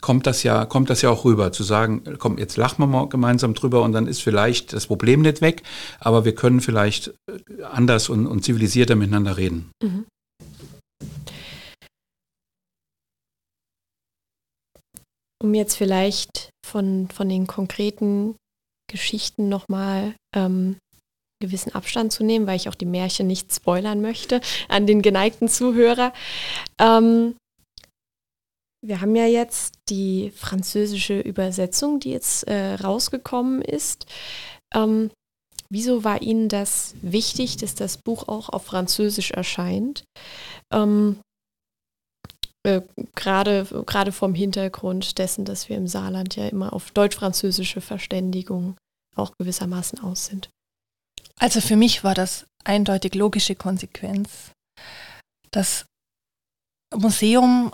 kommt 0.01 0.27
das 0.27 0.43
ja, 0.43 0.67
kommt 0.67 0.91
das 0.91 1.03
ja 1.03 1.11
auch 1.11 1.25
rüber, 1.25 1.53
zu 1.53 1.63
sagen, 1.63 2.03
komm, 2.19 2.39
jetzt 2.39 2.57
lachen 2.57 2.83
wir 2.83 2.87
mal 2.87 3.09
gemeinsam 3.09 3.55
drüber 3.55 3.83
und 3.83 3.93
dann 3.93 4.07
ist 4.07 4.23
vielleicht 4.23 4.73
das 4.73 4.87
Problem 4.87 5.23
nicht 5.23 5.41
weg, 5.41 5.63
aber 6.01 6.25
wir 6.25 6.35
können 6.35 6.61
vielleicht 6.61 7.15
anders 7.71 8.09
und, 8.09 8.27
und 8.27 8.45
zivilisierter 8.45 8.97
miteinander 8.97 9.37
reden. 9.37 9.71
Mhm. 9.83 10.05
Um 15.43 15.55
jetzt 15.55 15.77
vielleicht 15.77 16.51
von, 16.65 17.09
von 17.09 17.29
den 17.29 17.47
konkreten 17.47 18.37
Geschichten 18.91 19.49
nochmal 19.49 20.15
ähm, 20.35 20.77
gewissen 21.41 21.75
Abstand 21.75 22.13
zu 22.13 22.23
nehmen, 22.23 22.47
weil 22.47 22.57
ich 22.57 22.69
auch 22.69 22.75
die 22.75 22.87
Märchen 22.87 23.27
nicht 23.27 23.53
spoilern 23.53 24.01
möchte 24.01 24.41
an 24.69 24.87
den 24.87 25.03
geneigten 25.03 25.49
Zuhörer. 25.49 26.13
Ähm, 26.81 27.35
wir 28.85 29.01
haben 29.01 29.15
ja 29.15 29.27
jetzt 29.27 29.75
die 29.89 30.33
französische 30.35 31.21
Übersetzung, 31.21 32.01
die 32.01 32.11
jetzt 32.11 32.45
äh, 32.49 32.75
rausgekommen 32.75 33.63
ist. 33.63 34.07
Ähm, 34.75 35.11
wieso 35.71 36.05
war 36.05 36.23
Ihnen 36.23 36.49
das 36.49 36.95
wichtig, 37.03 37.57
dass 37.57 37.75
das 37.75 37.99
Buch 37.99 38.29
auch 38.29 38.49
auf 38.49 38.65
Französisch 38.65 39.33
erscheint? 39.33 40.05
Ähm, 40.73 41.21
äh, 42.65 42.83
gerade, 43.15 43.65
gerade 43.87 44.13
vom 44.13 44.35
Hintergrund 44.35 45.19
dessen, 45.19 45.45
dass 45.45 45.69
wir 45.69 45.77
im 45.77 45.89
Saarland 45.89 46.37
ja 46.37 46.47
immer 46.47 46.73
auf 46.73 46.91
deutsch-französische 46.93 47.81
Verständigung 47.81 48.77
auch 49.17 49.33
gewissermaßen 49.39 50.01
aus 50.01 50.27
sind. 50.27 50.49
Also 51.39 51.61
für 51.61 51.77
mich 51.77 52.05
war 52.05 52.15
das 52.15 52.47
eindeutig 52.65 53.15
logische 53.15 53.57
Konsequenz. 53.57 54.53
Das 55.51 55.87
Museum 56.95 57.73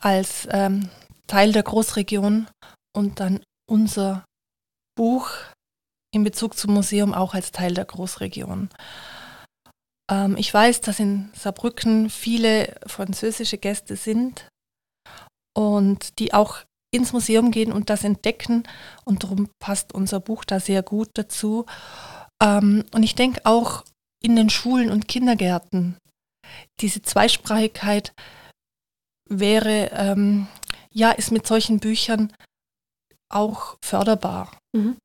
als 0.00 0.48
ähm, 0.50 0.90
Teil 1.26 1.52
der 1.52 1.62
Großregion 1.62 2.48
und 2.94 3.20
dann 3.20 3.40
unser 3.68 4.24
Buch 4.96 5.30
in 6.12 6.24
Bezug 6.24 6.56
zum 6.56 6.74
Museum 6.74 7.14
auch 7.14 7.34
als 7.34 7.52
Teil 7.52 7.74
der 7.74 7.84
Großregion. 7.84 8.70
Ähm, 10.10 10.36
ich 10.36 10.52
weiß, 10.52 10.80
dass 10.80 11.00
in 11.00 11.30
Saarbrücken 11.34 12.10
viele 12.10 12.78
französische 12.86 13.58
Gäste 13.58 13.96
sind 13.96 14.48
und 15.56 16.18
die 16.18 16.34
auch 16.34 16.58
ins 16.92 17.12
Museum 17.12 17.50
gehen 17.50 17.72
und 17.72 17.90
das 17.90 18.04
entdecken. 18.04 18.64
Und 19.04 19.24
darum 19.24 19.48
passt 19.58 19.92
unser 19.94 20.20
Buch 20.20 20.44
da 20.44 20.60
sehr 20.60 20.82
gut 20.82 21.10
dazu. 21.14 21.66
Ähm, 22.42 22.84
und 22.92 23.02
ich 23.02 23.14
denke 23.14 23.40
auch 23.44 23.84
in 24.22 24.36
den 24.36 24.50
Schulen 24.50 24.90
und 24.90 25.08
Kindergärten, 25.08 25.96
diese 26.80 27.02
Zweisprachigkeit 27.02 28.12
wäre, 29.28 29.90
ähm, 29.92 30.46
ja, 30.92 31.10
ist 31.10 31.32
mit 31.32 31.46
solchen 31.46 31.80
Büchern 31.80 32.32
auch 33.28 33.76
förderbar. 33.84 34.56
Mhm. 34.74 34.96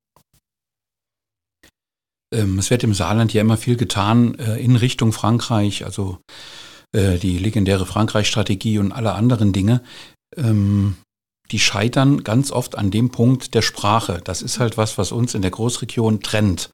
Ähm, 2.34 2.60
es 2.60 2.70
wird 2.70 2.84
im 2.84 2.94
Saarland 2.94 3.34
ja 3.34 3.42
immer 3.42 3.58
viel 3.58 3.76
getan 3.76 4.36
äh, 4.36 4.58
in 4.58 4.76
Richtung 4.76 5.12
Frankreich, 5.12 5.86
also 5.86 6.20
äh, 6.94 7.18
die 7.18 7.38
legendäre 7.38 7.86
Frankreich-Strategie 7.86 8.80
und 8.80 8.92
alle 8.92 9.14
anderen 9.14 9.54
Dinge. 9.54 9.82
Die 11.52 11.60
scheitern 11.60 12.24
ganz 12.24 12.52
oft 12.52 12.78
an 12.78 12.92
dem 12.92 13.10
Punkt 13.12 13.54
der 13.54 13.62
Sprache. 13.62 14.22
Das 14.24 14.42
ist 14.42 14.60
halt 14.60 14.78
was, 14.78 14.98
was 14.98 15.12
uns 15.12 15.36
in 15.36 15.42
der 15.42 15.52
Großregion 15.52 16.22
trennt. 16.22 16.72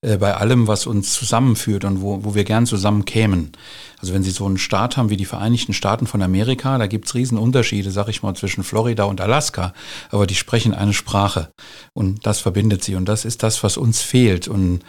Äh, 0.00 0.18
bei 0.18 0.34
allem, 0.34 0.68
was 0.68 0.86
uns 0.86 1.12
zusammenführt 1.12 1.84
und 1.84 2.02
wo, 2.02 2.24
wo 2.24 2.34
wir 2.34 2.44
gern 2.44 2.66
zusammen 2.66 3.04
kämen. 3.04 3.52
Also 4.00 4.14
wenn 4.14 4.22
Sie 4.22 4.30
so 4.30 4.46
einen 4.46 4.58
Staat 4.58 4.96
haben 4.96 5.10
wie 5.10 5.16
die 5.16 5.24
Vereinigten 5.24 5.72
Staaten 5.72 6.06
von 6.06 6.22
Amerika, 6.22 6.78
da 6.78 6.86
gibt's 6.86 7.14
Riesenunterschiede, 7.14 7.90
sag 7.90 8.08
ich 8.08 8.22
mal, 8.22 8.34
zwischen 8.34 8.62
Florida 8.62 9.04
und 9.04 9.20
Alaska. 9.20 9.72
Aber 10.10 10.26
die 10.26 10.36
sprechen 10.36 10.74
eine 10.74 10.94
Sprache 10.94 11.50
und 11.94 12.26
das 12.26 12.38
verbindet 12.40 12.84
sie. 12.84 12.94
Und 12.94 13.06
das 13.06 13.24
ist 13.24 13.42
das, 13.42 13.64
was 13.64 13.76
uns 13.76 14.00
fehlt. 14.00 14.46
Und 14.46 14.80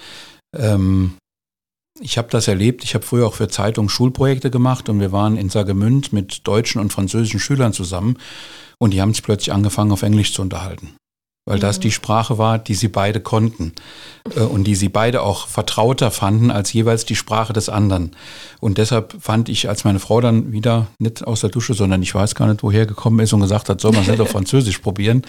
ähm, 0.55 1.15
ich 1.99 2.17
habe 2.17 2.29
das 2.29 2.47
erlebt. 2.47 2.83
Ich 2.83 2.95
habe 2.95 3.05
früher 3.05 3.27
auch 3.27 3.35
für 3.35 3.47
Zeitungen 3.47 3.89
Schulprojekte 3.89 4.49
gemacht 4.51 4.89
und 4.89 4.99
wir 4.99 5.11
waren 5.11 5.37
in 5.37 5.49
Saargemünd 5.49 6.13
mit 6.13 6.47
deutschen 6.47 6.79
und 6.81 6.93
französischen 6.93 7.39
Schülern 7.39 7.73
zusammen. 7.73 8.17
Und 8.77 8.91
die 8.91 9.01
haben 9.01 9.13
sich 9.13 9.23
plötzlich 9.23 9.53
angefangen, 9.53 9.91
auf 9.91 10.03
Englisch 10.03 10.33
zu 10.33 10.41
unterhalten. 10.41 10.95
Weil 11.45 11.57
mhm. 11.57 11.61
das 11.61 11.79
die 11.79 11.91
Sprache 11.91 12.37
war, 12.37 12.59
die 12.59 12.75
sie 12.75 12.87
beide 12.87 13.19
konnten. 13.19 13.73
Äh, 14.35 14.41
und 14.41 14.65
die 14.65 14.75
sie 14.75 14.89
beide 14.89 15.21
auch 15.21 15.47
vertrauter 15.47 16.11
fanden 16.11 16.51
als 16.51 16.71
jeweils 16.71 17.05
die 17.05 17.15
Sprache 17.15 17.53
des 17.53 17.69
anderen. 17.69 18.15
Und 18.59 18.77
deshalb 18.77 19.15
fand 19.19 19.49
ich, 19.49 19.67
als 19.67 19.83
meine 19.83 19.99
Frau 19.99 20.21
dann 20.21 20.51
wieder 20.51 20.87
nicht 20.99 21.25
aus 21.25 21.41
der 21.41 21.49
Dusche, 21.49 21.73
sondern 21.73 22.01
ich 22.01 22.15
weiß 22.15 22.35
gar 22.35 22.47
nicht, 22.47 22.63
woher 22.63 22.85
gekommen 22.85 23.19
ist 23.19 23.33
und 23.33 23.41
gesagt 23.41 23.69
hat, 23.69 23.81
soll 23.81 23.91
man 23.91 24.03
es 24.03 24.07
nicht 24.07 24.21
auf 24.21 24.29
Französisch 24.31 24.79
probieren, 24.79 25.23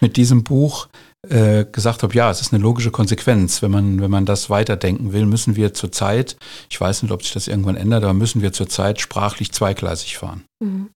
mit 0.00 0.16
diesem 0.16 0.44
Buch 0.44 0.88
äh, 1.30 1.64
gesagt 1.70 2.02
habe, 2.02 2.14
ja, 2.14 2.30
es 2.30 2.40
ist 2.40 2.52
eine 2.52 2.62
logische 2.62 2.90
Konsequenz. 2.90 3.62
Wenn 3.62 3.70
man, 3.70 4.00
wenn 4.00 4.10
man 4.10 4.26
das 4.26 4.50
weiterdenken 4.50 5.12
will, 5.12 5.26
müssen 5.26 5.56
wir 5.56 5.74
zurzeit, 5.74 6.36
ich 6.70 6.80
weiß 6.80 7.02
nicht, 7.02 7.12
ob 7.12 7.22
sich 7.22 7.32
das 7.32 7.48
irgendwann 7.48 7.76
ändert, 7.76 8.04
aber 8.04 8.14
müssen 8.14 8.42
wir 8.42 8.52
zurzeit 8.52 9.00
sprachlich 9.00 9.52
zweigleisig 9.52 10.18
fahren. 10.18 10.44
Mhm. 10.62 10.90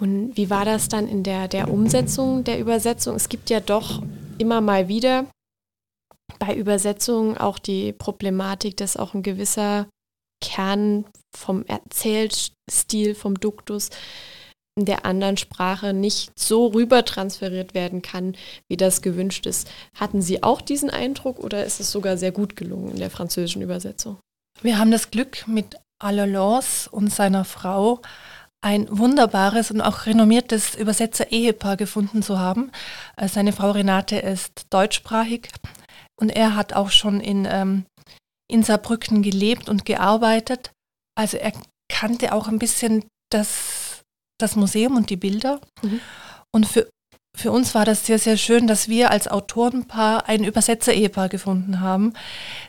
Und 0.00 0.36
wie 0.36 0.48
war 0.48 0.64
das 0.64 0.88
dann 0.88 1.06
in 1.06 1.22
der, 1.22 1.46
der 1.46 1.70
Umsetzung 1.70 2.42
der 2.44 2.58
Übersetzung? 2.58 3.16
Es 3.16 3.28
gibt 3.28 3.50
ja 3.50 3.60
doch 3.60 4.02
immer 4.38 4.62
mal 4.62 4.88
wieder 4.88 5.26
bei 6.38 6.54
Übersetzungen 6.54 7.36
auch 7.36 7.58
die 7.58 7.92
Problematik, 7.92 8.76
dass 8.78 8.96
auch 8.96 9.12
ein 9.12 9.22
gewisser 9.22 9.86
Kern 10.42 11.04
vom 11.36 11.64
Erzählstil, 11.66 13.14
vom 13.14 13.38
Duktus 13.38 13.90
der 14.76 15.04
anderen 15.04 15.36
Sprache 15.36 15.92
nicht 15.92 16.38
so 16.38 16.68
rüber 16.68 17.04
transferiert 17.04 17.74
werden 17.74 18.02
kann, 18.02 18.36
wie 18.68 18.76
das 18.76 19.02
gewünscht 19.02 19.46
ist. 19.46 19.70
Hatten 19.94 20.22
Sie 20.22 20.42
auch 20.42 20.60
diesen 20.60 20.90
Eindruck 20.90 21.38
oder 21.38 21.64
ist 21.64 21.80
es 21.80 21.90
sogar 21.90 22.16
sehr 22.16 22.32
gut 22.32 22.56
gelungen 22.56 22.92
in 22.92 22.98
der 22.98 23.10
französischen 23.10 23.62
Übersetzung? 23.62 24.18
Wir 24.62 24.78
haben 24.78 24.90
das 24.90 25.10
Glück 25.10 25.46
mit 25.46 25.76
Alalance 25.98 26.88
und 26.90 27.12
seiner 27.12 27.44
Frau 27.44 28.00
ein 28.62 28.86
wunderbares 28.90 29.70
und 29.70 29.80
auch 29.80 30.06
renommiertes 30.06 30.74
Übersetzer-Ehepaar 30.74 31.76
gefunden 31.76 32.22
zu 32.22 32.38
haben. 32.38 32.70
Äh, 33.16 33.28
seine 33.28 33.52
Frau 33.52 33.70
Renate 33.70 34.16
ist 34.16 34.66
deutschsprachig 34.70 35.48
und 36.20 36.28
er 36.28 36.54
hat 36.56 36.74
auch 36.74 36.90
schon 36.90 37.20
in, 37.20 37.48
ähm, 37.50 37.86
in 38.50 38.62
Saarbrücken 38.62 39.22
gelebt 39.22 39.68
und 39.68 39.84
gearbeitet. 39.84 40.72
Also 41.18 41.38
er 41.38 41.52
kannte 41.88 42.34
auch 42.34 42.48
ein 42.48 42.58
bisschen 42.58 43.04
das, 43.30 43.69
das 44.42 44.56
Museum 44.56 44.96
und 44.96 45.10
die 45.10 45.16
Bilder. 45.16 45.60
Mhm. 45.82 46.00
Und 46.52 46.66
für, 46.66 46.88
für 47.36 47.52
uns 47.52 47.74
war 47.74 47.84
das 47.84 48.06
sehr, 48.06 48.18
sehr 48.18 48.36
schön, 48.36 48.66
dass 48.66 48.88
wir 48.88 49.10
als 49.10 49.28
Autorenpaar 49.28 50.28
ein 50.28 50.44
Übersetzer-Ehepaar 50.44 51.28
gefunden 51.28 51.80
haben, 51.80 52.14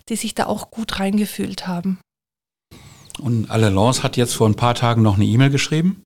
die 0.10 0.16
sich 0.16 0.36
da 0.36 0.46
auch 0.46 0.72
gut 0.72 1.00
reingefühlt 1.00 1.68
haben. 1.68 2.00
Und 3.20 3.52
Allalance 3.52 4.04
hat 4.04 4.18
jetzt 4.18 4.34
vor 4.34 4.48
ein 4.48 4.56
paar 4.56 4.76
Tagen 4.76 5.02
noch 5.02 5.16
eine 5.16 5.26
E-Mail 5.26 5.50
geschrieben. 5.50 6.04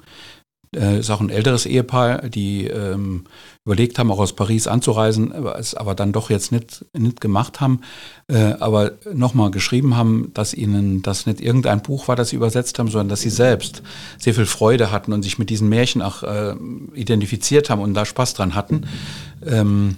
Äh, 0.76 1.00
ist 1.00 1.10
auch 1.10 1.22
ein 1.22 1.30
älteres 1.30 1.66
Ehepaar, 1.66 2.30
die 2.30 2.68
ähm, 2.68 3.26
überlegt 3.66 3.98
haben, 3.98 4.12
auch 4.12 4.20
aus 4.20 4.34
Paris 4.34 4.68
anzureisen, 4.68 5.32
es 5.32 5.74
aber 5.74 5.96
dann 5.96 6.12
doch 6.12 6.30
jetzt 6.30 6.52
nicht, 6.52 6.86
nicht 6.94 7.22
gemacht 7.22 7.62
haben, 7.62 7.82
äh, 8.28 8.54
aber 8.60 8.92
nochmal 9.14 9.52
geschrieben 9.52 9.96
haben, 9.96 10.32
dass 10.34 10.54
ihnen 10.54 11.02
das 11.02 11.26
nicht 11.26 11.42
irgendein 11.42 11.82
Buch 11.82 12.08
war, 12.08 12.16
das 12.16 12.30
sie 12.30 12.36
übersetzt 12.36 12.78
haben, 12.78 12.90
sondern 12.90 13.10
dass 13.10 13.22
sie 13.22 13.30
selbst 13.30 13.84
sehr 14.18 14.34
viel 14.34 14.46
Freude 14.46 14.92
hatten 14.92 15.14
und 15.14 15.24
sich 15.24 15.40
mit 15.40 15.50
diesen 15.50 15.70
Märchen 15.70 16.02
auch 16.02 16.24
äh, 16.24 16.56
identifiziert 16.94 17.70
haben 17.70 17.82
und 17.82 17.94
da 17.94 18.06
Spaß 18.06 18.34
dran 18.34 18.54
hatten. 18.54 18.86
Ähm, 19.46 19.98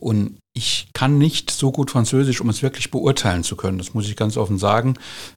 und 0.00 0.38
ich 0.56 0.88
kann 0.92 1.18
nicht 1.18 1.50
so 1.50 1.72
gut 1.72 1.90
Französisch, 1.90 2.40
um 2.40 2.48
es 2.48 2.62
wirklich 2.62 2.92
beurteilen 2.92 3.42
zu 3.42 3.56
können. 3.56 3.76
Das 3.76 3.92
muss 3.92 4.08
ich 4.08 4.14
ganz 4.14 4.36
offen 4.36 4.56
sagen. 4.56 4.94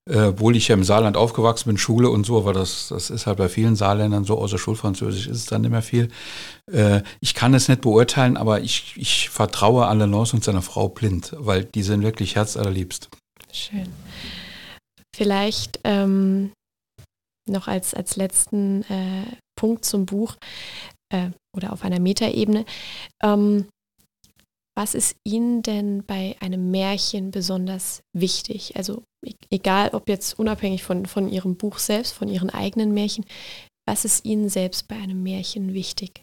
Äh, 0.08 0.28
obwohl 0.28 0.56
ich 0.56 0.68
ja 0.68 0.76
im 0.76 0.84
Saarland 0.84 1.18
aufgewachsen 1.18 1.70
bin, 1.70 1.78
Schule 1.80 2.10
und 2.12 2.26
so, 2.26 2.38
aber 2.38 2.54
das, 2.54 2.90
das 2.90 3.10
ist 3.10 3.26
halt 3.26 3.40
bei 3.40 3.50
vielen 3.50 3.76
Saarländern 3.76 4.26
so, 4.26 4.38
außer 4.38 4.60
Schulfranzösisch 4.60 5.28
ist 5.28 5.38
es 5.38 5.46
dann 5.48 5.62
nicht 5.62 5.72
mehr 5.72 5.82
viel. 5.82 6.10
Äh, 6.72 7.02
ich 7.20 7.34
kann 7.34 7.56
es 7.56 7.68
nicht 7.68 7.82
beurteilen, 7.82 8.38
aber 8.38 8.62
ich, 8.62 8.94
ich 8.96 9.30
vertraue 9.30 9.88
Alain 9.88 10.14
und 10.14 10.44
seiner 10.44 10.62
Frau 10.62 10.88
blind, 10.88 11.36
weil 11.38 11.66
die 11.66 11.84
sind 11.84 12.04
wirklich 12.04 12.36
herzallerliebst. 12.36 13.10
Schön. 13.52 13.88
Vielleicht 15.16 15.80
ähm, 15.84 16.52
noch 17.50 17.68
als, 17.68 17.96
als 17.96 18.18
letzten 18.18 18.84
äh, 18.84 19.26
Punkt 19.56 19.84
zum 19.84 20.06
Buch 20.06 20.36
äh, 21.12 21.32
oder 21.56 21.74
auf 21.74 21.84
einer 21.84 22.00
Metaebene. 22.00 22.66
Ähm, 23.24 23.66
was 24.78 24.94
ist 24.94 25.18
Ihnen 25.24 25.64
denn 25.64 26.06
bei 26.06 26.38
einem 26.40 26.70
Märchen 26.70 27.32
besonders 27.32 28.04
wichtig? 28.14 28.76
Also 28.76 29.04
e-, 29.26 29.34
egal, 29.50 29.90
ob 29.94 30.08
jetzt 30.08 30.38
unabhängig 30.38 30.84
von, 30.84 31.08
von 31.08 31.28
Ihrem 31.28 31.58
Buch 31.58 31.80
selbst, 31.80 32.14
von 32.14 32.28
Ihren 32.30 32.52
eigenen 32.52 32.94
Märchen, 32.94 33.26
was 33.88 34.06
ist 34.06 34.24
Ihnen 34.24 34.50
selbst 34.50 34.88
bei 34.88 34.96
einem 34.96 35.24
Märchen 35.24 35.74
wichtig? 35.74 36.22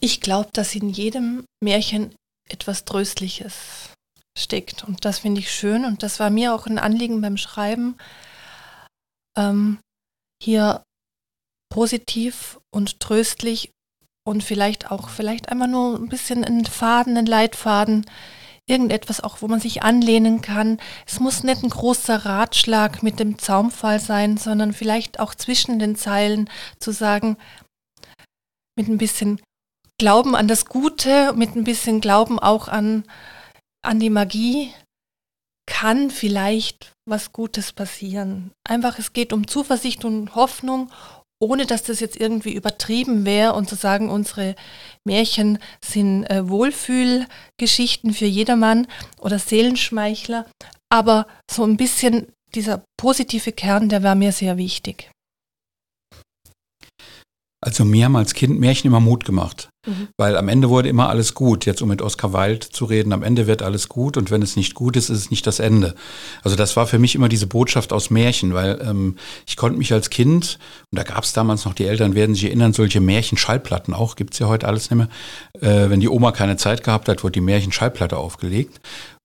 Ich 0.00 0.20
glaube, 0.20 0.50
dass 0.52 0.76
in 0.76 0.88
jedem 0.88 1.44
Märchen 1.60 2.14
etwas 2.48 2.84
Tröstliches 2.84 3.92
steckt. 4.38 4.84
Und 4.84 5.04
das 5.04 5.18
finde 5.18 5.40
ich 5.40 5.50
schön. 5.50 5.84
Und 5.84 6.04
das 6.04 6.20
war 6.20 6.30
mir 6.30 6.54
auch 6.54 6.66
ein 6.66 6.78
Anliegen 6.78 7.20
beim 7.20 7.36
Schreiben, 7.36 7.96
ähm, 9.36 9.80
hier 10.40 10.84
positiv 11.72 12.60
und 12.70 13.00
tröstlich 13.00 13.70
und 14.24 14.44
vielleicht 14.44 14.90
auch, 14.90 15.08
vielleicht 15.08 15.48
einmal 15.48 15.68
nur 15.68 15.96
ein 15.98 16.10
bisschen 16.10 16.44
einen 16.44 16.66
Faden, 16.66 17.16
einen 17.16 17.26
Leitfaden, 17.26 18.04
irgendetwas 18.68 19.22
auch, 19.22 19.40
wo 19.40 19.48
man 19.48 19.58
sich 19.58 19.82
anlehnen 19.82 20.42
kann. 20.42 20.78
Es 21.06 21.18
muss 21.18 21.44
nicht 21.44 21.62
ein 21.62 21.70
großer 21.70 22.26
Ratschlag 22.26 23.02
mit 23.02 23.18
dem 23.18 23.38
Zaumfall 23.38 24.00
sein, 24.00 24.36
sondern 24.36 24.74
vielleicht 24.74 25.18
auch 25.18 25.34
zwischen 25.34 25.78
den 25.78 25.96
Zeilen 25.96 26.50
zu 26.78 26.92
sagen, 26.92 27.38
mit 28.76 28.88
ein 28.88 28.98
bisschen 28.98 29.40
Glauben 29.98 30.36
an 30.36 30.48
das 30.48 30.66
Gute, 30.66 31.32
mit 31.32 31.56
ein 31.56 31.64
bisschen 31.64 32.02
Glauben 32.02 32.38
auch 32.38 32.68
an, 32.68 33.04
an 33.82 33.98
die 33.98 34.10
Magie, 34.10 34.74
kann 35.66 36.10
vielleicht 36.10 36.92
was 37.08 37.32
Gutes 37.32 37.72
passieren. 37.72 38.52
Einfach, 38.68 38.98
es 38.98 39.14
geht 39.14 39.32
um 39.32 39.46
Zuversicht 39.46 40.04
und 40.04 40.34
Hoffnung 40.34 40.90
ohne 41.42 41.66
dass 41.66 41.82
das 41.82 41.98
jetzt 41.98 42.20
irgendwie 42.20 42.54
übertrieben 42.54 43.24
wäre 43.24 43.54
und 43.54 43.68
zu 43.68 43.74
sagen, 43.74 44.10
unsere 44.10 44.54
Märchen 45.04 45.58
sind 45.84 46.24
äh, 46.24 46.48
Wohlfühlgeschichten 46.48 48.14
für 48.14 48.26
jedermann 48.26 48.86
oder 49.18 49.40
Seelenschmeichler. 49.40 50.46
Aber 50.88 51.26
so 51.50 51.64
ein 51.64 51.76
bisschen 51.76 52.28
dieser 52.54 52.84
positive 52.96 53.50
Kern, 53.50 53.88
der 53.88 54.04
war 54.04 54.14
mir 54.14 54.30
sehr 54.30 54.56
wichtig. 54.56 55.10
Also 57.62 57.84
mir 57.84 58.06
haben 58.06 58.16
als 58.16 58.34
Kind 58.34 58.58
Märchen 58.58 58.88
immer 58.88 59.00
Mut 59.00 59.24
gemacht. 59.24 59.70
Mhm. 59.86 60.08
Weil 60.16 60.36
am 60.36 60.48
Ende 60.48 60.68
wurde 60.68 60.88
immer 60.88 61.08
alles 61.08 61.34
gut. 61.34 61.64
Jetzt 61.64 61.80
um 61.80 61.88
mit 61.88 62.02
Oskar 62.02 62.32
Wilde 62.32 62.68
zu 62.68 62.84
reden, 62.84 63.12
am 63.12 63.22
Ende 63.22 63.46
wird 63.46 63.62
alles 63.62 63.88
gut 63.88 64.16
und 64.16 64.30
wenn 64.30 64.42
es 64.42 64.54
nicht 64.56 64.74
gut 64.74 64.96
ist, 64.96 65.10
ist 65.10 65.18
es 65.18 65.30
nicht 65.30 65.46
das 65.46 65.60
Ende. 65.60 65.94
Also 66.42 66.56
das 66.56 66.76
war 66.76 66.86
für 66.86 66.98
mich 66.98 67.14
immer 67.14 67.28
diese 67.28 67.46
Botschaft 67.46 67.92
aus 67.92 68.10
Märchen, 68.10 68.52
weil 68.52 68.80
ähm, 68.84 69.16
ich 69.46 69.56
konnte 69.56 69.78
mich 69.78 69.92
als 69.92 70.10
Kind, 70.10 70.58
und 70.90 70.98
da 70.98 71.04
gab 71.04 71.24
es 71.24 71.32
damals 71.32 71.64
noch, 71.64 71.74
die 71.74 71.86
Eltern 71.86 72.14
werden 72.14 72.34
sich 72.34 72.44
erinnern, 72.44 72.72
solche 72.72 73.00
Märchen-Schallplatten 73.00 73.94
auch, 73.94 74.14
gibt's 74.14 74.38
ja 74.38 74.48
heute 74.48 74.68
alles 74.68 74.90
nicht 74.90 74.98
mehr. 74.98 75.08
Äh, 75.60 75.90
wenn 75.90 76.00
die 76.00 76.08
Oma 76.08 76.32
keine 76.32 76.56
Zeit 76.56 76.84
gehabt 76.84 77.08
hat, 77.08 77.24
wurde 77.24 77.32
die 77.32 77.40
Märchen-Schallplatte 77.40 78.16
aufgelegt. 78.16 78.80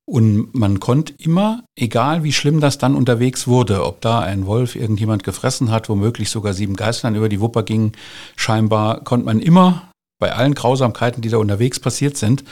Und 0.09 0.55
man 0.55 0.79
konnte 0.79 1.13
immer, 1.17 1.65
egal 1.75 2.23
wie 2.23 2.31
schlimm 2.31 2.61
das 2.61 2.77
dann 2.77 2.95
unterwegs 2.95 3.45
wurde, 3.45 3.85
ob 3.85 3.99
da 3.99 4.21
ein 4.21 4.45
Wolf 4.45 4.75
irgendjemand 4.75 5.25
gefressen 5.25 5.69
hat, 5.69 5.89
womöglich 5.89 6.29
sogar 6.29 6.53
sieben 6.53 6.77
Geistern 6.77 7.15
über 7.15 7.27
die 7.27 7.41
Wupper 7.41 7.63
gingen, 7.63 7.91
scheinbar 8.37 9.03
konnte 9.03 9.25
man 9.25 9.41
immer 9.41 9.91
bei 10.17 10.31
allen 10.33 10.55
Grausamkeiten, 10.55 11.21
die 11.21 11.29
da 11.29 11.37
unterwegs 11.37 11.79
passiert 11.81 12.15
sind, 12.15 12.45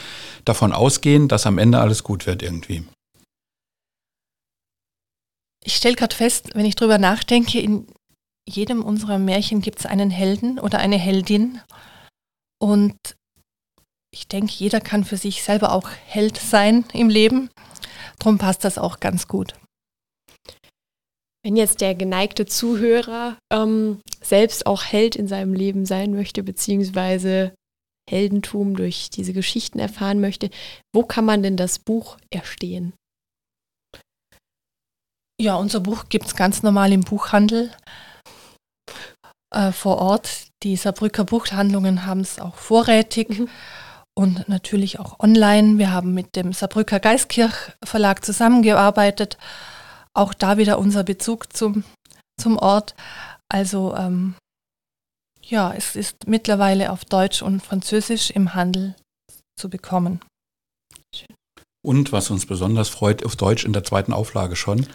davon 0.44 0.72
ausgehen, 0.72 1.28
dass 1.28 1.46
am 1.46 1.56
Ende 1.56 1.80
alles 1.80 2.04
gut 2.04 2.26
wird 2.26 2.42
irgendwie. 2.42 2.84
Ich 5.64 5.76
stelle 5.76 5.96
gerade 5.96 6.14
fest, 6.14 6.50
wenn 6.54 6.66
ich 6.66 6.76
drüber 6.76 6.98
nachdenke, 6.98 7.58
in 7.58 7.86
jedem 8.46 8.84
unserer 8.84 9.18
Märchen 9.18 9.62
gibt 9.62 9.80
es 9.80 9.86
einen 9.86 10.10
Helden 10.10 10.60
oder 10.60 10.78
eine 10.78 10.98
Heldin. 10.98 11.60
Und 12.60 12.96
ich 14.16 14.28
denke, 14.28 14.52
jeder 14.56 14.80
kann 14.80 15.04
für 15.04 15.18
sich 15.18 15.42
selber 15.42 15.72
auch 15.72 15.90
Held 16.06 16.38
sein 16.38 16.86
im 16.94 17.10
Leben. 17.10 17.50
Darum 18.18 18.38
passt 18.38 18.64
das 18.64 18.78
auch 18.78 18.98
ganz 18.98 19.28
gut. 19.28 19.54
Wenn 21.44 21.54
jetzt 21.54 21.82
der 21.82 21.94
geneigte 21.94 22.46
Zuhörer 22.46 23.36
ähm, 23.52 24.00
selbst 24.22 24.66
auch 24.66 24.84
Held 24.84 25.16
in 25.16 25.28
seinem 25.28 25.52
Leben 25.52 25.84
sein 25.84 26.14
möchte, 26.14 26.42
beziehungsweise 26.42 27.54
Heldentum 28.08 28.74
durch 28.74 29.10
diese 29.10 29.34
Geschichten 29.34 29.78
erfahren 29.78 30.20
möchte, 30.20 30.48
wo 30.94 31.02
kann 31.02 31.26
man 31.26 31.42
denn 31.42 31.58
das 31.58 31.78
Buch 31.78 32.16
erstehen? 32.30 32.94
Ja, 35.38 35.56
unser 35.56 35.80
Buch 35.80 36.08
gibt 36.08 36.26
es 36.26 36.36
ganz 36.36 36.62
normal 36.62 36.90
im 36.92 37.02
Buchhandel 37.02 37.70
äh, 39.54 39.72
vor 39.72 39.98
Ort. 39.98 40.46
Die 40.62 40.74
Saarbrücker 40.74 41.24
Buchhandlungen 41.24 42.06
haben 42.06 42.20
es 42.20 42.38
auch 42.38 42.56
vorrätig. 42.56 43.28
Mhm 43.28 43.48
und 44.18 44.48
natürlich 44.48 44.98
auch 44.98 45.20
online. 45.20 45.78
Wir 45.78 45.92
haben 45.92 46.14
mit 46.14 46.36
dem 46.36 46.52
Saarbrücker 46.52 47.00
Geistkirch 47.00 47.54
Verlag 47.84 48.24
zusammengearbeitet. 48.24 49.36
Auch 50.14 50.32
da 50.32 50.56
wieder 50.56 50.78
unser 50.78 51.04
Bezug 51.04 51.52
zum, 51.52 51.84
zum 52.40 52.56
Ort. 52.56 52.94
Also 53.48 53.94
ähm, 53.94 54.34
ja, 55.42 55.72
es 55.74 55.94
ist 55.96 56.26
mittlerweile 56.26 56.90
auf 56.90 57.04
Deutsch 57.04 57.42
und 57.42 57.62
Französisch 57.62 58.30
im 58.30 58.54
Handel 58.54 58.96
zu 59.58 59.68
bekommen. 59.68 60.20
Und 61.84 62.10
was 62.10 62.30
uns 62.30 62.46
besonders 62.46 62.88
freut, 62.88 63.24
auf 63.24 63.36
Deutsch 63.36 63.64
in 63.64 63.72
der 63.72 63.84
zweiten 63.84 64.12
Auflage 64.12 64.56
schon. 64.56 64.86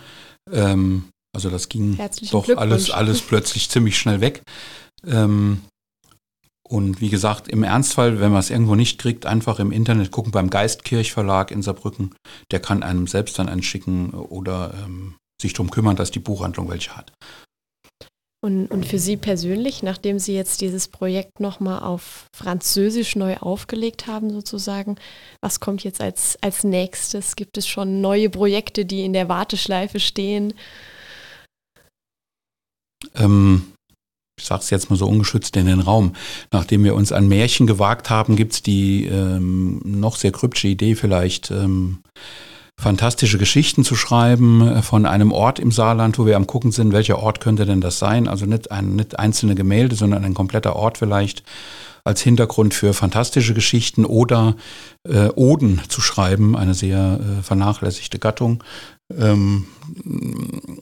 Ähm, 0.52 1.10
also 1.34 1.50
das 1.50 1.70
ging 1.70 1.98
doch 2.32 2.50
alles, 2.58 2.90
alles 2.90 3.22
plötzlich 3.22 3.70
ziemlich 3.70 3.98
schnell 3.98 4.20
weg. 4.20 4.42
Ähm, 5.06 5.62
und 6.72 7.02
wie 7.02 7.10
gesagt, 7.10 7.50
im 7.50 7.64
Ernstfall, 7.64 8.22
wenn 8.22 8.32
man 8.32 8.40
es 8.40 8.50
irgendwo 8.50 8.76
nicht 8.76 8.98
kriegt, 8.98 9.26
einfach 9.26 9.60
im 9.60 9.74
Internet 9.74 10.10
gucken 10.10 10.32
beim 10.32 10.50
Geistkirch 10.50 11.12
Verlag 11.12 11.52
in 11.52 11.62
Saarbrücken. 11.62 12.16
Der 12.50 12.62
kann 12.62 12.82
einem 12.82 13.08
selbst 13.08 13.38
dann 13.38 13.50
einen 13.50 13.62
schicken 13.62 14.12
oder 14.12 14.74
ähm, 14.86 15.16
sich 15.42 15.52
darum 15.52 15.70
kümmern, 15.70 15.98
dass 15.98 16.12
die 16.12 16.20
Buchhandlung 16.20 16.70
welche 16.70 16.96
hat. 16.96 17.12
Und, 18.42 18.68
und 18.68 18.86
für 18.86 19.00
Sie 19.00 19.18
persönlich, 19.18 19.84
nachdem 19.84 20.18
Sie 20.18 20.34
jetzt 20.34 20.62
dieses 20.62 20.88
Projekt 20.88 21.42
nochmal 21.42 21.82
auf 21.82 22.28
Französisch 22.34 23.18
neu 23.18 23.36
aufgelegt 23.36 24.08
haben, 24.08 24.32
sozusagen, 24.32 24.96
was 25.42 25.60
kommt 25.60 25.84
jetzt 25.84 26.00
als, 26.00 26.38
als 26.42 26.64
nächstes? 26.64 27.36
Gibt 27.36 27.58
es 27.58 27.68
schon 27.68 28.00
neue 28.00 28.30
Projekte, 28.30 28.86
die 28.86 29.04
in 29.04 29.12
der 29.12 29.28
Warteschleife 29.28 30.00
stehen? 30.00 30.54
Ähm, 33.16 33.74
ich 34.42 34.48
sage 34.48 34.62
es 34.64 34.70
jetzt 34.72 34.90
mal 34.90 34.96
so 34.96 35.08
ungeschützt 35.08 35.56
in 35.56 35.68
den 35.68 35.80
Raum. 35.80 36.14
Nachdem 36.52 36.84
wir 36.84 36.96
uns 36.96 37.12
an 37.12 37.28
Märchen 37.28 37.68
gewagt 37.68 38.10
haben, 38.10 38.36
gibt 38.36 38.54
es 38.54 38.62
die 38.64 39.06
ähm, 39.06 39.82
noch 39.86 40.16
sehr 40.16 40.32
kryptische 40.32 40.68
Idee 40.68 40.96
vielleicht, 40.96 41.52
ähm, 41.52 42.00
fantastische 42.76 43.38
Geschichten 43.38 43.84
zu 43.84 43.96
schreiben 43.96 44.68
äh, 44.68 44.82
von 44.82 45.06
einem 45.06 45.32
Ort 45.32 45.60
im 45.60 45.72
Saarland, 45.72 46.18
wo 46.18 46.26
wir 46.26 46.36
am 46.36 46.48
gucken 46.48 46.72
sind, 46.72 46.92
welcher 46.92 47.20
Ort 47.20 47.40
könnte 47.40 47.68
denn 47.68 47.82
das 47.82 48.00
sein? 48.00 48.28
Also 48.28 48.48
nicht, 48.48 48.72
ein, 48.72 48.96
nicht 48.96 49.20
einzelne 49.20 49.54
Gemälde, 49.54 49.96
sondern 49.96 50.26
ein 50.26 50.34
kompletter 50.34 50.76
Ort 50.76 50.98
vielleicht 50.98 51.44
als 52.04 52.22
Hintergrund 52.22 52.74
für 52.74 52.96
fantastische 52.96 53.54
Geschichten 53.54 54.06
oder 54.06 54.56
äh, 55.08 55.28
Oden 55.36 55.82
zu 55.88 56.02
schreiben, 56.02 56.56
eine 56.58 56.74
sehr 56.74 57.20
äh, 57.20 57.44
vernachlässigte 57.44 58.18
Gattung. 58.18 58.64
Ähm, 59.20 59.68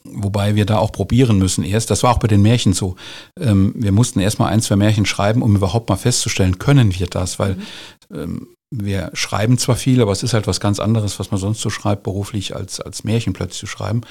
wobei 0.03 0.55
wir 0.55 0.65
da 0.65 0.77
auch 0.77 0.91
probieren 0.91 1.37
müssen 1.37 1.63
erst. 1.63 1.89
Das 1.89 2.03
war 2.03 2.11
auch 2.11 2.19
bei 2.19 2.27
den 2.27 2.41
Märchen 2.41 2.73
so. 2.73 2.95
Ähm, 3.39 3.73
wir 3.75 3.91
mussten 3.91 4.19
erst 4.19 4.39
mal 4.39 4.47
ein, 4.47 4.61
zwei 4.61 4.75
Märchen 4.75 5.05
schreiben, 5.05 5.41
um 5.41 5.55
überhaupt 5.55 5.89
mal 5.89 5.95
festzustellen, 5.95 6.59
können 6.59 6.93
wir 6.97 7.07
das, 7.07 7.39
weil 7.39 7.55
mhm. 7.55 8.15
ähm, 8.15 8.47
wir 8.71 9.09
schreiben 9.13 9.57
zwar 9.57 9.75
viel, 9.75 9.99
aber 10.01 10.11
es 10.11 10.21
ist 10.21 10.33
halt 10.33 10.45
was 10.45 10.59
ganz 10.59 10.79
anderes, 10.79 11.19
was 11.19 11.31
man 11.31 11.39
sonst 11.39 11.61
so 11.61 11.71
schreibt, 11.71 12.03
beruflich, 12.03 12.55
als, 12.55 12.79
als 12.79 13.03
Märchen 13.03 13.33
plötzlich 13.33 13.59
zu 13.59 13.65
schreiben. 13.65 14.01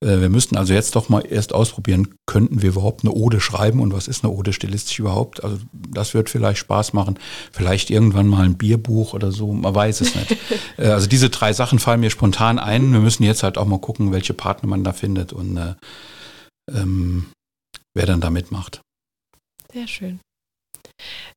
Äh, 0.00 0.20
wir 0.20 0.28
müssten 0.28 0.56
also 0.56 0.74
jetzt 0.74 0.96
doch 0.96 1.08
mal 1.08 1.20
erst 1.20 1.54
ausprobieren, 1.54 2.14
könnten 2.26 2.60
wir 2.60 2.70
überhaupt 2.70 3.04
eine 3.04 3.12
Ode 3.12 3.40
schreiben 3.40 3.80
und 3.80 3.92
was 3.92 4.08
ist 4.08 4.24
eine 4.24 4.32
Ode 4.32 4.52
stilistisch 4.52 4.98
überhaupt? 4.98 5.44
Also 5.44 5.58
das 5.72 6.12
wird 6.12 6.28
vielleicht 6.28 6.58
Spaß 6.58 6.92
machen. 6.92 7.20
Vielleicht 7.52 7.90
irgendwann 7.90 8.26
mal 8.26 8.44
ein 8.44 8.58
Bierbuch 8.58 9.14
oder 9.14 9.30
so, 9.30 9.52
man 9.52 9.74
weiß 9.74 10.00
es 10.00 10.14
nicht. 10.16 10.36
äh, 10.76 10.88
also 10.88 11.06
diese 11.06 11.30
drei 11.30 11.52
Sachen 11.52 11.78
fallen 11.78 12.00
mir 12.00 12.10
spontan 12.10 12.58
ein. 12.58 12.92
Wir 12.92 13.00
müssen 13.00 13.22
jetzt 13.22 13.44
halt 13.44 13.58
auch 13.58 13.66
mal 13.66 13.78
gucken, 13.78 14.10
welche 14.10 14.34
Partner 14.34 14.68
man 14.68 14.82
da 14.82 14.92
findet 14.92 15.32
und 15.32 15.56
äh, 15.56 15.74
ähm, 16.72 17.26
wer 17.94 18.06
dann 18.06 18.20
da 18.20 18.30
mitmacht. 18.30 18.80
Sehr 19.72 19.86
schön. 19.86 20.18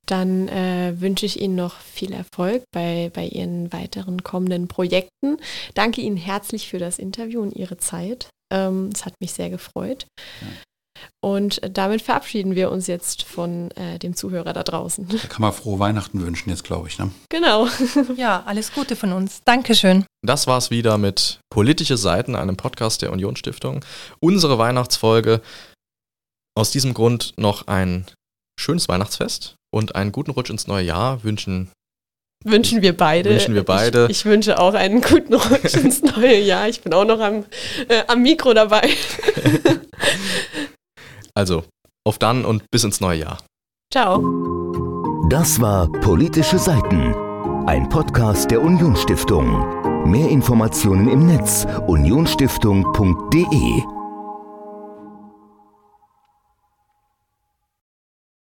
Dann 0.05 0.47
äh, 0.49 0.93
wünsche 0.99 1.25
ich 1.25 1.41
Ihnen 1.41 1.55
noch 1.55 1.79
viel 1.79 2.13
Erfolg 2.13 2.63
bei, 2.71 3.11
bei 3.13 3.25
Ihren 3.25 3.71
weiteren 3.73 4.23
kommenden 4.23 4.67
Projekten. 4.67 5.37
Danke 5.73 6.01
Ihnen 6.01 6.17
herzlich 6.17 6.67
für 6.67 6.79
das 6.79 6.99
Interview 6.99 7.41
und 7.41 7.55
Ihre 7.55 7.77
Zeit. 7.77 8.29
Ähm, 8.51 8.89
es 8.93 9.05
hat 9.05 9.13
mich 9.19 9.33
sehr 9.33 9.49
gefreut. 9.49 10.05
Ja. 10.41 10.47
Und 11.21 11.61
damit 11.69 12.01
verabschieden 12.01 12.55
wir 12.55 12.71
uns 12.71 12.87
jetzt 12.87 13.23
von 13.23 13.71
äh, 13.71 13.97
dem 13.99 14.15
Zuhörer 14.15 14.53
da 14.53 14.63
draußen. 14.63 15.07
Da 15.07 15.27
kann 15.27 15.41
man 15.41 15.53
frohe 15.53 15.79
Weihnachten 15.79 16.21
wünschen 16.21 16.49
jetzt, 16.49 16.63
glaube 16.63 16.87
ich. 16.87 16.99
Ne? 16.99 17.11
Genau. 17.29 17.67
ja, 18.15 18.43
alles 18.45 18.73
Gute 18.73 18.95
von 18.95 19.13
uns. 19.13 19.41
Dankeschön. 19.45 20.05
Das 20.21 20.47
war's 20.47 20.69
wieder 20.71 20.97
mit 20.97 21.39
Politische 21.49 21.97
Seiten, 21.97 22.35
einem 22.35 22.57
Podcast 22.57 23.01
der 23.01 23.11
Unionsstiftung. 23.11 23.83
Unsere 24.19 24.57
Weihnachtsfolge. 24.57 25.41
Aus 26.55 26.71
diesem 26.71 26.93
Grund 26.93 27.33
noch 27.37 27.67
ein 27.67 28.05
schönes 28.59 28.87
Weihnachtsfest 28.87 29.55
und 29.73 29.95
einen 29.95 30.11
guten 30.11 30.31
Rutsch 30.31 30.49
ins 30.49 30.67
neue 30.67 30.85
Jahr 30.85 31.23
wünschen. 31.23 31.69
Wünschen 32.45 32.81
wir 32.81 32.95
beide. 32.95 33.29
Wünschen 33.29 33.55
wir 33.55 33.63
beide. 33.63 34.05
Ich, 34.05 34.19
ich 34.19 34.25
wünsche 34.25 34.59
auch 34.59 34.73
einen 34.73 35.01
guten 35.01 35.33
Rutsch 35.33 35.75
ins 35.75 36.01
neue 36.01 36.39
Jahr. 36.39 36.67
Ich 36.67 36.81
bin 36.81 36.93
auch 36.93 37.05
noch 37.05 37.19
am, 37.19 37.45
äh, 37.87 38.03
am 38.07 38.21
Mikro 38.21 38.53
dabei. 38.53 38.83
also, 41.33 41.63
auf 42.05 42.19
dann 42.19 42.45
und 42.45 42.69
bis 42.69 42.83
ins 42.83 42.99
neue 42.99 43.19
Jahr. 43.19 43.37
Ciao. 43.91 44.21
Das 45.29 45.61
war 45.61 45.89
Politische 45.91 46.59
Seiten, 46.59 47.13
ein 47.65 47.87
Podcast 47.87 48.51
der 48.51 48.61
Unionsstiftung. 48.61 50.05
Mehr 50.05 50.29
Informationen 50.29 51.09
im 51.09 51.27
Netz 51.27 51.65
unionsstiftung.de 51.87 54.02